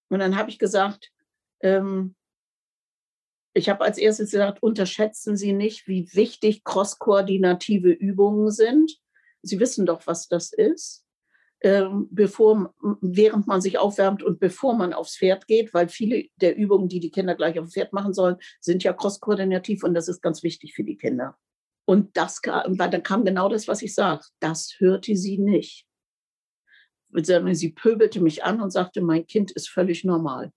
[0.09, 1.11] Und dann habe ich gesagt,
[1.61, 2.15] ähm,
[3.53, 8.97] ich habe als erstes gesagt, unterschätzen Sie nicht, wie wichtig cross-koordinative Übungen sind.
[9.41, 11.03] Sie wissen doch, was das ist.
[11.61, 16.55] Ähm, bevor, während man sich aufwärmt und bevor man aufs Pferd geht, weil viele der
[16.55, 20.07] Übungen, die die Kinder gleich auf dem Pferd machen sollen, sind ja cross-koordinativ und das
[20.07, 21.35] ist ganz wichtig für die Kinder.
[21.87, 24.25] Und das kam, dann kam genau das, was ich sage.
[24.41, 25.87] Das hörte sie nicht.
[27.13, 30.51] Sie pöbelte mich an und sagte, mein Kind ist völlig normal.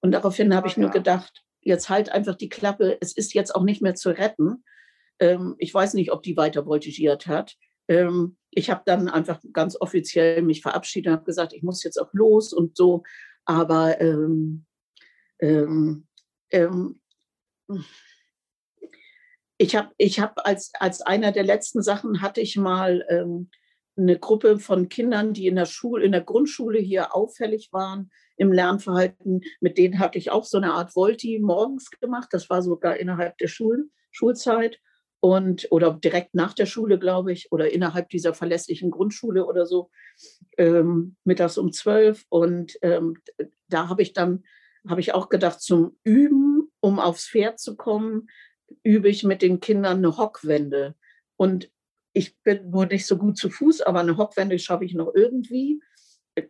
[0.00, 3.62] Und daraufhin habe ich nur gedacht, jetzt halt einfach die Klappe, es ist jetzt auch
[3.62, 4.64] nicht mehr zu retten.
[5.20, 7.54] Ähm, ich weiß nicht, ob die weiter voltigiert hat.
[7.86, 12.00] Ähm, ich habe dann einfach ganz offiziell mich verabschiedet und habe gesagt, ich muss jetzt
[12.00, 13.04] auch los und so.
[13.44, 14.66] Aber ähm,
[15.38, 16.08] ähm,
[16.50, 17.00] ähm
[19.58, 23.50] ich habe ich hab als, als einer der letzten Sachen hatte ich mal ähm,
[23.96, 28.52] eine Gruppe von Kindern, die in der Schule, in der Grundschule hier auffällig waren im
[28.52, 29.40] Lernverhalten.
[29.60, 32.28] Mit denen hatte ich auch so eine Art Volti morgens gemacht.
[32.32, 34.80] Das war sogar innerhalb der Schul Schulzeit
[35.20, 39.90] und oder direkt nach der Schule, glaube ich, oder innerhalb dieser verlässlichen Grundschule oder so,
[40.58, 42.24] ähm, mittags um zwölf.
[42.28, 43.16] Und ähm,
[43.68, 44.44] da habe ich dann,
[44.88, 48.28] habe ich auch gedacht, zum Üben, um aufs Pferd zu kommen,
[48.82, 50.94] übe ich mit den Kindern eine Hockwende.
[51.36, 51.70] Und
[52.12, 55.80] ich bin nur nicht so gut zu Fuß, aber eine Hockwende schaffe ich noch irgendwie.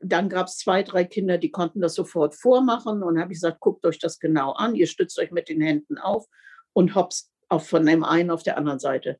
[0.01, 3.03] Dann gab es zwei, drei Kinder, die konnten das sofort vormachen.
[3.03, 4.75] Und habe ich gesagt, guckt euch das genau an.
[4.75, 6.27] Ihr stützt euch mit den Händen auf
[6.73, 9.19] und hops auf von dem einen auf der anderen Seite.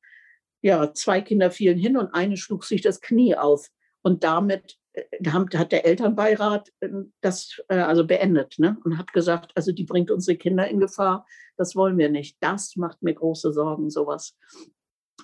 [0.63, 3.69] Ja, zwei Kinder fielen hin und eine schlug sich das Knie auf.
[4.03, 4.79] Und damit
[5.25, 8.79] hat der Elternbeirat ähm, das äh, also beendet ne?
[8.85, 12.37] und hat gesagt, also die bringt unsere Kinder in Gefahr, das wollen wir nicht.
[12.41, 14.37] Das macht mir große Sorgen, sowas.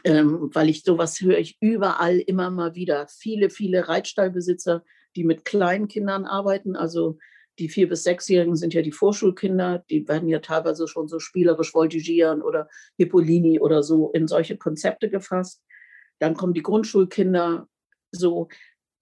[0.04, 3.06] Ähm, weil ich sowas höre ich überall immer mal wieder.
[3.08, 4.84] Viele, viele Reitstallbesitzer,
[5.16, 7.18] die mit kleinen Kindern arbeiten, also
[7.58, 11.72] die vier- bis sechsjährigen sind ja die Vorschulkinder, die werden ja teilweise schon so spielerisch
[11.72, 15.62] voltigieren oder Hippolini oder so in solche Konzepte gefasst.
[16.18, 17.68] Dann kommen die Grundschulkinder,
[18.10, 18.48] so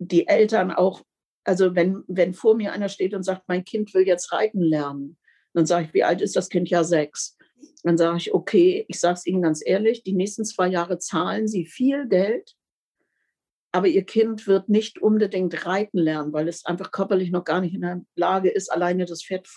[0.01, 1.03] die Eltern auch,
[1.45, 5.19] also wenn, wenn vor mir einer steht und sagt, mein Kind will jetzt reiten lernen,
[5.53, 6.69] dann sage ich, wie alt ist das Kind?
[6.71, 7.37] Ja, sechs.
[7.83, 11.47] Dann sage ich, okay, ich sage es Ihnen ganz ehrlich, die nächsten zwei Jahre zahlen
[11.47, 12.55] Sie viel Geld,
[13.73, 17.75] aber Ihr Kind wird nicht unbedingt reiten lernen, weil es einfach körperlich noch gar nicht
[17.75, 19.49] in der Lage ist, alleine das Pferd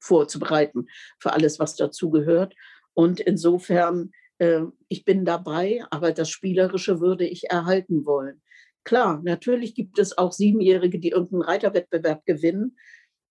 [0.00, 0.86] vorzubereiten
[1.18, 2.54] für alles, was dazugehört.
[2.92, 8.42] Und insofern, äh, ich bin dabei, aber das Spielerische würde ich erhalten wollen.
[8.84, 12.76] Klar, natürlich gibt es auch Siebenjährige, die irgendeinen Reiterwettbewerb gewinnen.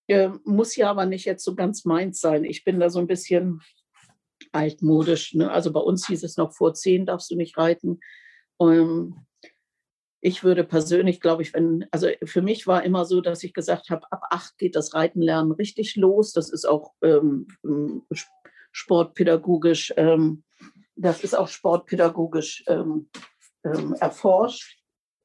[0.08, 2.44] Äh, muss ja aber nicht jetzt so ganz meins sein.
[2.44, 3.62] Ich bin da so ein bisschen
[4.52, 5.34] altmodisch.
[5.34, 5.52] Ne?
[5.52, 8.00] Also bei uns hieß es noch, vor zehn darfst du nicht reiten.
[8.62, 9.26] Ähm,
[10.20, 13.90] ich würde persönlich, glaube ich, wenn, also für mich war immer so, dass ich gesagt
[13.90, 16.34] habe, ab acht geht das Reitenlernen richtig los.
[16.34, 17.48] Das ist auch ähm,
[18.72, 20.44] sportpädagogisch, ähm,
[20.96, 23.10] das ist auch sportpädagogisch ähm,
[23.64, 24.77] ähm erforscht,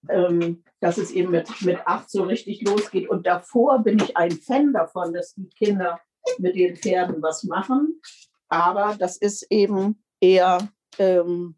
[0.09, 3.09] ähm, dass es eben mit, mit acht so richtig losgeht.
[3.09, 6.01] Und davor bin ich ein Fan davon, dass die Kinder
[6.39, 8.01] mit den Pferden was machen.
[8.49, 10.69] Aber das ist eben eher
[10.99, 11.57] ähm,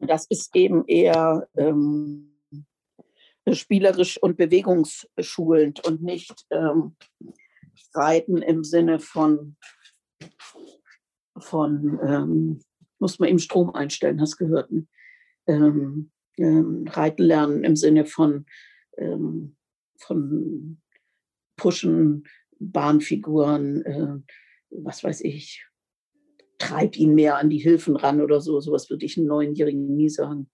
[0.00, 2.34] das ist eben eher ähm,
[3.52, 6.96] spielerisch und bewegungsschulend und nicht ähm,
[7.94, 9.56] Reiten im Sinne von,
[11.38, 12.60] von ähm,
[12.98, 14.70] muss man eben Strom einstellen, hast gehört.
[14.70, 14.86] Ne?
[15.46, 18.46] Ähm, Reiten lernen im Sinne von,
[18.96, 19.56] ähm,
[19.98, 20.80] von
[21.56, 22.24] Pushen,
[22.58, 24.18] Bahnfiguren, äh,
[24.70, 25.66] was weiß ich,
[26.58, 28.60] treib ihn mehr an die Hilfen ran oder so.
[28.60, 30.50] Sowas würde ich einem Neunjährigen nie sagen.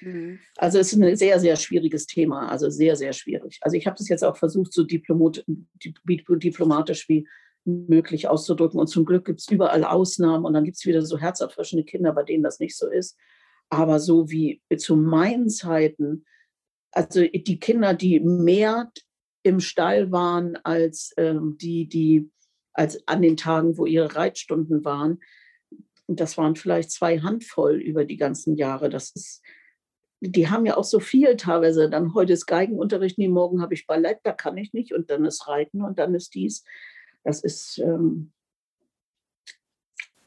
[0.00, 0.38] Mhm.
[0.56, 3.58] Also es ist ein sehr, sehr schwieriges Thema, also sehr, sehr schwierig.
[3.62, 5.44] Also ich habe das jetzt auch versucht, so diplomatisch
[7.08, 7.28] wie
[7.64, 8.78] möglich auszudrücken.
[8.78, 12.12] Und zum Glück gibt es überall Ausnahmen und dann gibt es wieder so herzerfrischende Kinder,
[12.12, 13.18] bei denen das nicht so ist.
[13.70, 16.24] Aber so wie zu meinen Zeiten,
[16.92, 18.90] also die Kinder, die mehr
[19.42, 22.30] im Stall waren als ähm, die, die
[22.72, 25.20] als an den Tagen, wo ihre Reitstunden waren,
[26.06, 28.88] das waren vielleicht zwei Handvoll über die ganzen Jahre.
[28.88, 29.42] Das ist,
[30.20, 31.90] die haben ja auch so viel teilweise.
[31.90, 34.94] Dann heute ist Geigenunterricht, nee, morgen habe ich Ballett, da kann ich nicht.
[34.94, 36.64] Und dann ist Reiten und dann ist dies.
[37.24, 38.32] Das ist ähm,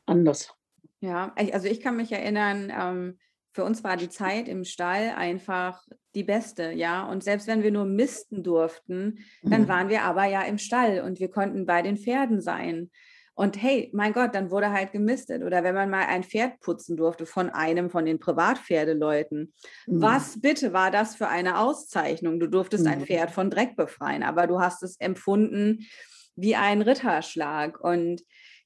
[0.06, 0.54] anders.
[1.00, 3.18] Ja, also ich kann mich erinnern, ähm,
[3.54, 5.84] für uns war die Zeit im Stall einfach
[6.16, 7.06] die beste, ja.
[7.06, 9.68] Und selbst wenn wir nur misten durften, dann mhm.
[9.68, 12.90] waren wir aber ja im Stall und wir konnten bei den Pferden sein.
[13.34, 15.42] Und hey, mein Gott, dann wurde halt gemistet.
[15.42, 19.54] Oder wenn man mal ein Pferd putzen durfte von einem von den Privatpferdeleuten.
[19.88, 20.02] Mhm.
[20.02, 22.40] Was bitte war das für eine Auszeichnung?
[22.40, 22.92] Du durftest mhm.
[22.92, 25.88] ein Pferd von Dreck befreien, aber du hast es empfunden
[26.36, 27.80] wie ein Ritterschlag.
[27.80, 28.22] Und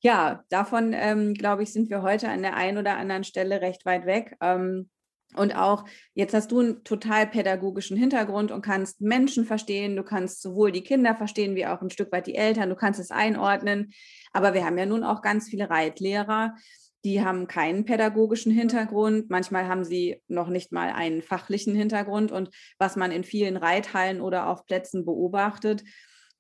[0.06, 3.88] ja, davon, ähm, glaube ich, sind wir heute an der einen oder anderen Stelle recht
[3.88, 4.38] weit weg.
[4.40, 4.92] Ähm,
[5.36, 5.84] und auch,
[6.14, 10.84] jetzt hast du einen total pädagogischen Hintergrund und kannst Menschen verstehen, du kannst sowohl die
[10.84, 13.94] Kinder verstehen wie auch ein Stück weit die Eltern, du kannst es einordnen.
[14.32, 16.54] Aber wir haben ja nun auch ganz viele Reitlehrer,
[17.04, 19.32] die haben keinen pädagogischen Hintergrund.
[19.32, 22.32] Manchmal haben sie noch nicht mal einen fachlichen Hintergrund.
[22.32, 25.84] Und was man in vielen Reithallen oder auf Plätzen beobachtet,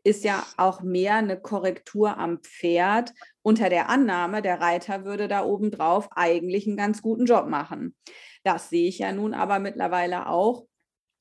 [0.05, 3.11] ist ja auch mehr eine Korrektur am Pferd
[3.41, 7.95] unter der Annahme, der Reiter würde da obendrauf eigentlich einen ganz guten Job machen.
[8.43, 10.67] Das sehe ich ja nun aber mittlerweile auch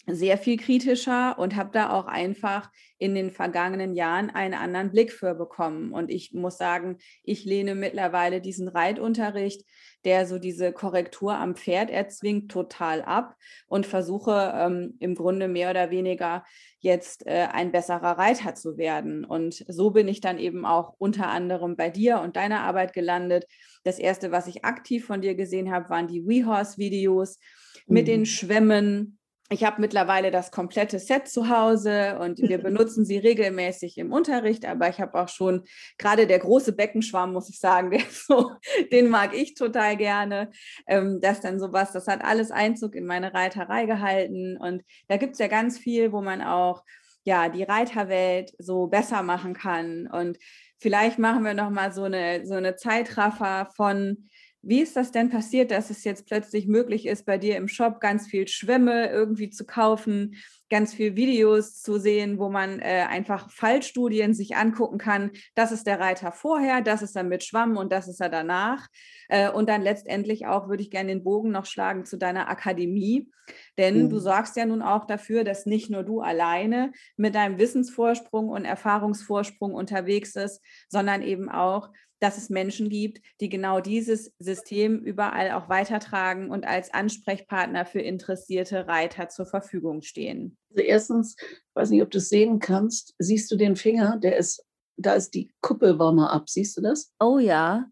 [0.06, 5.12] sehr viel kritischer und habe da auch einfach in den vergangenen Jahren einen anderen Blick
[5.12, 5.93] für bekommen.
[5.93, 9.64] Und ich muss sagen, ich lehne mittlerweile diesen Reitunterricht,
[10.05, 13.36] der so diese Korrektur am Pferd erzwingt, total ab
[13.66, 16.44] und versuche ähm, im Grunde mehr oder weniger
[16.78, 19.24] jetzt äh, ein besserer Reiter zu werden.
[19.24, 23.47] Und so bin ich dann eben auch unter anderem bei dir und deiner Arbeit gelandet.
[23.85, 27.39] Das erste, was ich aktiv von dir gesehen habe, waren die WeHorse-Videos
[27.86, 28.06] mit mhm.
[28.06, 29.18] den Schwämmen
[29.50, 34.64] ich habe mittlerweile das komplette Set zu Hause und wir benutzen sie regelmäßig im Unterricht,
[34.64, 35.64] aber ich habe auch schon
[35.98, 38.52] gerade der große Beckenschwamm, muss ich sagen, so,
[38.90, 40.50] den mag ich total gerne.
[40.86, 45.34] Ähm, das dann sowas, das hat alles Einzug in meine Reiterei gehalten und da gibt
[45.34, 46.82] es ja ganz viel, wo man auch
[47.24, 50.38] ja die Reiterwelt so besser machen kann und
[50.78, 54.28] vielleicht machen wir noch mal so eine so eine Zeitraffer von
[54.66, 58.01] wie ist das denn passiert, dass es jetzt plötzlich möglich ist, bei dir im Shop
[58.01, 60.36] ganz viel Schwämme irgendwie zu kaufen,
[60.70, 65.31] ganz viel Videos zu sehen, wo man äh, einfach Fallstudien sich angucken kann.
[65.55, 68.89] Das ist der Reiter vorher, das ist er mit Schwamm und das ist er danach.
[69.28, 73.31] Äh, und dann letztendlich auch würde ich gerne den Bogen noch schlagen zu deiner Akademie,
[73.78, 74.11] denn mhm.
[74.11, 78.65] du sorgst ja nun auch dafür, dass nicht nur du alleine mit deinem Wissensvorsprung und
[78.65, 85.51] Erfahrungsvorsprung unterwegs ist, sondern eben auch dass es Menschen gibt, die genau dieses System überall
[85.53, 90.57] auch weitertragen und als Ansprechpartner für interessierte Reiter zur Verfügung stehen.
[90.70, 94.36] Also erstens, ich weiß nicht, ob du es sehen kannst, siehst du den Finger, der
[94.36, 94.65] ist,
[94.97, 97.12] da ist die Kuppel warmer ab, siehst du das?
[97.20, 97.86] Oh ja.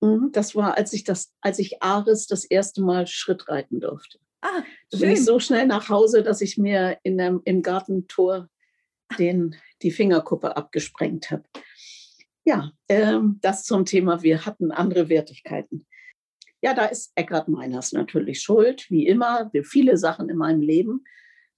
[0.00, 4.18] Mhm, das war, als ich das, als ich Aris das erste Mal Schritt reiten durfte.
[4.42, 8.48] Ah, da bin ich so schnell nach Hause, dass ich mir in dem, im Gartentor
[9.18, 11.44] den, die Fingerkuppe abgesprengt habe.
[12.46, 15.84] Ja, ähm, das zum Thema, wir hatten andere Wertigkeiten.
[16.62, 21.04] Ja, da ist Eckhard Meiners natürlich schuld, wie immer, wie viele Sachen in meinem Leben.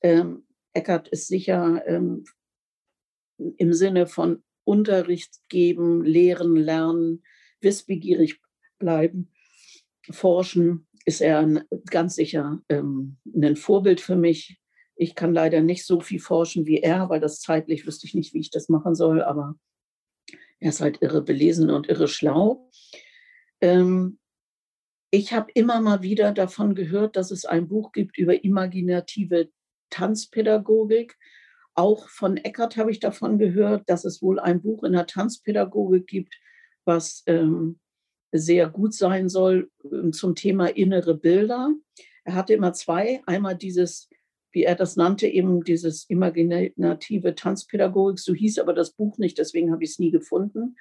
[0.01, 2.24] Ähm, Eckhard ist sicher ähm,
[3.36, 7.23] im Sinne von Unterricht geben, lehren, lernen,
[7.60, 8.40] wissbegierig
[8.78, 9.31] bleiben,
[10.10, 14.59] forschen, ist er ganz sicher ähm, ein Vorbild für mich.
[14.97, 18.32] Ich kann leider nicht so viel forschen wie er, weil das zeitlich wüsste ich nicht,
[18.32, 19.55] wie ich das machen soll, aber
[20.60, 22.70] er ist halt irre belesen und irre schlau.
[23.60, 24.18] Ähm,
[25.10, 29.51] ich habe immer mal wieder davon gehört, dass es ein Buch gibt über imaginative
[29.90, 31.16] Tanzpädagogik.
[31.74, 36.06] Auch von Eckert habe ich davon gehört, dass es wohl ein Buch in der Tanzpädagogik
[36.06, 36.35] gibt,
[36.85, 37.78] was ähm,
[38.32, 41.72] sehr gut sein soll ähm, zum Thema innere Bilder.
[42.24, 43.22] Er hatte immer zwei.
[43.26, 44.10] Einmal dieses,
[44.52, 48.18] wie er das nannte, eben dieses imaginative Tanzpädagogik.
[48.18, 50.76] So hieß aber das Buch nicht, deswegen habe ich es nie gefunden.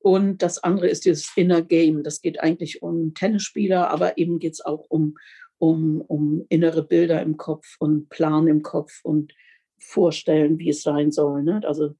[0.00, 2.02] Und das andere ist dieses Inner Game.
[2.02, 5.16] Das geht eigentlich um Tennisspieler, aber eben geht es auch um,
[5.58, 9.34] um, um innere Bilder im Kopf und Plan im Kopf und
[9.78, 11.42] vorstellen, wie es sein soll.
[11.42, 11.60] Ne?
[11.64, 11.94] Also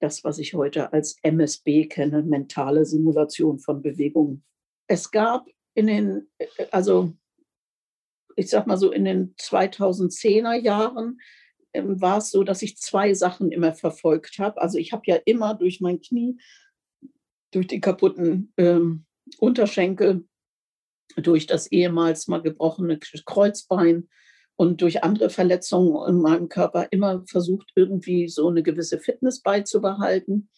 [0.00, 4.42] das, was ich heute als MSB kenne, mentale Simulation von Bewegungen.
[4.86, 6.28] Es gab in den,
[6.70, 7.12] also
[8.36, 11.18] ich sag mal so in den 2010er Jahren
[11.72, 14.60] ähm, war es so, dass ich zwei Sachen immer verfolgt habe.
[14.60, 16.38] Also ich habe ja immer durch mein Knie,
[17.50, 19.04] durch die kaputten ähm,
[19.38, 20.24] Unterschenkel,
[21.16, 24.08] durch das ehemals mal gebrochene Kreuzbein
[24.56, 30.48] und durch andere Verletzungen in meinem Körper immer versucht, irgendwie so eine gewisse Fitness beizubehalten,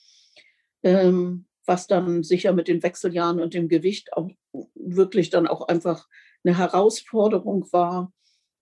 [0.82, 4.30] ähm, was dann sicher mit den Wechseljahren und dem Gewicht auch
[4.74, 6.06] wirklich dann auch einfach
[6.46, 8.12] eine Herausforderung war,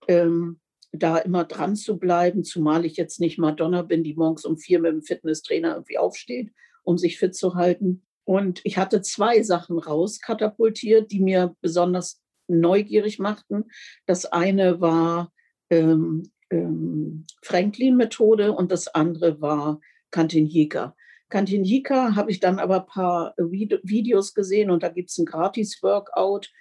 [0.07, 0.59] ähm,
[0.91, 4.79] da immer dran zu bleiben, zumal ich jetzt nicht Madonna bin, die morgens um vier
[4.79, 6.51] mit dem Fitnesstrainer irgendwie aufsteht,
[6.83, 8.03] um sich fit zu halten.
[8.23, 13.65] Und ich hatte zwei Sachen rauskatapultiert, die mir besonders neugierig machten.
[14.05, 15.31] Das eine war
[15.69, 19.79] ähm, ähm, Franklin-Methode und das andere war
[20.11, 20.95] Kantinjika.
[21.29, 26.51] Kantinjika habe ich dann aber ein paar Videos gesehen und da gibt es ein Gratis-Workout.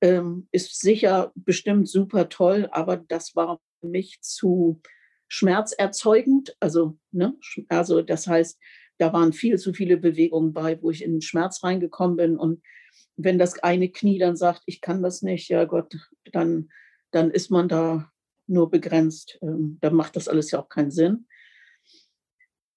[0.00, 4.80] Ähm, ist sicher bestimmt super toll, aber das war für mich zu
[5.28, 6.56] schmerzerzeugend.
[6.60, 7.34] Also, ne?
[7.68, 8.58] also das heißt,
[8.98, 12.62] da waren viel zu viele Bewegungen bei, wo ich in den Schmerz reingekommen bin und
[13.16, 15.96] wenn das eine Knie dann sagt, ich kann das nicht, ja Gott,
[16.32, 16.68] dann,
[17.10, 18.10] dann ist man da
[18.46, 19.38] nur begrenzt.
[19.42, 21.26] Ähm, dann macht das alles ja auch keinen Sinn.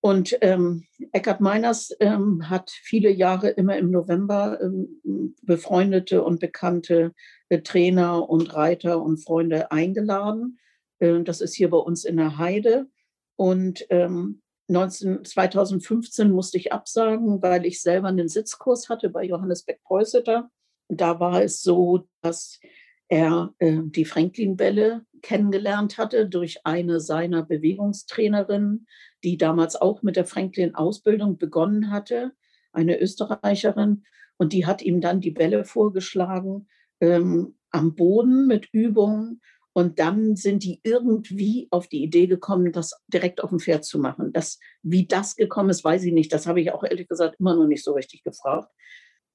[0.07, 7.13] Und ähm, Eckhard Meiners ähm, hat viele Jahre immer im November ähm, befreundete und bekannte
[7.49, 10.59] äh, Trainer und Reiter und Freunde eingeladen.
[10.99, 12.87] Äh, das ist hier bei uns in der Heide.
[13.35, 19.63] Und ähm, 19, 2015 musste ich absagen, weil ich selber einen Sitzkurs hatte bei Johannes
[19.63, 20.49] Beck-Preußeter.
[20.87, 22.61] Da war es so, dass
[23.09, 28.87] er äh, die Franklin-Bälle kennengelernt hatte durch eine seiner Bewegungstrainerinnen,
[29.23, 32.33] die damals auch mit der Franklin-Ausbildung begonnen hatte,
[32.71, 34.03] eine Österreicherin.
[34.37, 36.67] Und die hat ihm dann die Bälle vorgeschlagen
[36.99, 39.41] ähm, am Boden mit Übungen.
[39.73, 43.99] Und dann sind die irgendwie auf die Idee gekommen, das direkt auf dem Pferd zu
[43.99, 44.33] machen.
[44.33, 46.33] Das, wie das gekommen ist, weiß ich nicht.
[46.33, 48.71] Das habe ich auch ehrlich gesagt immer noch nicht so richtig gefragt.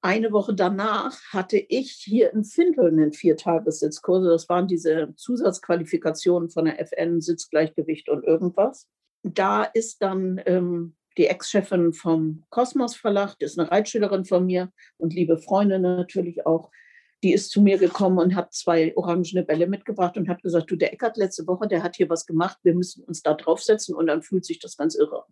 [0.01, 4.25] Eine Woche danach hatte ich hier in Findel einen Viertagessitzkurs.
[4.25, 8.89] Das waren diese Zusatzqualifikationen von der FN, Sitzgleichgewicht und irgendwas.
[9.23, 14.71] Da ist dann ähm, die Ex-Chefin vom Kosmos Verlag, die ist eine Reitschülerin von mir
[14.97, 16.71] und liebe Freundin natürlich auch,
[17.23, 20.75] die ist zu mir gekommen und hat zwei orangene Bälle mitgebracht und hat gesagt, du,
[20.75, 24.07] der Eckert letzte Woche, der hat hier was gemacht, wir müssen uns da draufsetzen und
[24.07, 25.23] dann fühlt sich das ganz irre.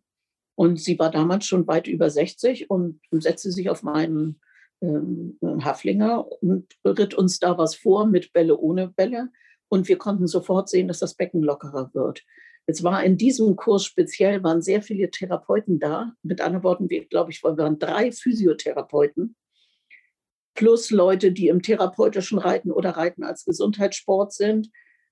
[0.55, 4.39] Und sie war damals schon weit über 60 und setzte sich auf meinen
[4.81, 9.29] ähm, Haflinger und ritt uns da was vor mit Bälle ohne Bälle.
[9.67, 12.23] Und wir konnten sofort sehen, dass das Becken lockerer wird.
[12.67, 16.13] Es war in diesem Kurs speziell, waren sehr viele Therapeuten da.
[16.23, 19.35] Mit anderen Worten, wir, glaube ich, waren drei Physiotherapeuten
[20.53, 24.69] plus Leute, die im therapeutischen Reiten oder Reiten als Gesundheitssport sind,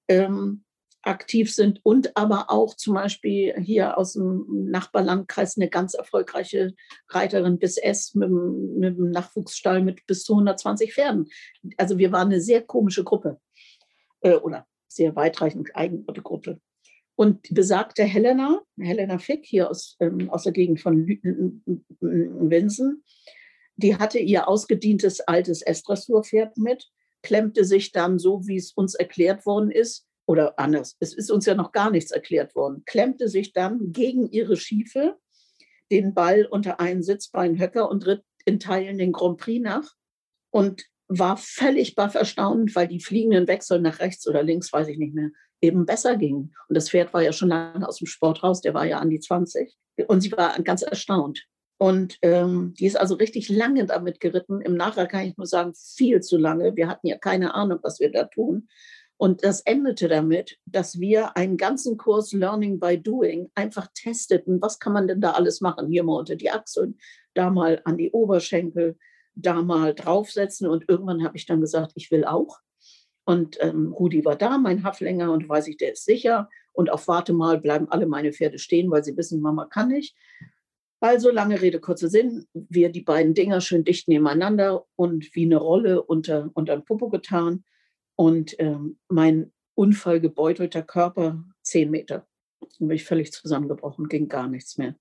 [0.08, 0.64] ähm,
[1.02, 6.74] aktiv sind und aber auch zum Beispiel hier aus dem Nachbarlandkreis eine ganz erfolgreiche
[7.08, 11.30] Reiterin bis S mit, mit dem Nachwuchsstall mit bis zu 120 Pferden.
[11.78, 13.40] Also wir waren eine sehr komische Gruppe
[14.22, 16.60] äh, oder sehr weitreichend eigene Gruppe.
[17.20, 21.06] Und besagte Helena, Helena Fick hier aus, ähm, aus der Gegend von
[22.00, 23.04] Winsen,
[23.76, 26.90] die hatte ihr ausgedientes altes S-Dressurpferd mit,
[27.22, 31.46] klemmte sich dann so, wie es uns erklärt worden ist, oder anders, es ist uns
[31.46, 35.18] ja noch gar nichts erklärt worden, klemmte sich dann gegen ihre Schiefe
[35.92, 39.94] den Ball unter einen Sitzbeinhöcker und ritt in Teilen den Grand Prix nach
[40.52, 44.98] und war völlig baff erstaunt, weil die fliegenden Wechsel nach rechts oder links, weiß ich
[44.98, 45.32] nicht mehr,
[45.62, 46.54] eben besser gingen.
[46.68, 49.10] Und das Pferd war ja schon lange aus dem Sport raus, der war ja an
[49.10, 49.76] die 20.
[50.08, 51.46] Und sie war ganz erstaunt.
[51.78, 54.60] Und ähm, die ist also richtig lange damit geritten.
[54.62, 56.76] Im Nachhinein kann ich nur sagen, viel zu lange.
[56.76, 58.68] Wir hatten ja keine Ahnung, was wir da tun.
[59.16, 64.80] Und das endete damit, dass wir einen ganzen Kurs Learning by Doing einfach testeten, was
[64.80, 65.90] kann man denn da alles machen?
[65.90, 66.98] Hier mal unter die Achseln,
[67.34, 68.98] da mal an die Oberschenkel,
[69.36, 70.68] da mal draufsetzen.
[70.68, 72.60] Und irgendwann habe ich dann gesagt, ich will auch.
[73.30, 76.50] Und ähm, Rudi war da, mein Haflänger, und weiß ich, der ist sicher.
[76.74, 80.16] Und auf Warte mal bleiben alle meine Pferde stehen, weil sie wissen, Mama kann nicht.
[81.00, 85.58] Also lange Rede, kurzer Sinn, wir die beiden Dinger schön dicht nebeneinander und wie eine
[85.58, 87.64] Rolle unter, unter den Popo getan.
[88.16, 92.26] Und ähm, mein unfallgebeutelter Körper zehn Meter.
[92.80, 94.96] Dann bin ich völlig zusammengebrochen, ging gar nichts mehr.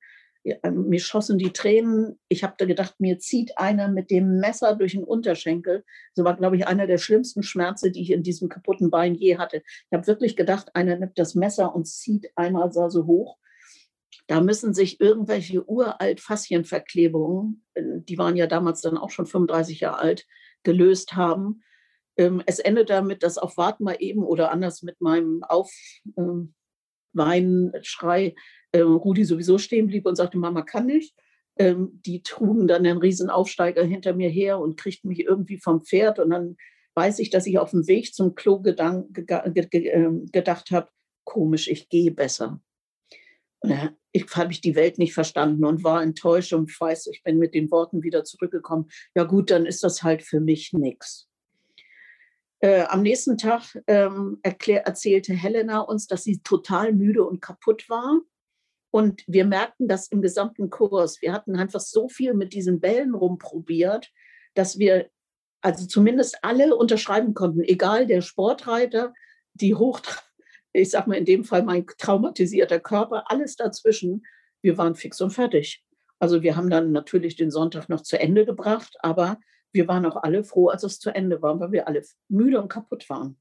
[0.63, 2.19] Ähm, mir schossen die Tränen.
[2.29, 5.85] Ich habe da gedacht, mir zieht einer mit dem Messer durch den Unterschenkel.
[6.15, 9.39] Das war, glaube ich, einer der schlimmsten Schmerzen, die ich in diesem kaputten Bein je
[9.39, 9.63] hatte.
[9.65, 13.39] Ich habe wirklich gedacht, einer nimmt das Messer und zieht einmal so hoch.
[14.27, 19.81] Da müssen sich irgendwelche uralt Faszienverklebungen, äh, die waren ja damals dann auch schon 35
[19.81, 20.27] Jahre alt,
[20.63, 21.63] gelöst haben.
[22.17, 25.43] Ähm, es endet damit, dass auf Warten mal eben oder anders mit meinem
[27.19, 28.35] Aufweinschrei
[28.73, 31.15] äh, Rudi sowieso stehen blieb und sagte, Mama kann nicht.
[31.59, 35.83] Ähm, die trugen dann einen riesen Aufsteiger hinter mir her und kriegten mich irgendwie vom
[35.85, 36.19] Pferd.
[36.19, 36.57] Und dann
[36.95, 39.07] weiß ich, dass ich auf dem Weg zum Klo gedacht
[40.71, 40.89] habe,
[41.25, 42.61] komisch, ich gehe besser.
[44.13, 47.71] Ich, habe die Welt nicht verstanden und war enttäuscht und weiß, ich bin mit den
[47.73, 48.89] Worten wieder zurückgekommen.
[49.17, 51.28] Ja gut, dann ist das halt für mich nichts.
[52.61, 57.89] Äh, am nächsten Tag ähm, erklär, erzählte Helena uns, dass sie total müde und kaputt
[57.89, 58.21] war.
[58.91, 61.21] Und wir merkten das im gesamten Kurs.
[61.21, 64.11] Wir hatten einfach so viel mit diesen Bällen rumprobiert,
[64.55, 65.11] dass wir
[65.61, 69.13] also zumindest alle unterschreiben konnten, egal der Sportreiter,
[69.55, 70.01] die hoch
[70.73, 74.25] ich sage mal in dem Fall mein traumatisierter Körper, alles dazwischen.
[74.63, 75.85] Wir waren fix und fertig.
[76.19, 79.39] Also wir haben dann natürlich den Sonntag noch zu Ende gebracht, aber
[79.73, 82.69] wir waren auch alle froh, als es zu Ende war, weil wir alle müde und
[82.69, 83.39] kaputt waren.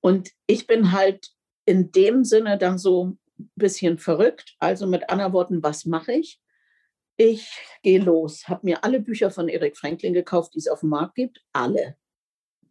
[0.00, 1.30] Und ich bin halt
[1.66, 3.18] in dem Sinne dann so ein
[3.56, 4.54] bisschen verrückt.
[4.58, 6.40] Also mit anderen Worten, was mache ich?
[7.16, 7.48] Ich
[7.82, 11.14] gehe los, habe mir alle Bücher von Erik Franklin gekauft, die es auf dem Markt
[11.14, 11.96] gibt, alle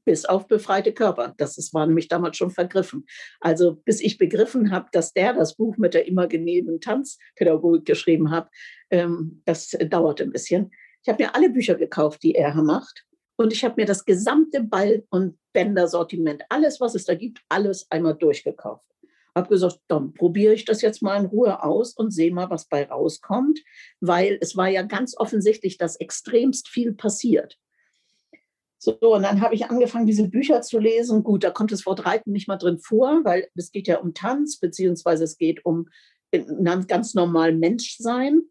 [0.06, 1.34] bis auf befreite Körper.
[1.38, 3.06] Das ist, war nämlich damals schon vergriffen.
[3.40, 8.50] Also bis ich begriffen habe, dass der das Buch mit der imaginären Tanzpädagogik geschrieben hat,
[8.90, 10.72] ähm, das dauerte ein bisschen.
[11.04, 13.06] Ich habe mir alle Bücher gekauft, die er macht.
[13.36, 17.88] Und ich habe mir das gesamte Ball- und Bändersortiment, alles, was es da gibt, alles
[17.90, 18.86] einmal durchgekauft.
[19.36, 22.66] Habe gesagt, dann probiere ich das jetzt mal in Ruhe aus und sehe mal, was
[22.66, 23.60] bei rauskommt,
[24.00, 27.58] weil es war ja ganz offensichtlich, dass extremst viel passiert.
[28.78, 31.24] So, und dann habe ich angefangen, diese Bücher zu lesen.
[31.24, 34.14] Gut, da kommt das Wort Reiten nicht mal drin vor, weil es geht ja um
[34.14, 35.90] Tanz, beziehungsweise es geht um
[36.32, 38.44] ganz normal Menschsein.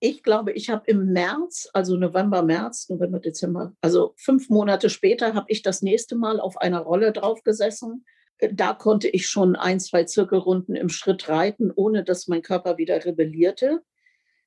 [0.00, 5.34] Ich glaube, ich habe im März, also November, März, November, Dezember, also fünf Monate später,
[5.34, 8.04] habe ich das nächste Mal auf einer Rolle drauf gesessen.
[8.52, 13.04] Da konnte ich schon ein, zwei Zirkelrunden im Schritt reiten, ohne dass mein Körper wieder
[13.04, 13.82] rebellierte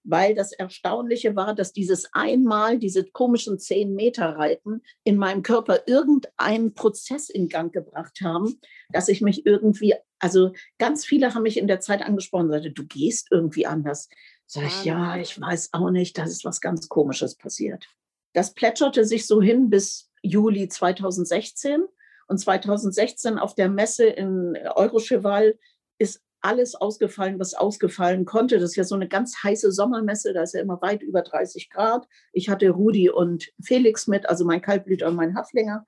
[0.07, 5.81] weil das Erstaunliche war, dass dieses einmal, diese komischen zehn Meter Reiten in meinem Körper
[5.85, 8.57] irgendeinen Prozess in Gang gebracht haben,
[8.89, 12.85] dass ich mich irgendwie, also ganz viele haben mich in der Zeit angesprochen, sagte, du
[12.85, 14.07] gehst irgendwie anders.
[14.47, 17.87] Sag ich, ja, ich weiß auch nicht, da ist was ganz Komisches passiert.
[18.33, 21.83] Das plätscherte sich so hin bis Juli 2016.
[22.29, 25.57] Und 2016 auf der Messe in Eurocheval
[25.97, 28.59] ist alles ausgefallen, was ausgefallen konnte.
[28.59, 31.69] Das ist ja so eine ganz heiße Sommermesse, da ist ja immer weit über 30
[31.69, 32.07] Grad.
[32.31, 35.85] Ich hatte Rudi und Felix mit, also mein Kaltblüter und mein Haflinger.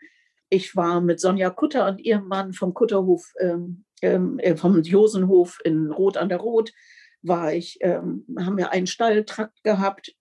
[0.49, 5.60] Ich war mit Sonja Kutter und ihrem Mann vom Kutterhof, ähm, ähm äh, vom Josenhof
[5.64, 6.73] in Rot an der Rot,
[7.22, 10.16] war ich, ähm, haben wir einen Stalltrakt gehabt.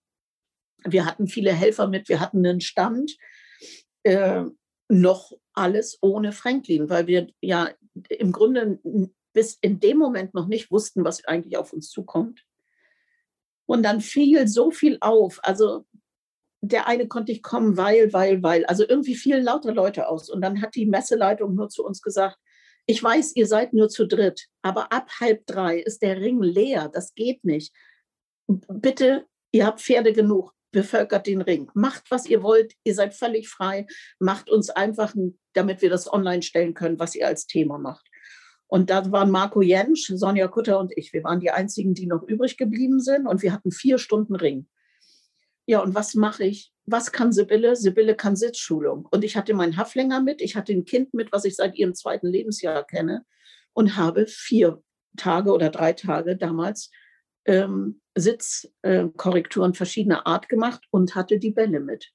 [0.83, 3.17] Wir hatten viele Helfer mit, wir hatten einen Stand.
[4.03, 4.45] Äh,
[4.89, 7.69] noch alles ohne Franklin, weil wir ja
[8.09, 8.79] im Grunde
[9.33, 12.43] bis in dem Moment noch nicht wussten, was eigentlich auf uns zukommt.
[13.65, 15.39] Und dann fiel so viel auf.
[15.43, 15.85] Also
[16.61, 18.65] der eine konnte ich kommen, weil, weil, weil.
[18.65, 20.29] Also irgendwie fielen lauter Leute aus.
[20.29, 22.37] Und dann hat die Messeleitung nur zu uns gesagt,
[22.89, 26.89] ich weiß, ihr seid nur zu dritt, aber ab halb drei ist der Ring leer.
[26.91, 27.71] Das geht nicht.
[28.47, 31.69] Bitte, ihr habt Pferde genug, bevölkert den Ring.
[31.75, 32.73] Macht, was ihr wollt.
[32.83, 33.85] Ihr seid völlig frei.
[34.17, 35.13] Macht uns einfach,
[35.53, 38.07] damit wir das online stellen können, was ihr als Thema macht.
[38.65, 41.13] Und da waren Marco Jentsch, Sonja Kutter und ich.
[41.13, 43.27] Wir waren die einzigen, die noch übrig geblieben sind.
[43.27, 44.67] Und wir hatten vier Stunden Ring.
[45.67, 46.73] Ja, und was mache ich?
[46.91, 47.75] Was kann Sibylle?
[47.75, 49.07] Sibylle kann Sitzschulung.
[49.11, 50.41] Und ich hatte meinen Haflinger mit.
[50.41, 53.25] Ich hatte ein Kind mit, was ich seit ihrem zweiten Lebensjahr kenne.
[53.73, 54.81] Und habe vier
[55.15, 56.89] Tage oder drei Tage damals
[57.45, 62.11] ähm, Sitzkorrekturen verschiedener Art gemacht und hatte die Bälle mit.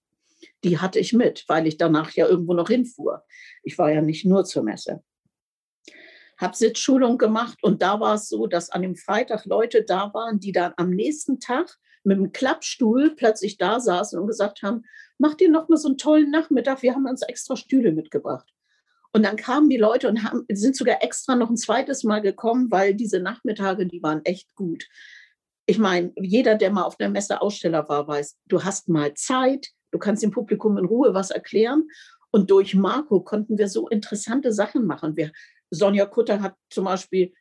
[0.62, 3.24] Die hatte ich mit, weil ich danach ja irgendwo noch hinfuhr.
[3.62, 5.02] Ich war ja nicht nur zur Messe.
[6.36, 10.40] Hab Sitzschulung gemacht und da war es so, dass an dem Freitag Leute da waren,
[10.40, 14.85] die dann am nächsten Tag mit dem Klappstuhl plötzlich da saßen und gesagt haben,
[15.18, 18.48] macht ihr noch mal so einen tollen Nachmittag, wir haben uns extra Stühle mitgebracht.
[19.12, 22.70] Und dann kamen die Leute und haben, sind sogar extra noch ein zweites Mal gekommen,
[22.70, 24.89] weil diese Nachmittage, die waren echt gut.
[25.66, 29.68] Ich meine, jeder, der mal auf der Messe Aussteller war, weiß, du hast mal Zeit,
[29.93, 31.89] du kannst dem Publikum in Ruhe was erklären.
[32.32, 35.16] Und durch Marco konnten wir so interessante Sachen machen.
[35.16, 35.31] Wir,
[35.70, 37.32] Sonja Kutter hat zum Beispiel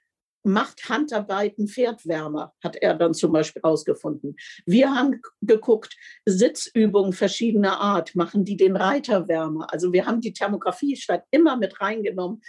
[0.44, 4.36] macht Handarbeiten Pferdwärmer, hat er dann zum Beispiel rausgefunden.
[4.66, 5.96] Wir haben geguckt,
[6.26, 9.72] Sitzübungen verschiedener Art, machen die den Reiter wärmer.
[9.72, 12.42] Also wir haben die Thermografie statt immer mit reingenommen.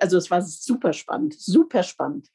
[0.00, 2.28] Also es war super spannend, super spannend.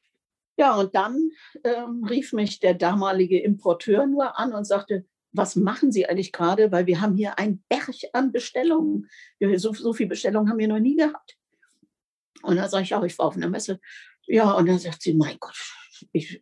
[0.57, 1.31] Ja, und dann
[1.63, 6.71] ähm, rief mich der damalige Importeur nur an und sagte, was machen Sie eigentlich gerade?
[6.71, 9.07] Weil wir haben hier ein Berg an Bestellungen.
[9.55, 11.37] So, so viele Bestellungen haben wir noch nie gehabt.
[12.41, 13.79] Und dann sage ich, ja, ich war auf einer Messe.
[14.29, 15.57] Ja, und dann sagt sie, mein Gott,
[16.11, 16.41] ich,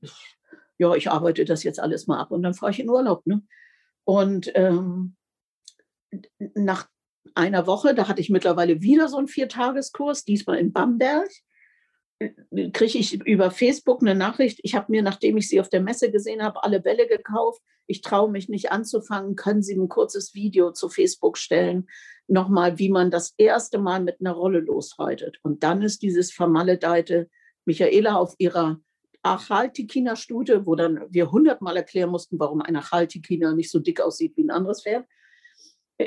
[0.78, 3.26] ja, ich arbeite das jetzt alles mal ab und dann fahre ich in Urlaub.
[3.26, 3.42] Ne?
[4.04, 5.16] Und ähm,
[6.54, 6.90] nach
[7.34, 11.30] einer Woche, da hatte ich mittlerweile wieder so einen Viertageskurs, diesmal in Bamberg,
[12.20, 14.60] äh, kriege ich über Facebook eine Nachricht.
[14.64, 17.62] Ich habe mir, nachdem ich sie auf der Messe gesehen habe, alle Bälle gekauft.
[17.86, 19.38] Ich traue mich nicht anzufangen.
[19.38, 21.88] Können Sie ein kurzes Video zu Facebook stellen?
[22.28, 25.38] Nochmal, wie man das erste Mal mit einer Rolle losreitet.
[25.42, 27.30] Und dann ist dieses vermaledeite
[27.68, 28.80] Michaela auf ihrer
[29.24, 34.44] Achaltikiner-Stute, wo dann wir hundertmal erklären mussten, warum ein Achaltikiner nicht so dick aussieht wie
[34.44, 35.06] ein anderes Pferd.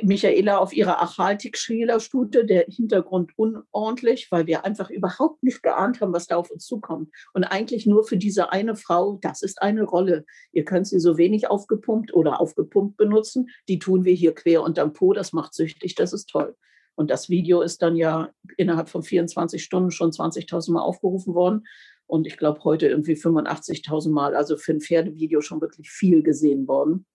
[0.02, 6.28] Michaela auf ihrer Achaltik-Stute, der Hintergrund unordentlich, weil wir einfach überhaupt nicht geahnt haben, was
[6.28, 7.12] da auf uns zukommt.
[7.34, 10.24] Und eigentlich nur für diese eine Frau, das ist eine Rolle.
[10.52, 13.50] Ihr könnt sie so wenig aufgepumpt oder aufgepumpt benutzen.
[13.68, 16.56] Die tun wir hier quer unterm Po, das macht süchtig, das ist toll.
[16.96, 21.66] Und das Video ist dann ja innerhalb von 24 Stunden schon 20.000 Mal aufgerufen worden.
[22.06, 26.66] Und ich glaube, heute irgendwie 85.000 Mal, also für ein Pferdevideo schon wirklich viel gesehen
[26.66, 27.06] worden.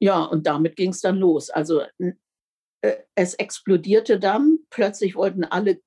[0.00, 1.50] Ja, und damit ging es dann los.
[1.50, 2.12] Also äh,
[3.14, 4.58] es explodierte dann.
[4.70, 5.80] Plötzlich wollten alle,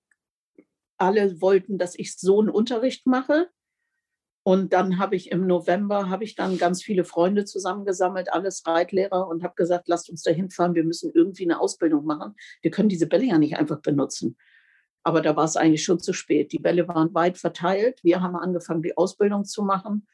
[0.97, 3.49] alle wollten, dass ich so einen Unterricht mache.
[4.47, 9.27] Und dann habe ich im November, habe ich dann ganz viele Freunde zusammengesammelt, alles Reitlehrer
[9.27, 12.33] und habe gesagt, lasst uns da hinfahren, wir müssen irgendwie eine Ausbildung machen.
[12.61, 14.37] Wir können diese Bälle ja nicht einfach benutzen.
[15.03, 16.53] Aber da war es eigentlich schon zu spät.
[16.53, 18.01] Die Bälle waren weit verteilt.
[18.05, 20.07] Wir haben angefangen, die Ausbildung zu machen.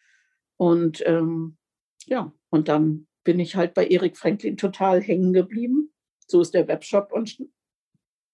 [0.57, 1.59] Und ähm,
[2.07, 5.93] ja, und dann bin ich halt bei Erik Franklin total hängen geblieben.
[6.25, 7.13] So ist der Webshop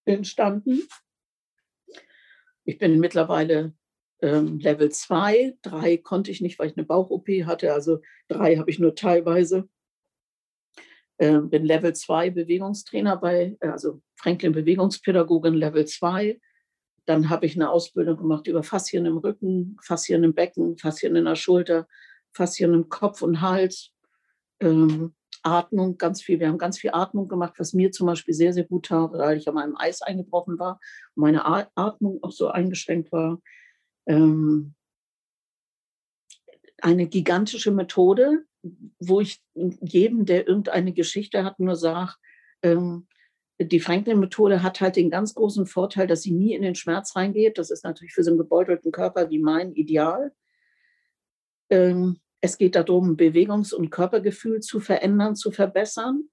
[0.06, 0.80] entstanden.
[2.64, 3.74] Ich bin mittlerweile
[4.20, 5.56] Level 2.
[5.62, 7.72] 3 konnte ich nicht, weil ich eine Bauch-OP hatte.
[7.72, 9.68] Also 3 habe ich nur teilweise.
[11.18, 16.40] Ähm, bin Level 2 Bewegungstrainer bei, also Franklin Bewegungspädagogin Level 2.
[17.06, 21.24] Dann habe ich eine Ausbildung gemacht über Faszien im Rücken, Faszien im Becken, Faszien in
[21.24, 21.88] der Schulter,
[22.32, 23.92] Faszien im Kopf und Hals.
[24.60, 26.38] Ähm, Atmung, ganz viel.
[26.40, 29.38] Wir haben ganz viel Atmung gemacht, was mir zum Beispiel sehr, sehr gut tat, weil
[29.38, 30.78] ich an meinem Eis eingebrochen war
[31.14, 31.44] und meine
[31.74, 33.40] Atmung auch so eingeschränkt war
[34.06, 34.74] ähm,
[36.82, 38.44] eine gigantische Methode,
[38.98, 42.14] wo ich jedem, der irgendeine Geschichte hat, nur sage,
[42.62, 43.06] ähm,
[43.58, 47.58] die Franklin-Methode hat halt den ganz großen Vorteil, dass sie nie in den Schmerz reingeht.
[47.58, 50.32] Das ist natürlich für so einen gebeutelten Körper wie mein Ideal.
[51.68, 56.30] Ähm, es geht darum, Bewegungs- und Körpergefühl zu verändern, zu verbessern.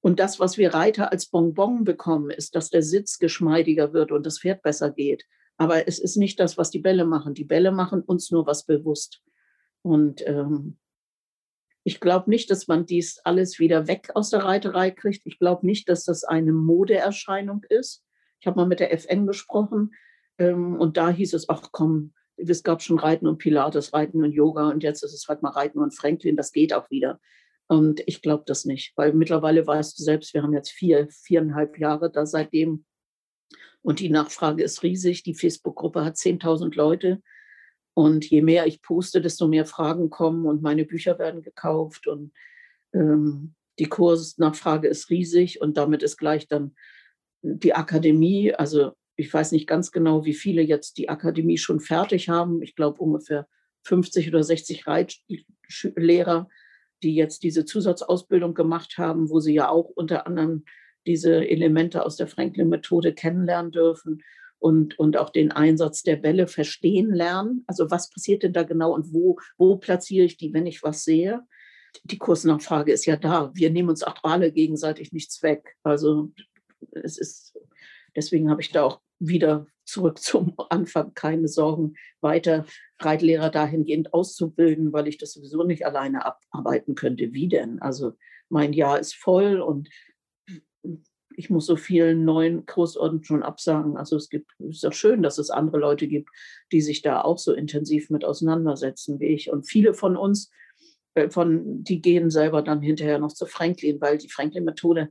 [0.00, 4.26] Und das, was wir Reiter als Bonbon bekommen, ist, dass der Sitz geschmeidiger wird und
[4.26, 5.24] das Pferd besser geht.
[5.58, 7.34] Aber es ist nicht das, was die Bälle machen.
[7.34, 9.22] Die Bälle machen uns nur was bewusst.
[9.82, 10.78] Und ähm,
[11.84, 15.22] ich glaube nicht, dass man dies alles wieder weg aus der Reiterei kriegt.
[15.26, 18.04] Ich glaube nicht, dass das eine Modeerscheinung ist.
[18.40, 19.92] Ich habe mal mit der FN gesprochen
[20.38, 24.32] ähm, und da hieß es, ach komm, es gab schon Reiten und Pilates, Reiten und
[24.32, 27.18] Yoga und jetzt ist es halt mal Reiten und Franklin, das geht auch wieder.
[27.66, 31.78] Und ich glaube das nicht, weil mittlerweile weißt du selbst, wir haben jetzt vier, viereinhalb
[31.78, 32.84] Jahre da seitdem
[33.88, 35.22] und die Nachfrage ist riesig.
[35.22, 37.22] Die Facebook-Gruppe hat 10.000 Leute.
[37.94, 42.06] Und je mehr ich poste, desto mehr Fragen kommen und meine Bücher werden gekauft.
[42.06, 42.34] Und
[42.92, 45.62] ähm, die Kursnachfrage ist riesig.
[45.62, 46.74] Und damit ist gleich dann
[47.40, 48.52] die Akademie.
[48.52, 52.60] Also ich weiß nicht ganz genau, wie viele jetzt die Akademie schon fertig haben.
[52.60, 53.48] Ich glaube ungefähr
[53.84, 56.46] 50 oder 60 Reitlehrer,
[57.02, 60.66] die jetzt diese Zusatzausbildung gemacht haben, wo sie ja auch unter anderem
[61.08, 64.22] diese Elemente aus der Franklin-Methode kennenlernen dürfen
[64.60, 67.64] und, und auch den Einsatz der Bälle verstehen lernen.
[67.66, 71.04] Also was passiert denn da genau und wo, wo platziere ich die, wenn ich was
[71.04, 71.42] sehe?
[72.04, 73.50] die Kursnachfrage ist ja da.
[73.54, 75.76] Wir nehmen uns auch alle gegenseitig nichts weg.
[75.82, 76.32] Also
[76.90, 77.58] es ist,
[78.16, 82.66] deswegen habe ich da auch wieder zurück zum Anfang keine Sorgen, weiter
[83.00, 87.32] Reitlehrer dahingehend auszubilden, weil ich das sowieso nicht alleine abarbeiten könnte.
[87.32, 87.80] Wie denn?
[87.80, 88.12] Also
[88.48, 89.88] mein Jahr ist voll und
[91.38, 93.96] ich muss so vielen neuen Kursorten schon absagen.
[93.96, 96.30] Also es gibt, ist doch schön, dass es andere Leute gibt,
[96.72, 99.50] die sich da auch so intensiv mit auseinandersetzen wie ich.
[99.50, 100.50] Und viele von uns,
[101.14, 105.10] äh, von, die gehen selber dann hinterher noch zu Franklin, weil die Franklin-Methode,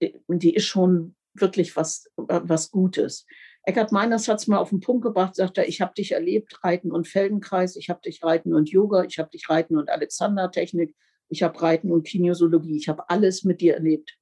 [0.00, 3.24] die ist schon wirklich was, was Gutes.
[3.64, 6.62] Eckhard Meiners hat es mal auf den Punkt gebracht, sagt er, ich habe dich erlebt,
[6.64, 10.94] Reiten und Feldenkreis, ich habe dich Reiten und Yoga, ich habe dich Reiten und Alexandertechnik,
[11.28, 14.18] ich habe Reiten und Kinesiologie, ich habe alles mit dir erlebt.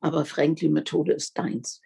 [0.00, 1.80] Aber Franklin-Methode ist deins.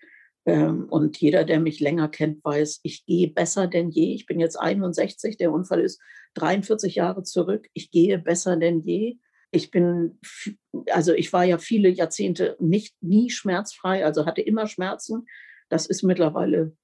[0.47, 4.14] Ähm, und jeder, der mich länger kennt, weiß, ich gehe besser denn je.
[4.14, 6.01] Ich bin jetzt 61, der Unfall ist
[6.35, 7.68] 43 Jahre zurück.
[7.74, 9.18] Ich gehe besser denn je.
[9.51, 10.18] Ich bin,
[10.90, 15.26] also ich war ja viele Jahrzehnte nicht nie schmerzfrei, also hatte immer Schmerzen.
[15.68, 16.76] Das ist mittlerweile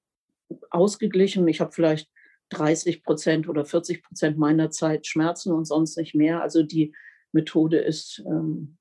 [0.69, 1.47] ausgeglichen.
[1.47, 2.09] Ich habe vielleicht
[2.49, 6.41] 30 Prozent oder 40 Prozent meiner Zeit Schmerzen und sonst nicht mehr.
[6.41, 6.93] Also die
[7.31, 8.77] Methode ist, ähm,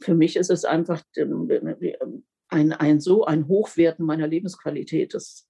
[0.00, 5.48] für mich ist es einfach ähm, ein, ein so ein Hochwerten meiner Lebensqualität, dass,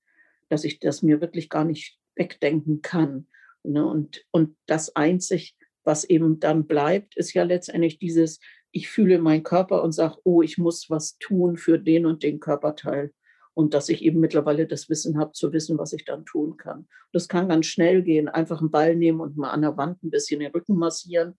[0.48, 3.26] dass ich das mir wirklich gar nicht wegdenken kann.
[3.62, 3.86] Ne?
[3.86, 8.40] Und, und das einzig, was eben dann bleibt, ist ja letztendlich dieses,
[8.72, 12.40] ich fühle meinen Körper und sage, oh, ich muss was tun für den und den
[12.40, 13.12] Körperteil.
[13.54, 16.86] Und dass ich eben mittlerweile das Wissen habe, zu wissen, was ich dann tun kann.
[17.12, 18.28] Das kann ganz schnell gehen.
[18.28, 21.38] Einfach einen Ball nehmen und mal an der Wand ein bisschen den Rücken massieren.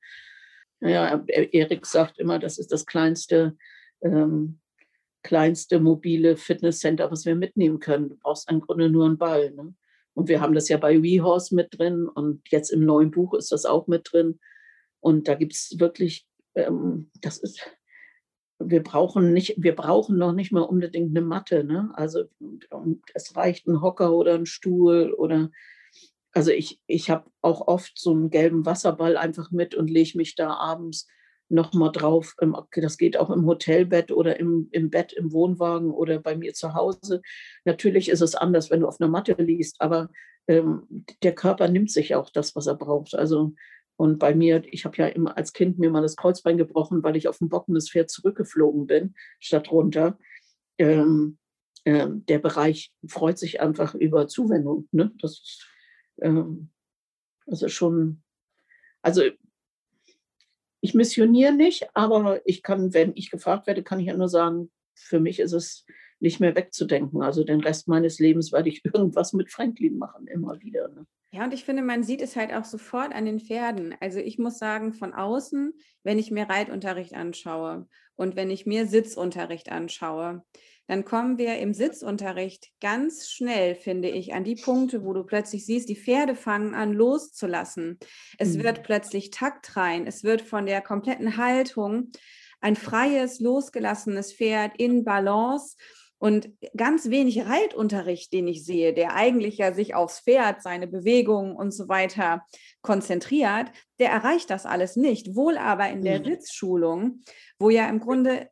[0.79, 3.57] Ja, Erik sagt immer, das ist das kleinste,
[4.01, 4.59] ähm,
[5.23, 8.09] kleinste mobile Fitnesscenter, was wir mitnehmen können.
[8.09, 9.51] Du brauchst im Grunde nur einen Ball.
[9.51, 9.73] Ne?
[10.13, 13.51] Und wir haben das ja bei WeHorse mit drin und jetzt im neuen Buch ist
[13.51, 14.39] das auch mit drin.
[14.99, 17.59] Und da gibt es wirklich, ähm, das ist,
[18.59, 21.63] wir brauchen nicht, wir brauchen noch nicht mal unbedingt eine Matte.
[21.63, 21.91] Ne?
[21.93, 22.25] Also
[23.13, 25.51] es reicht ein Hocker oder ein Stuhl oder
[26.37, 30.35] also ich, ich habe auch oft so einen gelben Wasserball einfach mit und lege mich
[30.35, 31.07] da abends
[31.49, 32.35] nochmal drauf.
[32.75, 36.75] Das geht auch im Hotelbett oder im, im Bett, im Wohnwagen oder bei mir zu
[36.75, 37.23] Hause.
[37.65, 40.11] Natürlich ist es anders, wenn du auf einer Matte liegst, aber
[40.47, 43.15] ähm, der Körper nimmt sich auch das, was er braucht.
[43.15, 43.53] Also
[43.95, 47.15] und bei mir, ich habe ja immer als Kind mir mal das Kreuzbein gebrochen, weil
[47.15, 50.19] ich auf dem Bocken des Pferd zurückgeflogen bin, statt runter.
[50.77, 51.39] Ähm,
[51.83, 54.87] ähm, der Bereich freut sich einfach über Zuwendung.
[54.91, 55.11] Ne?
[55.19, 55.67] Das ist
[56.21, 56.69] ähm,
[57.45, 58.21] also schon,
[59.01, 59.23] also
[60.81, 64.71] ich missioniere nicht, aber ich kann, wenn ich gefragt werde, kann ich ja nur sagen,
[64.93, 65.85] für mich ist es
[66.19, 67.21] nicht mehr wegzudenken.
[67.21, 70.87] Also den Rest meines Lebens werde ich irgendwas mit Franklin machen, immer wieder.
[70.89, 71.05] Ne?
[71.31, 73.95] Ja, und ich finde, man sieht es halt auch sofort an den Pferden.
[73.99, 75.73] Also ich muss sagen, von außen,
[76.03, 80.43] wenn ich mir Reitunterricht anschaue und wenn ich mir Sitzunterricht anschaue,
[80.87, 85.65] dann kommen wir im Sitzunterricht ganz schnell, finde ich, an die Punkte, wo du plötzlich
[85.65, 87.99] siehst, die Pferde fangen an loszulassen.
[88.37, 88.63] Es mhm.
[88.63, 90.07] wird plötzlich taktrein.
[90.07, 92.11] Es wird von der kompletten Haltung
[92.61, 95.75] ein freies, losgelassenes Pferd in Balance
[96.19, 101.55] und ganz wenig Reitunterricht, den ich sehe, der eigentlich ja sich aufs Pferd, seine Bewegungen
[101.55, 102.43] und so weiter
[102.81, 105.35] konzentriert, der erreicht das alles nicht.
[105.35, 106.25] Wohl aber in der mhm.
[106.25, 107.21] Ritzschulung,
[107.59, 108.49] wo ja im Grunde,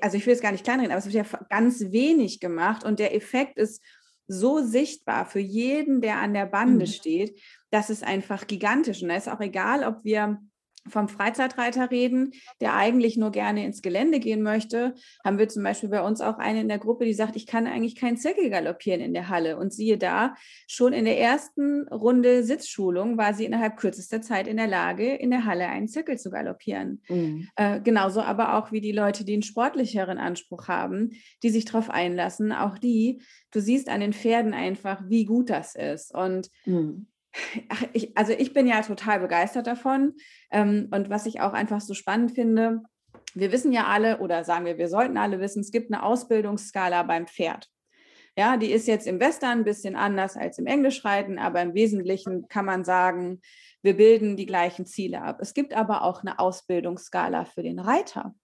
[0.00, 2.98] also ich will es gar nicht kleinreden, aber es wird ja ganz wenig gemacht und
[2.98, 3.82] der Effekt ist
[4.28, 6.90] so sichtbar für jeden, der an der Bande mhm.
[6.90, 7.40] steht,
[7.70, 9.02] das ist einfach gigantisch.
[9.02, 10.40] Und da ist auch egal, ob wir
[10.88, 14.94] vom Freizeitreiter reden, der eigentlich nur gerne ins Gelände gehen möchte,
[15.24, 17.66] haben wir zum Beispiel bei uns auch eine in der Gruppe, die sagt, ich kann
[17.66, 19.56] eigentlich keinen Zirkel galoppieren in der Halle.
[19.56, 20.34] Und siehe da,
[20.66, 25.30] schon in der ersten Runde Sitzschulung war sie innerhalb kürzester Zeit in der Lage, in
[25.30, 27.02] der Halle einen Zirkel zu galoppieren.
[27.08, 27.48] Mhm.
[27.56, 31.10] Äh, genauso aber auch wie die Leute, die einen sportlicheren Anspruch haben,
[31.42, 35.74] die sich darauf einlassen, auch die, du siehst an den Pferden einfach, wie gut das
[35.74, 36.14] ist.
[36.14, 37.06] Und mhm
[37.92, 40.14] ich, also ich bin ja total begeistert davon.
[40.50, 42.82] Ähm, und was ich auch einfach so spannend finde,
[43.34, 47.02] wir wissen ja alle, oder sagen wir, wir sollten alle wissen, es gibt eine Ausbildungsskala
[47.02, 47.68] beim Pferd.
[48.38, 52.48] Ja, die ist jetzt im Western ein bisschen anders als im Englischreiten, aber im Wesentlichen
[52.48, 53.40] kann man sagen,
[53.82, 55.38] wir bilden die gleichen Ziele ab.
[55.40, 58.34] Es gibt aber auch eine Ausbildungsskala für den Reiter.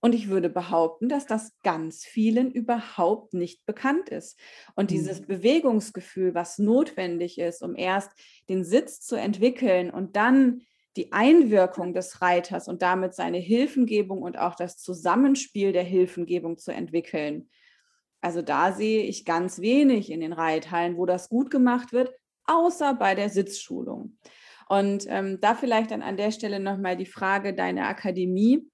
[0.00, 4.38] Und ich würde behaupten, dass das ganz vielen überhaupt nicht bekannt ist.
[4.74, 5.26] Und dieses mhm.
[5.26, 8.10] Bewegungsgefühl, was notwendig ist, um erst
[8.48, 10.62] den Sitz zu entwickeln und dann
[10.96, 16.72] die Einwirkung des Reiters und damit seine Hilfengebung und auch das Zusammenspiel der Hilfengebung zu
[16.72, 17.48] entwickeln.
[18.20, 22.12] Also da sehe ich ganz wenig in den Reithallen, wo das gut gemacht wird,
[22.44, 24.18] außer bei der Sitzschulung.
[24.68, 28.68] Und ähm, da vielleicht dann an der Stelle nochmal die Frage, deine Akademie.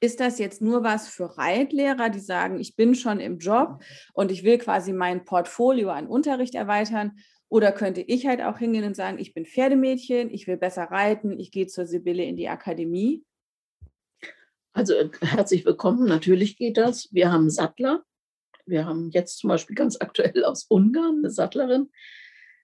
[0.00, 4.30] Ist das jetzt nur was für Reitlehrer, die sagen, ich bin schon im Job und
[4.30, 7.12] ich will quasi mein Portfolio an Unterricht erweitern?
[7.48, 11.38] Oder könnte ich halt auch hingehen und sagen, ich bin Pferdemädchen, ich will besser reiten,
[11.38, 13.24] ich gehe zur Sibylle in die Akademie?
[14.72, 17.08] Also äh, herzlich willkommen, natürlich geht das.
[17.12, 18.02] Wir haben Sattler.
[18.66, 21.90] Wir haben jetzt zum Beispiel ganz aktuell aus Ungarn eine Sattlerin.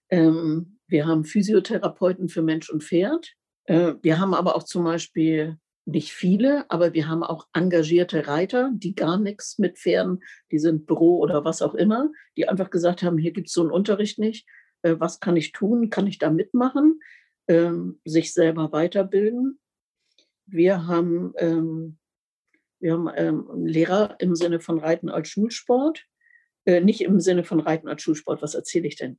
[0.09, 3.35] Ähm, wir haben Physiotherapeuten für Mensch und Pferd.
[3.65, 5.59] Äh, wir haben aber auch zum Beispiel
[5.91, 10.87] nicht viele, aber wir haben auch engagierte Reiter, die gar nichts mit Pferden, die sind
[10.87, 14.19] Büro oder was auch immer, die einfach gesagt haben, hier gibt es so einen Unterricht
[14.19, 14.47] nicht.
[14.83, 15.91] Äh, was kann ich tun?
[15.91, 17.01] Kann ich da mitmachen?
[17.49, 19.59] Ähm, sich selber weiterbilden.
[20.47, 21.99] Wir haben, ähm,
[22.81, 26.05] wir haben ähm, Lehrer im Sinne von Reiten als Schulsport.
[26.67, 29.19] Äh, nicht im Sinne von Reiten als Schulsport, was erzähle ich denn?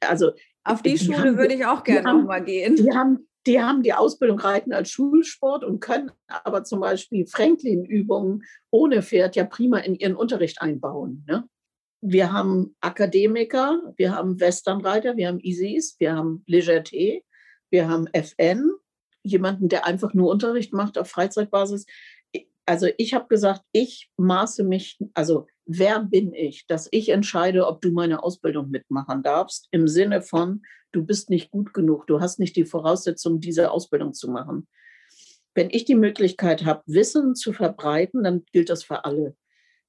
[0.00, 0.32] Also
[0.64, 2.76] auf die, die Schule haben, würde ich auch gerne nochmal gehen.
[2.76, 8.44] Die haben, die haben die Ausbildung Reiten als Schulsport und können aber zum Beispiel Franklin-Übungen
[8.70, 11.24] ohne Pferd ja prima in ihren Unterricht einbauen.
[11.26, 11.48] Ne?
[12.02, 17.22] Wir haben Akademiker, wir haben Westernreiter, wir haben Isis, wir haben Legerté,
[17.70, 18.70] wir haben FN,
[19.22, 21.86] jemanden, der einfach nur Unterricht macht auf Freizeitbasis.
[22.66, 27.80] Also ich habe gesagt, ich maße mich, also wer bin ich, dass ich entscheide, ob
[27.80, 30.62] du meine Ausbildung mitmachen darfst, im Sinne von,
[30.92, 34.66] du bist nicht gut genug, du hast nicht die Voraussetzung, diese Ausbildung zu machen.
[35.54, 39.36] Wenn ich die Möglichkeit habe, Wissen zu verbreiten, dann gilt das für alle.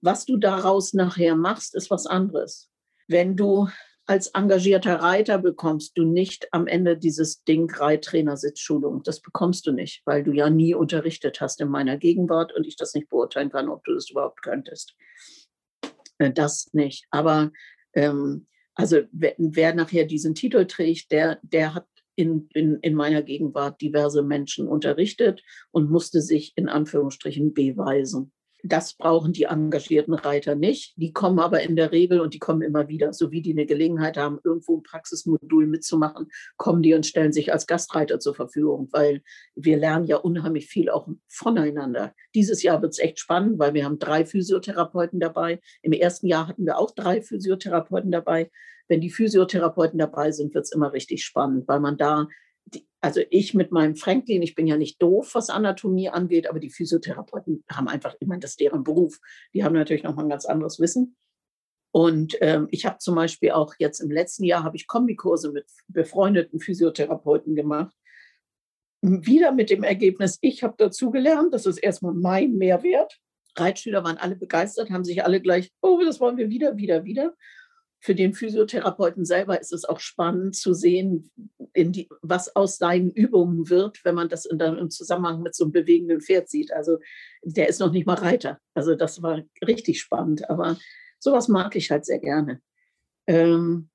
[0.02, 2.70] Was du daraus nachher machst, ist was anderes.
[3.08, 3.70] Wenn du
[4.06, 9.04] als engagierter Reiter bekommst du nicht am Ende dieses Ding Reittrainersitzschulung.
[9.04, 12.76] Das bekommst du nicht, weil du ja nie unterrichtet hast in meiner Gegenwart und ich
[12.76, 14.96] das nicht beurteilen kann, ob du das überhaupt könntest.
[16.20, 17.06] Äh, das nicht.
[17.10, 17.52] Aber
[17.94, 23.24] ähm, also wer, wer, nachher diesen Titel trägt, der, der hat in, in, in meiner
[23.24, 25.42] Gegenwart diverse Menschen unterrichtet
[25.72, 28.32] und musste sich in Anführungsstrichen beweisen.
[28.64, 30.94] Das brauchen die engagierten Reiter nicht.
[30.98, 33.66] Die kommen aber in der Regel und die kommen immer wieder, so wie die eine
[33.66, 36.28] Gelegenheit haben, irgendwo ein Praxismodul mitzumachen,
[36.58, 39.22] kommen die und stellen sich als Gastreiter zur Verfügung, weil
[39.56, 42.14] wir lernen ja unheimlich viel auch voneinander.
[42.36, 45.62] Dieses Jahr wird es echt spannend, weil wir haben drei Physiotherapeuten dabei.
[45.82, 48.52] Im ersten Jahr hatten wir auch drei Physiotherapeuten dabei.
[48.90, 52.28] Wenn die Physiotherapeuten dabei sind, wird es immer richtig spannend, weil man da
[53.02, 56.70] also ich mit meinem Franklin, ich bin ja nicht doof, was Anatomie angeht, aber die
[56.70, 59.20] Physiotherapeuten haben einfach, ich meine, das ist deren Beruf.
[59.54, 61.16] Die haben natürlich noch mal ein ganz anderes Wissen.
[61.92, 65.66] Und ähm, ich habe zum Beispiel auch jetzt im letzten Jahr habe ich Kombikurse mit
[65.88, 67.96] befreundeten Physiotherapeuten gemacht.
[69.02, 73.18] Wieder mit dem Ergebnis, ich habe dazugelernt, das ist erstmal mein Mehrwert.
[73.56, 77.34] Reitschüler waren alle begeistert, haben sich alle gleich, oh, das wollen wir wieder, wieder, wieder
[78.02, 81.32] für den Physiotherapeuten selber ist es auch spannend zu sehen,
[81.76, 85.74] die, was aus seinen Übungen wird, wenn man das in, im Zusammenhang mit so einem
[85.74, 86.72] bewegenden Pferd sieht.
[86.72, 87.00] Also
[87.44, 88.60] der ist noch nicht mal Reiter.
[88.74, 90.50] Also das war richtig spannend.
[90.50, 90.78] Aber
[91.20, 92.62] sowas mag ich halt sehr gerne.
[93.28, 93.90] Ähm,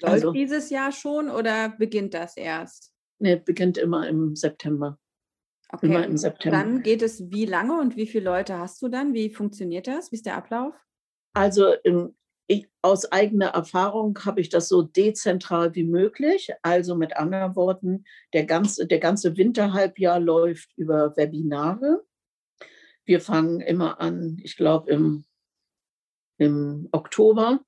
[0.00, 2.92] Läuft also, dieses Jahr schon oder beginnt das erst?
[3.18, 4.98] Ne, beginnt immer im September.
[5.68, 5.86] Okay.
[5.86, 6.56] Immer im September.
[6.56, 9.14] Dann geht es wie lange und wie viele Leute hast du dann?
[9.14, 10.10] Wie funktioniert das?
[10.10, 10.74] Wie ist der Ablauf?
[11.34, 11.74] Also
[12.52, 16.50] ich, aus eigener Erfahrung habe ich das so dezentral wie möglich.
[16.62, 22.04] Also mit anderen Worten, der ganze, der ganze Winterhalbjahr läuft über Webinare.
[23.04, 25.24] Wir fangen immer an, ich glaube, im,
[26.38, 27.60] im Oktober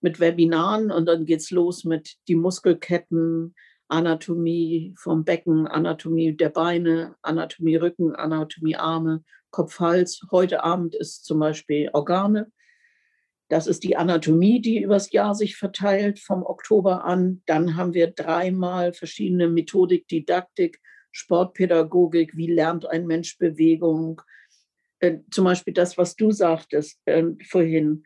[0.00, 3.54] mit Webinaren und dann geht es los mit die Muskelketten,
[3.88, 10.24] Anatomie vom Becken, Anatomie der Beine, Anatomie Rücken, Anatomie Arme, Kopf, Hals.
[10.30, 12.52] Heute Abend ist zum Beispiel Organe.
[13.50, 17.42] Das ist die Anatomie, die übers Jahr sich verteilt vom Oktober an.
[17.46, 24.22] Dann haben wir dreimal verschiedene Methodik, Didaktik, Sportpädagogik, wie lernt ein Mensch Bewegung.
[25.00, 28.04] Äh, zum Beispiel das, was du sagtest äh, vorhin.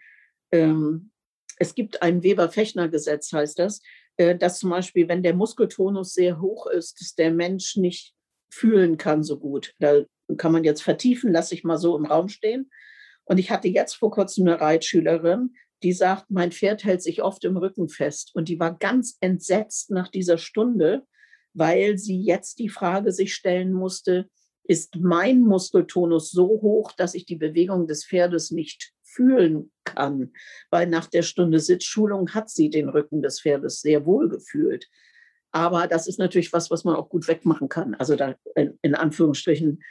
[0.50, 1.10] Ähm,
[1.58, 3.82] es gibt ein Weber-Fechner-Gesetz, heißt das,
[4.16, 8.14] äh, dass zum Beispiel, wenn der Muskeltonus sehr hoch ist, dass der Mensch nicht
[8.50, 9.74] fühlen kann so gut.
[9.78, 10.04] Da
[10.38, 12.70] kann man jetzt vertiefen, lasse ich mal so im Raum stehen.
[13.24, 17.44] Und ich hatte jetzt vor kurzem eine Reitschülerin, die sagt, mein Pferd hält sich oft
[17.44, 18.30] im Rücken fest.
[18.34, 21.06] Und die war ganz entsetzt nach dieser Stunde,
[21.52, 24.28] weil sie jetzt die Frage sich stellen musste,
[24.66, 30.32] ist mein Muskeltonus so hoch, dass ich die Bewegung des Pferdes nicht fühlen kann?
[30.70, 34.88] Weil nach der Stunde Sitzschulung hat sie den Rücken des Pferdes sehr wohl gefühlt.
[35.52, 37.94] Aber das ist natürlich was, was man auch gut wegmachen kann.
[37.94, 39.82] Also da in, in Anführungsstrichen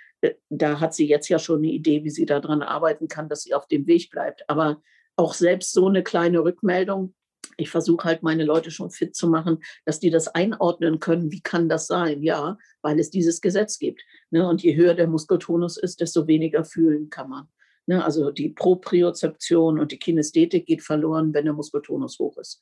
[0.49, 3.53] da hat sie jetzt ja schon eine Idee, wie sie daran arbeiten kann, dass sie
[3.53, 4.49] auf dem Weg bleibt.
[4.49, 4.81] Aber
[5.15, 7.13] auch selbst so eine kleine Rückmeldung
[7.57, 11.31] ich versuche halt meine Leute schon fit zu machen, dass die das einordnen können.
[11.31, 12.23] Wie kann das sein?
[12.23, 14.01] Ja, weil es dieses Gesetz gibt.
[14.31, 14.47] Ne?
[14.47, 17.47] Und je höher der Muskeltonus ist, desto weniger fühlen kann man.
[17.85, 18.03] Ne?
[18.03, 22.61] Also die Propriozeption und die Kinästhetik geht verloren, wenn der Muskeltonus hoch ist.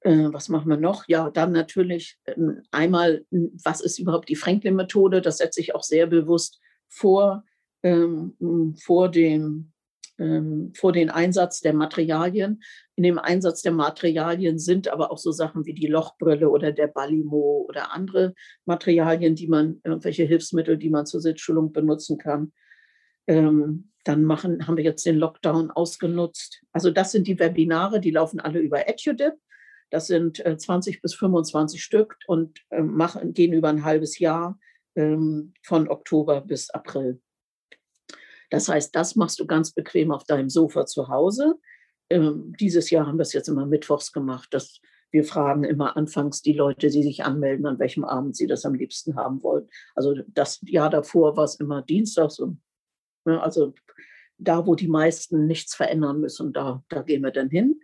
[0.00, 1.04] Äh, was machen wir noch?
[1.08, 5.20] Ja, dann natürlich ähm, einmal, was ist überhaupt die Franklin-Methode?
[5.20, 6.60] Das setze ich auch sehr bewusst
[6.96, 7.44] vor,
[7.82, 8.34] ähm,
[8.78, 9.72] vor dem
[10.18, 12.62] ähm, vor den Einsatz der Materialien.
[12.94, 16.86] In dem Einsatz der Materialien sind aber auch so Sachen wie die Lochbrille oder der
[16.86, 22.52] Balimo oder andere Materialien, die man, irgendwelche Hilfsmittel, die man zur Sitzschulung benutzen kann.
[23.26, 26.62] Ähm, dann machen, haben wir jetzt den Lockdown ausgenutzt.
[26.72, 29.34] Also das sind die Webinare, die laufen alle über EduDip.
[29.90, 34.58] Das sind äh, 20 bis 25 Stück und äh, machen, gehen über ein halbes Jahr
[34.96, 37.20] von Oktober bis April.
[38.50, 41.56] Das heißt, das machst du ganz bequem auf deinem Sofa zu Hause.
[42.10, 44.48] Ähm, dieses Jahr haben wir es jetzt immer mittwochs gemacht.
[44.52, 48.64] Dass wir fragen immer anfangs die Leute, die sich anmelden, an welchem Abend sie das
[48.64, 49.68] am liebsten haben wollen.
[49.94, 52.38] Also das Jahr davor war es immer dienstags.
[52.38, 52.60] Und,
[53.24, 53.74] ne, also
[54.38, 57.80] da, wo die meisten nichts verändern müssen, da, da gehen wir dann hin.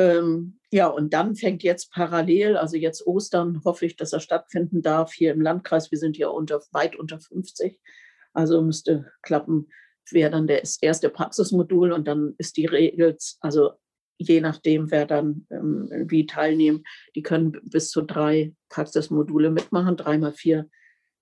[0.00, 4.80] Ähm, ja, und dann fängt jetzt parallel, also jetzt Ostern, hoffe ich, dass er stattfinden
[4.82, 5.90] darf hier im Landkreis.
[5.90, 7.78] Wir sind ja unter, weit unter 50.
[8.32, 9.68] Also müsste klappen,
[10.10, 13.72] wäre dann das erste Praxismodul und dann ist die Regel, also
[14.16, 20.32] je nachdem, wer dann ähm, wie teilnehmen, die können bis zu drei Praxismodule mitmachen, dreimal
[20.32, 20.68] vier,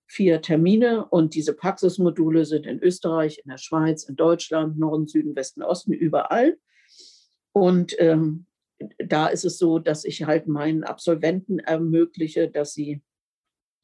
[0.07, 1.07] vier Termine.
[1.07, 5.93] Und diese Praxismodule sind in Österreich, in der Schweiz, in Deutschland, Norden, Süden, Westen, Osten,
[5.93, 6.59] überall.
[7.53, 8.47] Und ähm,
[8.99, 13.03] da ist es so, dass ich halt meinen Absolventen ermögliche, dass sie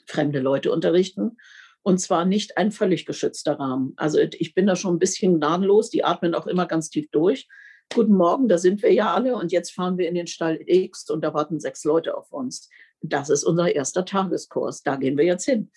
[0.06, 1.36] fremde Leute unterrichten
[1.84, 3.92] und zwar nicht ein völlig geschützter Rahmen.
[3.96, 5.90] Also ich bin da schon ein bisschen gnadenlos.
[5.90, 7.46] Die atmen auch immer ganz tief durch.
[7.92, 11.10] Guten Morgen, da sind wir ja alle und jetzt fahren wir in den Stall X
[11.10, 12.70] und da warten sechs Leute auf uns.
[13.02, 14.82] Das ist unser erster Tageskurs.
[14.82, 15.70] Da gehen wir jetzt hin.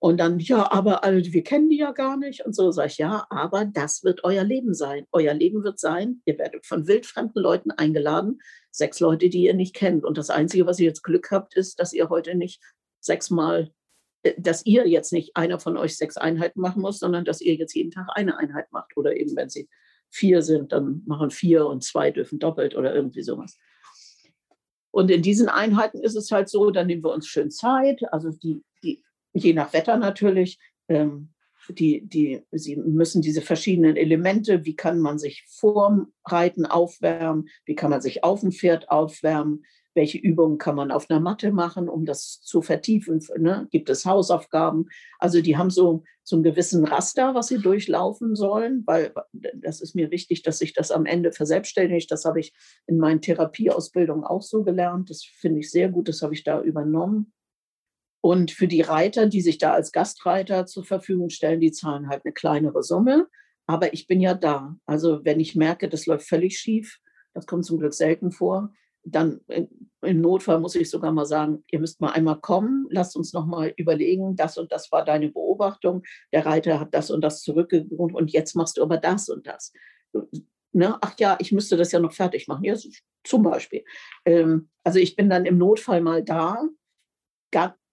[0.00, 2.44] Und dann, ja, aber also, wir kennen die ja gar nicht.
[2.44, 5.06] Und so sage ich, ja, aber das wird euer Leben sein.
[5.12, 8.40] Euer Leben wird sein, ihr werdet von wildfremden Leuten eingeladen,
[8.72, 10.04] sechs Leute, die ihr nicht kennt.
[10.04, 12.60] Und das Einzige, was ihr jetzt Glück habt, ist, dass ihr heute nicht
[13.00, 13.72] sechsmal
[14.22, 17.54] äh, dass ihr jetzt nicht einer von euch sechs Einheiten machen muss, sondern dass ihr
[17.54, 18.96] jetzt jeden Tag eine Einheit macht.
[18.96, 19.68] Oder eben, wenn sie
[20.10, 23.58] vier sind, dann machen vier und zwei dürfen doppelt oder irgendwie sowas.
[24.90, 28.30] Und in diesen Einheiten ist es halt so, dann nehmen wir uns schön Zeit, also
[28.30, 30.58] die, die je nach Wetter natürlich,
[30.88, 31.31] ähm,
[31.70, 37.74] die, die, sie müssen diese verschiedenen Elemente, wie kann man sich vorm Reiten aufwärmen, wie
[37.74, 39.64] kann man sich auf dem Pferd aufwärmen,
[39.94, 43.20] welche Übungen kann man auf einer Matte machen, um das zu vertiefen?
[43.38, 43.68] Ne?
[43.70, 44.88] Gibt es Hausaufgaben?
[45.18, 49.94] Also die haben so, so einen gewissen Raster, was sie durchlaufen sollen, weil das ist
[49.94, 52.10] mir wichtig, dass sich das am Ende verselbstständigt.
[52.10, 52.54] Das habe ich
[52.86, 55.10] in meinen Therapieausbildungen auch so gelernt.
[55.10, 57.32] Das finde ich sehr gut, das habe ich da übernommen.
[58.22, 62.24] Und für die Reiter, die sich da als Gastreiter zur Verfügung stellen, die zahlen halt
[62.24, 63.26] eine kleinere Summe.
[63.66, 64.76] Aber ich bin ja da.
[64.86, 66.98] Also wenn ich merke, das läuft völlig schief,
[67.34, 68.72] das kommt zum Glück selten vor,
[69.04, 69.40] dann
[70.02, 73.46] im Notfall muss ich sogar mal sagen, ihr müsst mal einmal kommen, lasst uns noch
[73.46, 78.14] mal überlegen, das und das war deine Beobachtung, der Reiter hat das und das zurückgewohnt
[78.14, 79.72] und jetzt machst du aber das und das.
[80.72, 80.96] Ne?
[81.00, 82.64] Ach ja, ich müsste das ja noch fertig machen.
[82.64, 82.76] Ja,
[83.24, 83.84] zum Beispiel.
[84.24, 86.62] Ähm, also ich bin dann im Notfall mal da,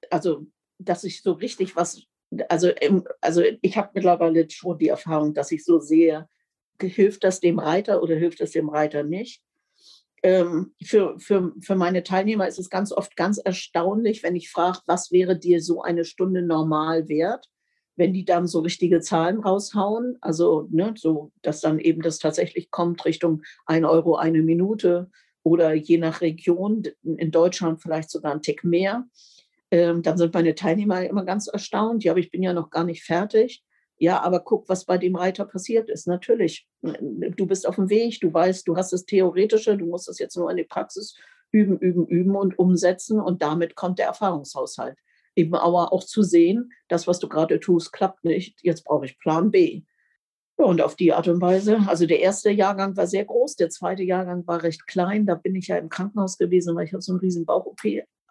[0.09, 0.45] also
[0.77, 2.03] dass ich so richtig was,
[2.47, 2.71] also,
[3.21, 6.27] also ich habe mittlerweile schon die Erfahrung, dass ich so sehe,
[6.81, 9.43] hilft das dem Reiter oder hilft es dem Reiter nicht
[10.23, 14.79] ähm, für, für, für meine Teilnehmer ist es ganz oft ganz erstaunlich, wenn ich frage,
[14.85, 17.49] was wäre dir so eine Stunde normal wert,
[17.95, 22.71] wenn die dann so richtige Zahlen raushauen, also ne, so, dass dann eben das tatsächlich
[22.71, 25.09] kommt Richtung 1 Euro eine Minute
[25.43, 29.05] oder je nach Region, in Deutschland vielleicht sogar ein Tick mehr.
[29.71, 32.83] Ähm, dann sind meine Teilnehmer immer ganz erstaunt, ja, aber ich bin ja noch gar
[32.83, 33.63] nicht fertig.
[34.01, 36.07] Ja, aber guck, was bei dem Reiter passiert ist.
[36.07, 40.19] Natürlich, du bist auf dem Weg, du weißt, du hast das Theoretische, du musst das
[40.19, 41.15] jetzt nur in die Praxis
[41.51, 44.97] üben, üben, üben und umsetzen und damit kommt der Erfahrungshaushalt.
[45.35, 49.19] Eben aber auch zu sehen, das, was du gerade tust, klappt nicht, jetzt brauche ich
[49.19, 49.83] Plan B.
[50.55, 54.03] und auf die Art und Weise, also der erste Jahrgang war sehr groß, der zweite
[54.03, 57.11] Jahrgang war recht klein, da bin ich ja im Krankenhaus gewesen, weil ich habe so
[57.11, 57.81] einen riesen Bauch-OP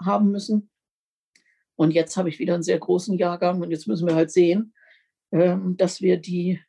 [0.01, 0.71] haben müssen.
[1.79, 4.75] Und jetzt habe ich wieder einen sehr großen Jahrgang und jetzt müssen wir halt sehen,
[5.31, 6.61] ähm, dass wir die,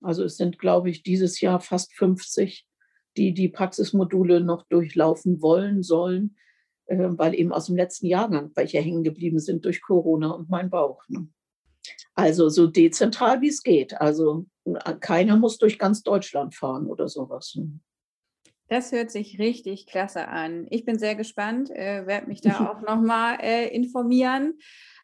[0.00, 2.64] also es sind, glaube ich, dieses Jahr fast 50,
[3.16, 6.36] die die Praxismodule noch durchlaufen wollen, sollen,
[6.86, 10.70] ähm, weil eben aus dem letzten Jahrgang welche hängen geblieben sind durch Corona und mein
[10.70, 11.02] Bauch.
[11.08, 11.26] Ne?
[12.14, 14.00] Also so dezentral wie es geht.
[14.00, 14.46] Also
[15.00, 17.58] keiner muss durch ganz Deutschland fahren oder sowas.
[18.68, 20.66] Das hört sich richtig klasse an.
[20.70, 24.54] Ich bin sehr gespannt, äh, werde mich da auch nochmal äh, informieren.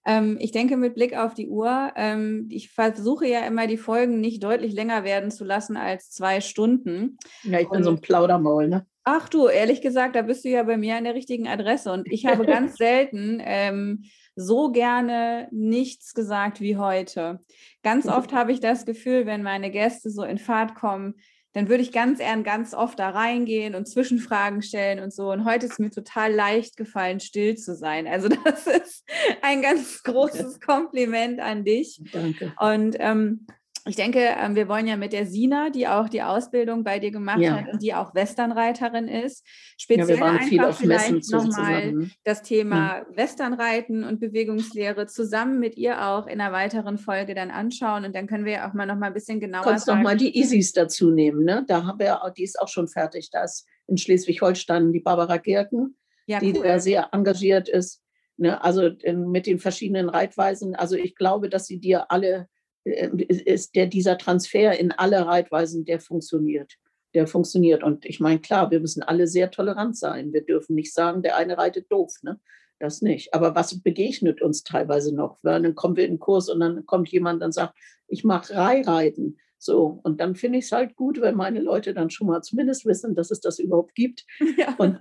[0.07, 4.21] Ähm, ich denke mit Blick auf die Uhr, ähm, ich versuche ja immer die Folgen
[4.21, 7.19] nicht deutlich länger werden zu lassen als zwei Stunden.
[7.43, 8.87] Ja, ich bin Und, so ein Plaudermaul, ne?
[9.05, 11.93] Ach du, ehrlich gesagt, da bist du ja bei mir an der richtigen Adresse.
[11.93, 14.05] Und ich habe ganz selten ähm,
[14.37, 17.41] so gerne nichts gesagt wie heute.
[17.83, 21.15] Ganz oft habe ich das Gefühl, wenn meine Gäste so in Fahrt kommen,
[21.53, 25.31] dann würde ich ganz gern ganz oft da reingehen und Zwischenfragen stellen und so.
[25.31, 28.07] Und heute ist mir total leicht gefallen, still zu sein.
[28.07, 29.05] Also das ist
[29.43, 32.01] ein ganz großes Kompliment an dich.
[32.13, 32.53] Danke.
[32.59, 33.47] Und ähm,
[33.87, 37.11] ich denke, ähm, wir wollen ja mit der Sina, die auch die Ausbildung bei dir
[37.11, 37.57] gemacht ja.
[37.57, 39.47] hat und die auch Westernreiterin ist,
[39.79, 43.07] speziell ja, einfach vielleicht nochmal das Thema ja.
[43.17, 48.27] Westernreiten und Bewegungslehre zusammen mit ihr auch in einer weiteren Folge dann anschauen und dann
[48.27, 49.65] können wir ja auch mal noch mal ein bisschen genauer.
[49.65, 51.65] Kannst noch mal die Isis dazu nehmen, ne?
[51.67, 53.31] Da haben wir, die ist auch schon fertig.
[53.31, 55.97] Da ist in Schleswig-Holstein die Barbara Gerken,
[56.27, 56.63] die cool.
[56.63, 58.03] da sehr engagiert ist.
[58.37, 58.63] Ne?
[58.63, 60.75] Also in, mit den verschiedenen Reitweisen.
[60.75, 62.49] Also ich glaube, dass sie dir alle
[62.85, 66.77] ist der, dieser Transfer in alle Reitweisen, der funktioniert.
[67.15, 67.83] Der funktioniert.
[67.83, 70.33] Und ich meine, klar, wir müssen alle sehr tolerant sein.
[70.33, 72.13] Wir dürfen nicht sagen, der eine reitet doof.
[72.23, 72.41] Ne?
[72.79, 73.35] Das nicht.
[73.35, 75.39] Aber was begegnet uns teilweise noch?
[75.43, 77.77] Weil dann kommen wir in den Kurs und dann kommt jemand und sagt,
[78.09, 79.39] ich mache Reihreiten.
[79.59, 82.87] So, und dann finde ich es halt gut, wenn meine Leute dann schon mal zumindest
[82.87, 84.25] wissen, dass es das überhaupt gibt.
[84.57, 84.75] Ja.
[84.79, 84.99] Und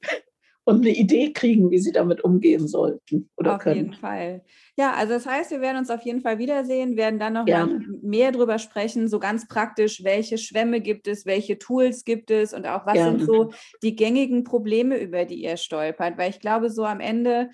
[0.70, 3.72] und eine Idee kriegen, wie sie damit umgehen sollten oder auf können.
[3.72, 4.42] Auf jeden Fall.
[4.76, 7.66] Ja, also das heißt, wir werden uns auf jeden Fall wiedersehen, werden dann noch ja.
[7.66, 12.54] mal mehr drüber sprechen, so ganz praktisch, welche Schwämme gibt es, welche Tools gibt es
[12.54, 13.04] und auch was ja.
[13.06, 13.52] sind so
[13.82, 17.50] die gängigen Probleme, über die ihr stolpert, weil ich glaube, so am Ende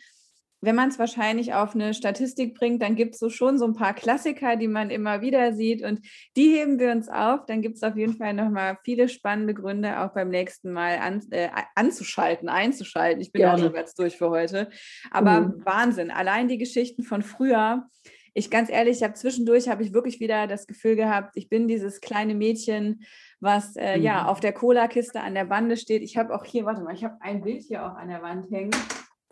[0.66, 3.74] wenn man es wahrscheinlich auf eine Statistik bringt, dann gibt es so schon so ein
[3.74, 6.00] paar Klassiker, die man immer wieder sieht und
[6.36, 7.46] die heben wir uns auf.
[7.46, 11.22] Dann gibt es auf jeden Fall nochmal viele spannende Gründe, auch beim nächsten Mal an,
[11.30, 13.22] äh, anzuschalten, einzuschalten.
[13.22, 14.68] Ich bin ja auch schon ganz durch für heute.
[15.12, 15.64] Aber mhm.
[15.64, 17.86] Wahnsinn, allein die Geschichten von früher.
[18.34, 21.68] Ich ganz ehrlich, ich habe zwischendurch habe ich wirklich wieder das Gefühl gehabt, ich bin
[21.68, 23.04] dieses kleine Mädchen,
[23.38, 24.02] was äh, mhm.
[24.02, 26.02] ja auf der Cola-Kiste an der Bande steht.
[26.02, 28.50] Ich habe auch hier, warte mal, ich habe ein Bild hier auch an der Wand
[28.50, 28.74] hängen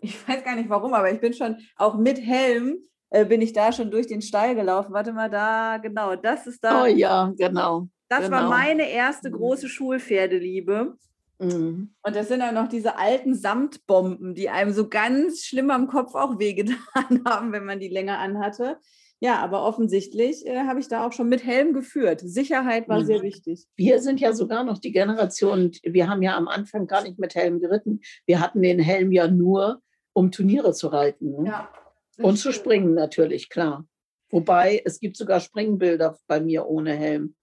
[0.05, 2.77] ich weiß gar nicht warum, aber ich bin schon auch mit Helm
[3.09, 4.93] äh, bin ich da schon durch den Stall gelaufen.
[4.93, 6.83] Warte mal, da, genau, das ist da.
[6.83, 7.87] Oh ja, genau.
[8.09, 8.37] Das genau.
[8.37, 9.35] war meine erste mhm.
[9.35, 10.97] große Schulpferdeliebe.
[11.39, 11.93] Mhm.
[12.01, 16.15] Und das sind auch noch diese alten Samtbomben, die einem so ganz schlimm am Kopf
[16.15, 16.75] auch wehgetan
[17.25, 18.79] haben, wenn man die länger anhatte.
[19.21, 22.21] Ja, aber offensichtlich äh, habe ich da auch schon mit Helm geführt.
[22.23, 23.05] Sicherheit war mhm.
[23.05, 23.65] sehr wichtig.
[23.75, 27.33] Wir sind ja sogar noch die Generation, wir haben ja am Anfang gar nicht mit
[27.33, 28.01] Helm geritten.
[28.25, 29.81] Wir hatten den Helm ja nur,
[30.15, 31.43] um Turniere zu reiten.
[31.43, 31.49] Ne?
[31.49, 31.69] Ja,
[32.17, 33.85] Und zu springen natürlich, klar.
[34.31, 37.35] Wobei es gibt sogar Springbilder bei mir ohne Helm.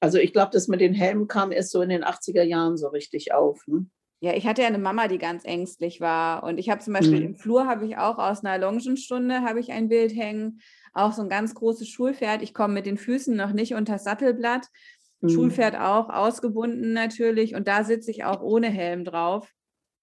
[0.00, 2.88] Also ich glaube, das mit den Helmen kam erst so in den 80er Jahren so
[2.88, 3.66] richtig auf.
[3.68, 3.86] Ne?
[4.20, 6.42] Ja, ich hatte ja eine Mama, die ganz ängstlich war.
[6.42, 7.26] Und ich habe zum Beispiel mhm.
[7.26, 10.60] im Flur habe ich auch aus einer Longenstunde habe ich ein Bild hängen.
[10.92, 12.42] Auch so ein ganz großes Schulpferd.
[12.42, 14.66] Ich komme mit den Füßen noch nicht unter das Sattelblatt.
[15.20, 15.28] Mhm.
[15.28, 17.54] Schulpferd auch ausgebunden natürlich.
[17.54, 19.48] Und da sitze ich auch ohne Helm drauf.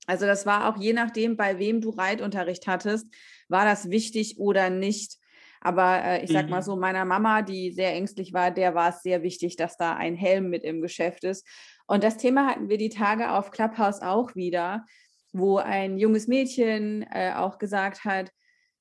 [0.09, 3.07] Also das war auch je nachdem, bei wem du Reitunterricht hattest,
[3.47, 5.17] war das wichtig oder nicht.
[5.61, 6.51] Aber äh, ich sag mhm.
[6.51, 9.95] mal so, meiner Mama, die sehr ängstlich war, der war es sehr wichtig, dass da
[9.95, 11.45] ein Helm mit im Geschäft ist.
[11.85, 14.83] Und das Thema hatten wir die Tage auf Clubhouse auch wieder,
[15.31, 18.31] wo ein junges Mädchen äh, auch gesagt hat,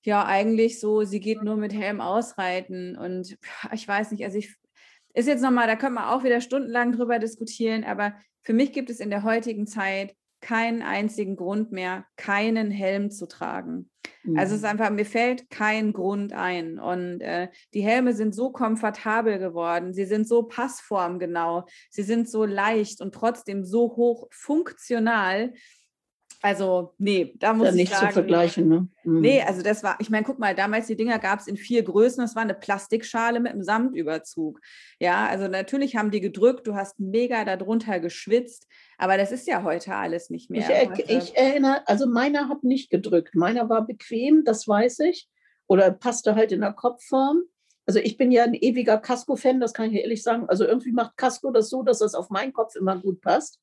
[0.05, 2.97] ja, eigentlich so, sie geht nur mit Helm ausreiten.
[2.97, 3.37] Und
[3.73, 4.57] ich weiß nicht, also ich
[5.13, 8.89] ist jetzt nochmal, da können wir auch wieder stundenlang drüber diskutieren, aber für mich gibt
[8.89, 13.91] es in der heutigen Zeit keinen einzigen Grund mehr, keinen Helm zu tragen.
[14.23, 14.39] Mhm.
[14.39, 14.71] Also es ist mhm.
[14.71, 16.79] einfach, mir fällt kein Grund ein.
[16.79, 22.45] Und äh, die Helme sind so komfortabel geworden, sie sind so passformgenau, sie sind so
[22.45, 25.55] leicht und trotzdem so hoch funktional,
[26.41, 28.09] also, nee, da muss ja, ich nicht sagen.
[28.09, 28.89] zu vergleichen, ne?
[29.03, 29.21] Mhm.
[29.21, 31.83] Nee, also das war, ich meine, guck mal, damals die Dinger gab es in vier
[31.83, 32.23] Größen.
[32.23, 34.61] Das war eine Plastikschale mit einem Samtüberzug.
[35.01, 39.65] Ja, also natürlich haben die gedrückt, du hast mega darunter geschwitzt, aber das ist ja
[39.65, 40.93] heute alles nicht mehr.
[40.95, 43.35] Ich, ich erinnere, also meiner hat nicht gedrückt.
[43.35, 45.29] Meiner war bequem, das weiß ich.
[45.67, 47.43] Oder passte halt in der Kopfform.
[47.85, 50.49] Also ich bin ja ein ewiger Casco-Fan, das kann ich ehrlich sagen.
[50.49, 53.61] Also irgendwie macht Casco das so, dass das auf meinen Kopf immer gut passt.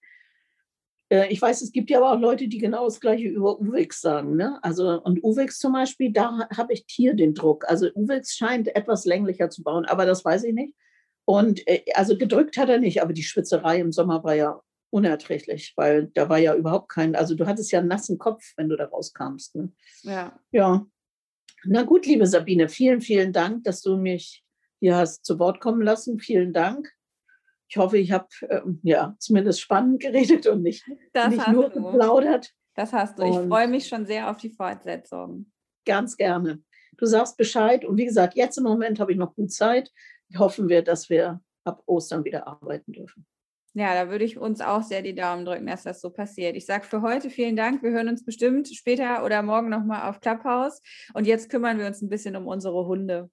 [1.09, 4.01] Äh, ich weiß, es gibt ja aber auch Leute, die genau das Gleiche über Uwix
[4.01, 4.35] sagen.
[4.35, 4.59] Ne?
[4.63, 7.65] Also, und Uwix zum Beispiel, da habe ich hier den Druck.
[7.67, 10.73] Also Uwix scheint etwas länglicher zu bauen, aber das weiß ich nicht.
[11.25, 14.61] Und äh, also gedrückt hat er nicht, aber die Schwitzerei im Sommer war ja
[14.91, 18.69] unerträglich, weil da war ja überhaupt kein, also du hattest ja einen nassen Kopf, wenn
[18.69, 19.55] du da rauskamst.
[19.55, 19.71] Ne?
[20.03, 20.39] Ja.
[20.51, 20.85] Ja.
[21.65, 24.43] Na gut, liebe Sabine, vielen, vielen Dank, dass du mich
[24.79, 26.19] hier hast zu Wort kommen lassen.
[26.19, 26.93] Vielen Dank.
[27.67, 31.81] Ich hoffe, ich habe ähm, ja zumindest spannend geredet und nicht, nicht nur du.
[31.81, 32.51] geplaudert.
[32.75, 33.23] Das hast du.
[33.23, 35.51] Ich freue mich schon sehr auf die Fortsetzung.
[35.85, 36.61] Ganz gerne.
[36.97, 39.91] Du sagst Bescheid und wie gesagt, jetzt im Moment habe ich noch gut Zeit.
[40.37, 43.25] Hoffen wir, dass wir ab Ostern wieder arbeiten dürfen.
[43.73, 46.55] Ja, da würde ich uns auch sehr die Daumen drücken, dass das so passiert.
[46.55, 47.83] Ich sage für heute vielen Dank.
[47.83, 50.81] Wir hören uns bestimmt später oder morgen nochmal auf Clubhouse.
[51.13, 53.29] Und jetzt kümmern wir uns ein bisschen um unsere Hunde.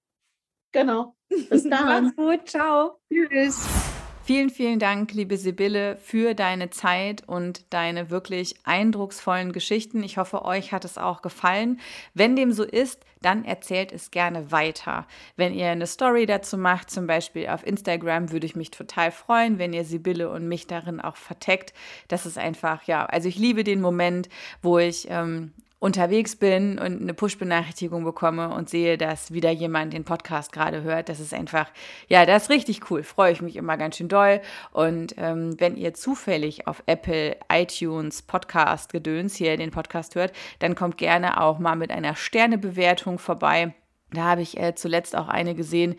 [0.72, 1.14] Genau.
[1.48, 2.04] Bis dann.
[2.06, 2.48] Mach's gut.
[2.48, 2.98] Ciao.
[3.08, 3.91] Tschüss.
[4.24, 10.04] Vielen, vielen Dank, liebe Sibylle, für deine Zeit und deine wirklich eindrucksvollen Geschichten.
[10.04, 11.80] Ich hoffe, euch hat es auch gefallen.
[12.14, 15.08] Wenn dem so ist, dann erzählt es gerne weiter.
[15.34, 19.58] Wenn ihr eine Story dazu macht, zum Beispiel auf Instagram, würde ich mich total freuen,
[19.58, 21.74] wenn ihr Sibylle und mich darin auch verteckt.
[22.06, 24.28] Das ist einfach, ja, also ich liebe den Moment,
[24.62, 25.52] wo ich ähm,
[25.82, 31.08] unterwegs bin und eine Push-Benachrichtigung bekomme und sehe, dass wieder jemand den Podcast gerade hört.
[31.08, 31.68] Das ist einfach,
[32.06, 33.02] ja, das ist richtig cool.
[33.02, 34.40] Freue ich mich immer ganz schön doll.
[34.70, 40.76] Und ähm, wenn ihr zufällig auf Apple, iTunes, Podcast, Gedöns hier den Podcast hört, dann
[40.76, 43.74] kommt gerne auch mal mit einer Sternebewertung vorbei.
[44.12, 45.96] Da habe ich äh, zuletzt auch eine gesehen,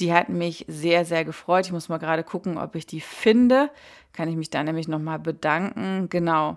[0.00, 1.66] die hat mich sehr, sehr gefreut.
[1.66, 3.68] Ich muss mal gerade gucken, ob ich die finde.
[4.14, 6.08] Kann ich mich da nämlich nochmal bedanken.
[6.08, 6.56] Genau.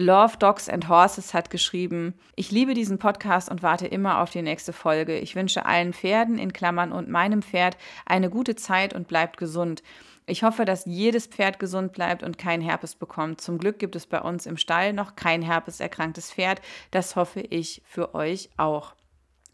[0.00, 4.40] Love Dogs and Horses hat geschrieben, ich liebe diesen Podcast und warte immer auf die
[4.40, 5.18] nächste Folge.
[5.18, 9.82] Ich wünsche allen Pferden in Klammern und meinem Pferd eine gute Zeit und bleibt gesund.
[10.24, 13.42] Ich hoffe, dass jedes Pferd gesund bleibt und kein Herpes bekommt.
[13.42, 16.62] Zum Glück gibt es bei uns im Stall noch kein herpeserkranktes Pferd.
[16.92, 18.94] Das hoffe ich für euch auch.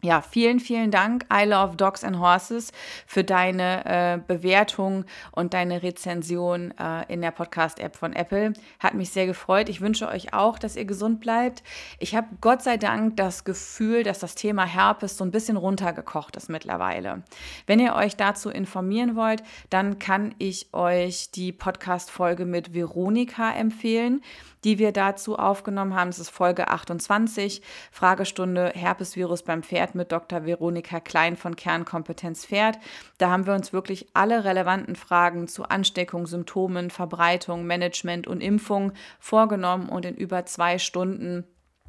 [0.03, 2.71] Ja, vielen, vielen Dank, I Love Dogs and Horses,
[3.07, 8.53] für deine äh, Bewertung und deine Rezension äh, in der Podcast-App von Apple.
[8.79, 9.69] Hat mich sehr gefreut.
[9.69, 11.63] Ich wünsche euch auch, dass ihr gesund bleibt.
[11.97, 16.35] Ich habe Gott sei Dank das Gefühl, dass das Thema Herpes so ein bisschen runtergekocht
[16.35, 17.23] ist mittlerweile.
[17.65, 19.41] Wenn ihr euch dazu informieren wollt,
[19.71, 24.21] dann kann ich euch die Podcast-Folge mit Veronika empfehlen
[24.67, 26.09] die wir dazu aufgenommen haben.
[26.09, 30.43] Das ist Folge 28, Fragestunde Herpesvirus beim Pferd mit Dr.
[30.43, 32.77] Veronika Klein von Kernkompetenz Pferd.
[33.17, 38.91] Da haben wir uns wirklich alle relevanten Fragen zu Ansteckung, Symptomen, Verbreitung, Management und Impfung
[39.21, 41.45] vorgenommen und in über zwei Stunden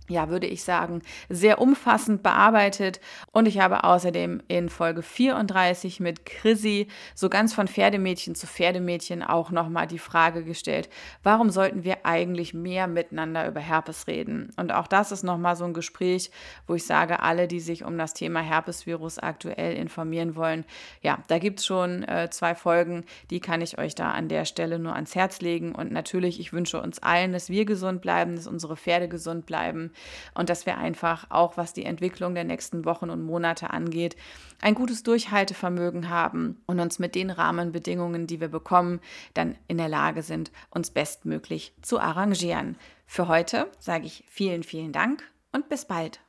[0.08, 3.00] ja, würde ich sagen, sehr umfassend bearbeitet.
[3.30, 9.22] Und ich habe außerdem in Folge 34 mit Chrissy so ganz von Pferdemädchen zu Pferdemädchen
[9.22, 10.88] auch nochmal die Frage gestellt,
[11.22, 14.50] warum sollten wir eigentlich mehr miteinander über Herpes reden?
[14.56, 16.30] Und auch das ist nochmal so ein Gespräch,
[16.66, 20.64] wo ich sage, alle, die sich um das Thema Herpesvirus aktuell informieren wollen,
[21.02, 24.44] ja, da gibt es schon äh, zwei Folgen, die kann ich euch da an der
[24.44, 25.74] Stelle nur ans Herz legen.
[25.74, 29.92] Und natürlich, ich wünsche uns allen, dass wir gesund bleiben, dass unsere Pferde gesund bleiben
[30.34, 34.16] und dass wir einfach auch, was die Entwicklung der nächsten Wochen und Monate angeht,
[34.60, 39.00] ein gutes Durchhaltevermögen haben und uns mit den Rahmenbedingungen, die wir bekommen,
[39.34, 42.76] dann in der Lage sind, uns bestmöglich zu arrangieren.
[43.06, 45.22] Für heute sage ich vielen, vielen Dank
[45.52, 46.20] und bis bald.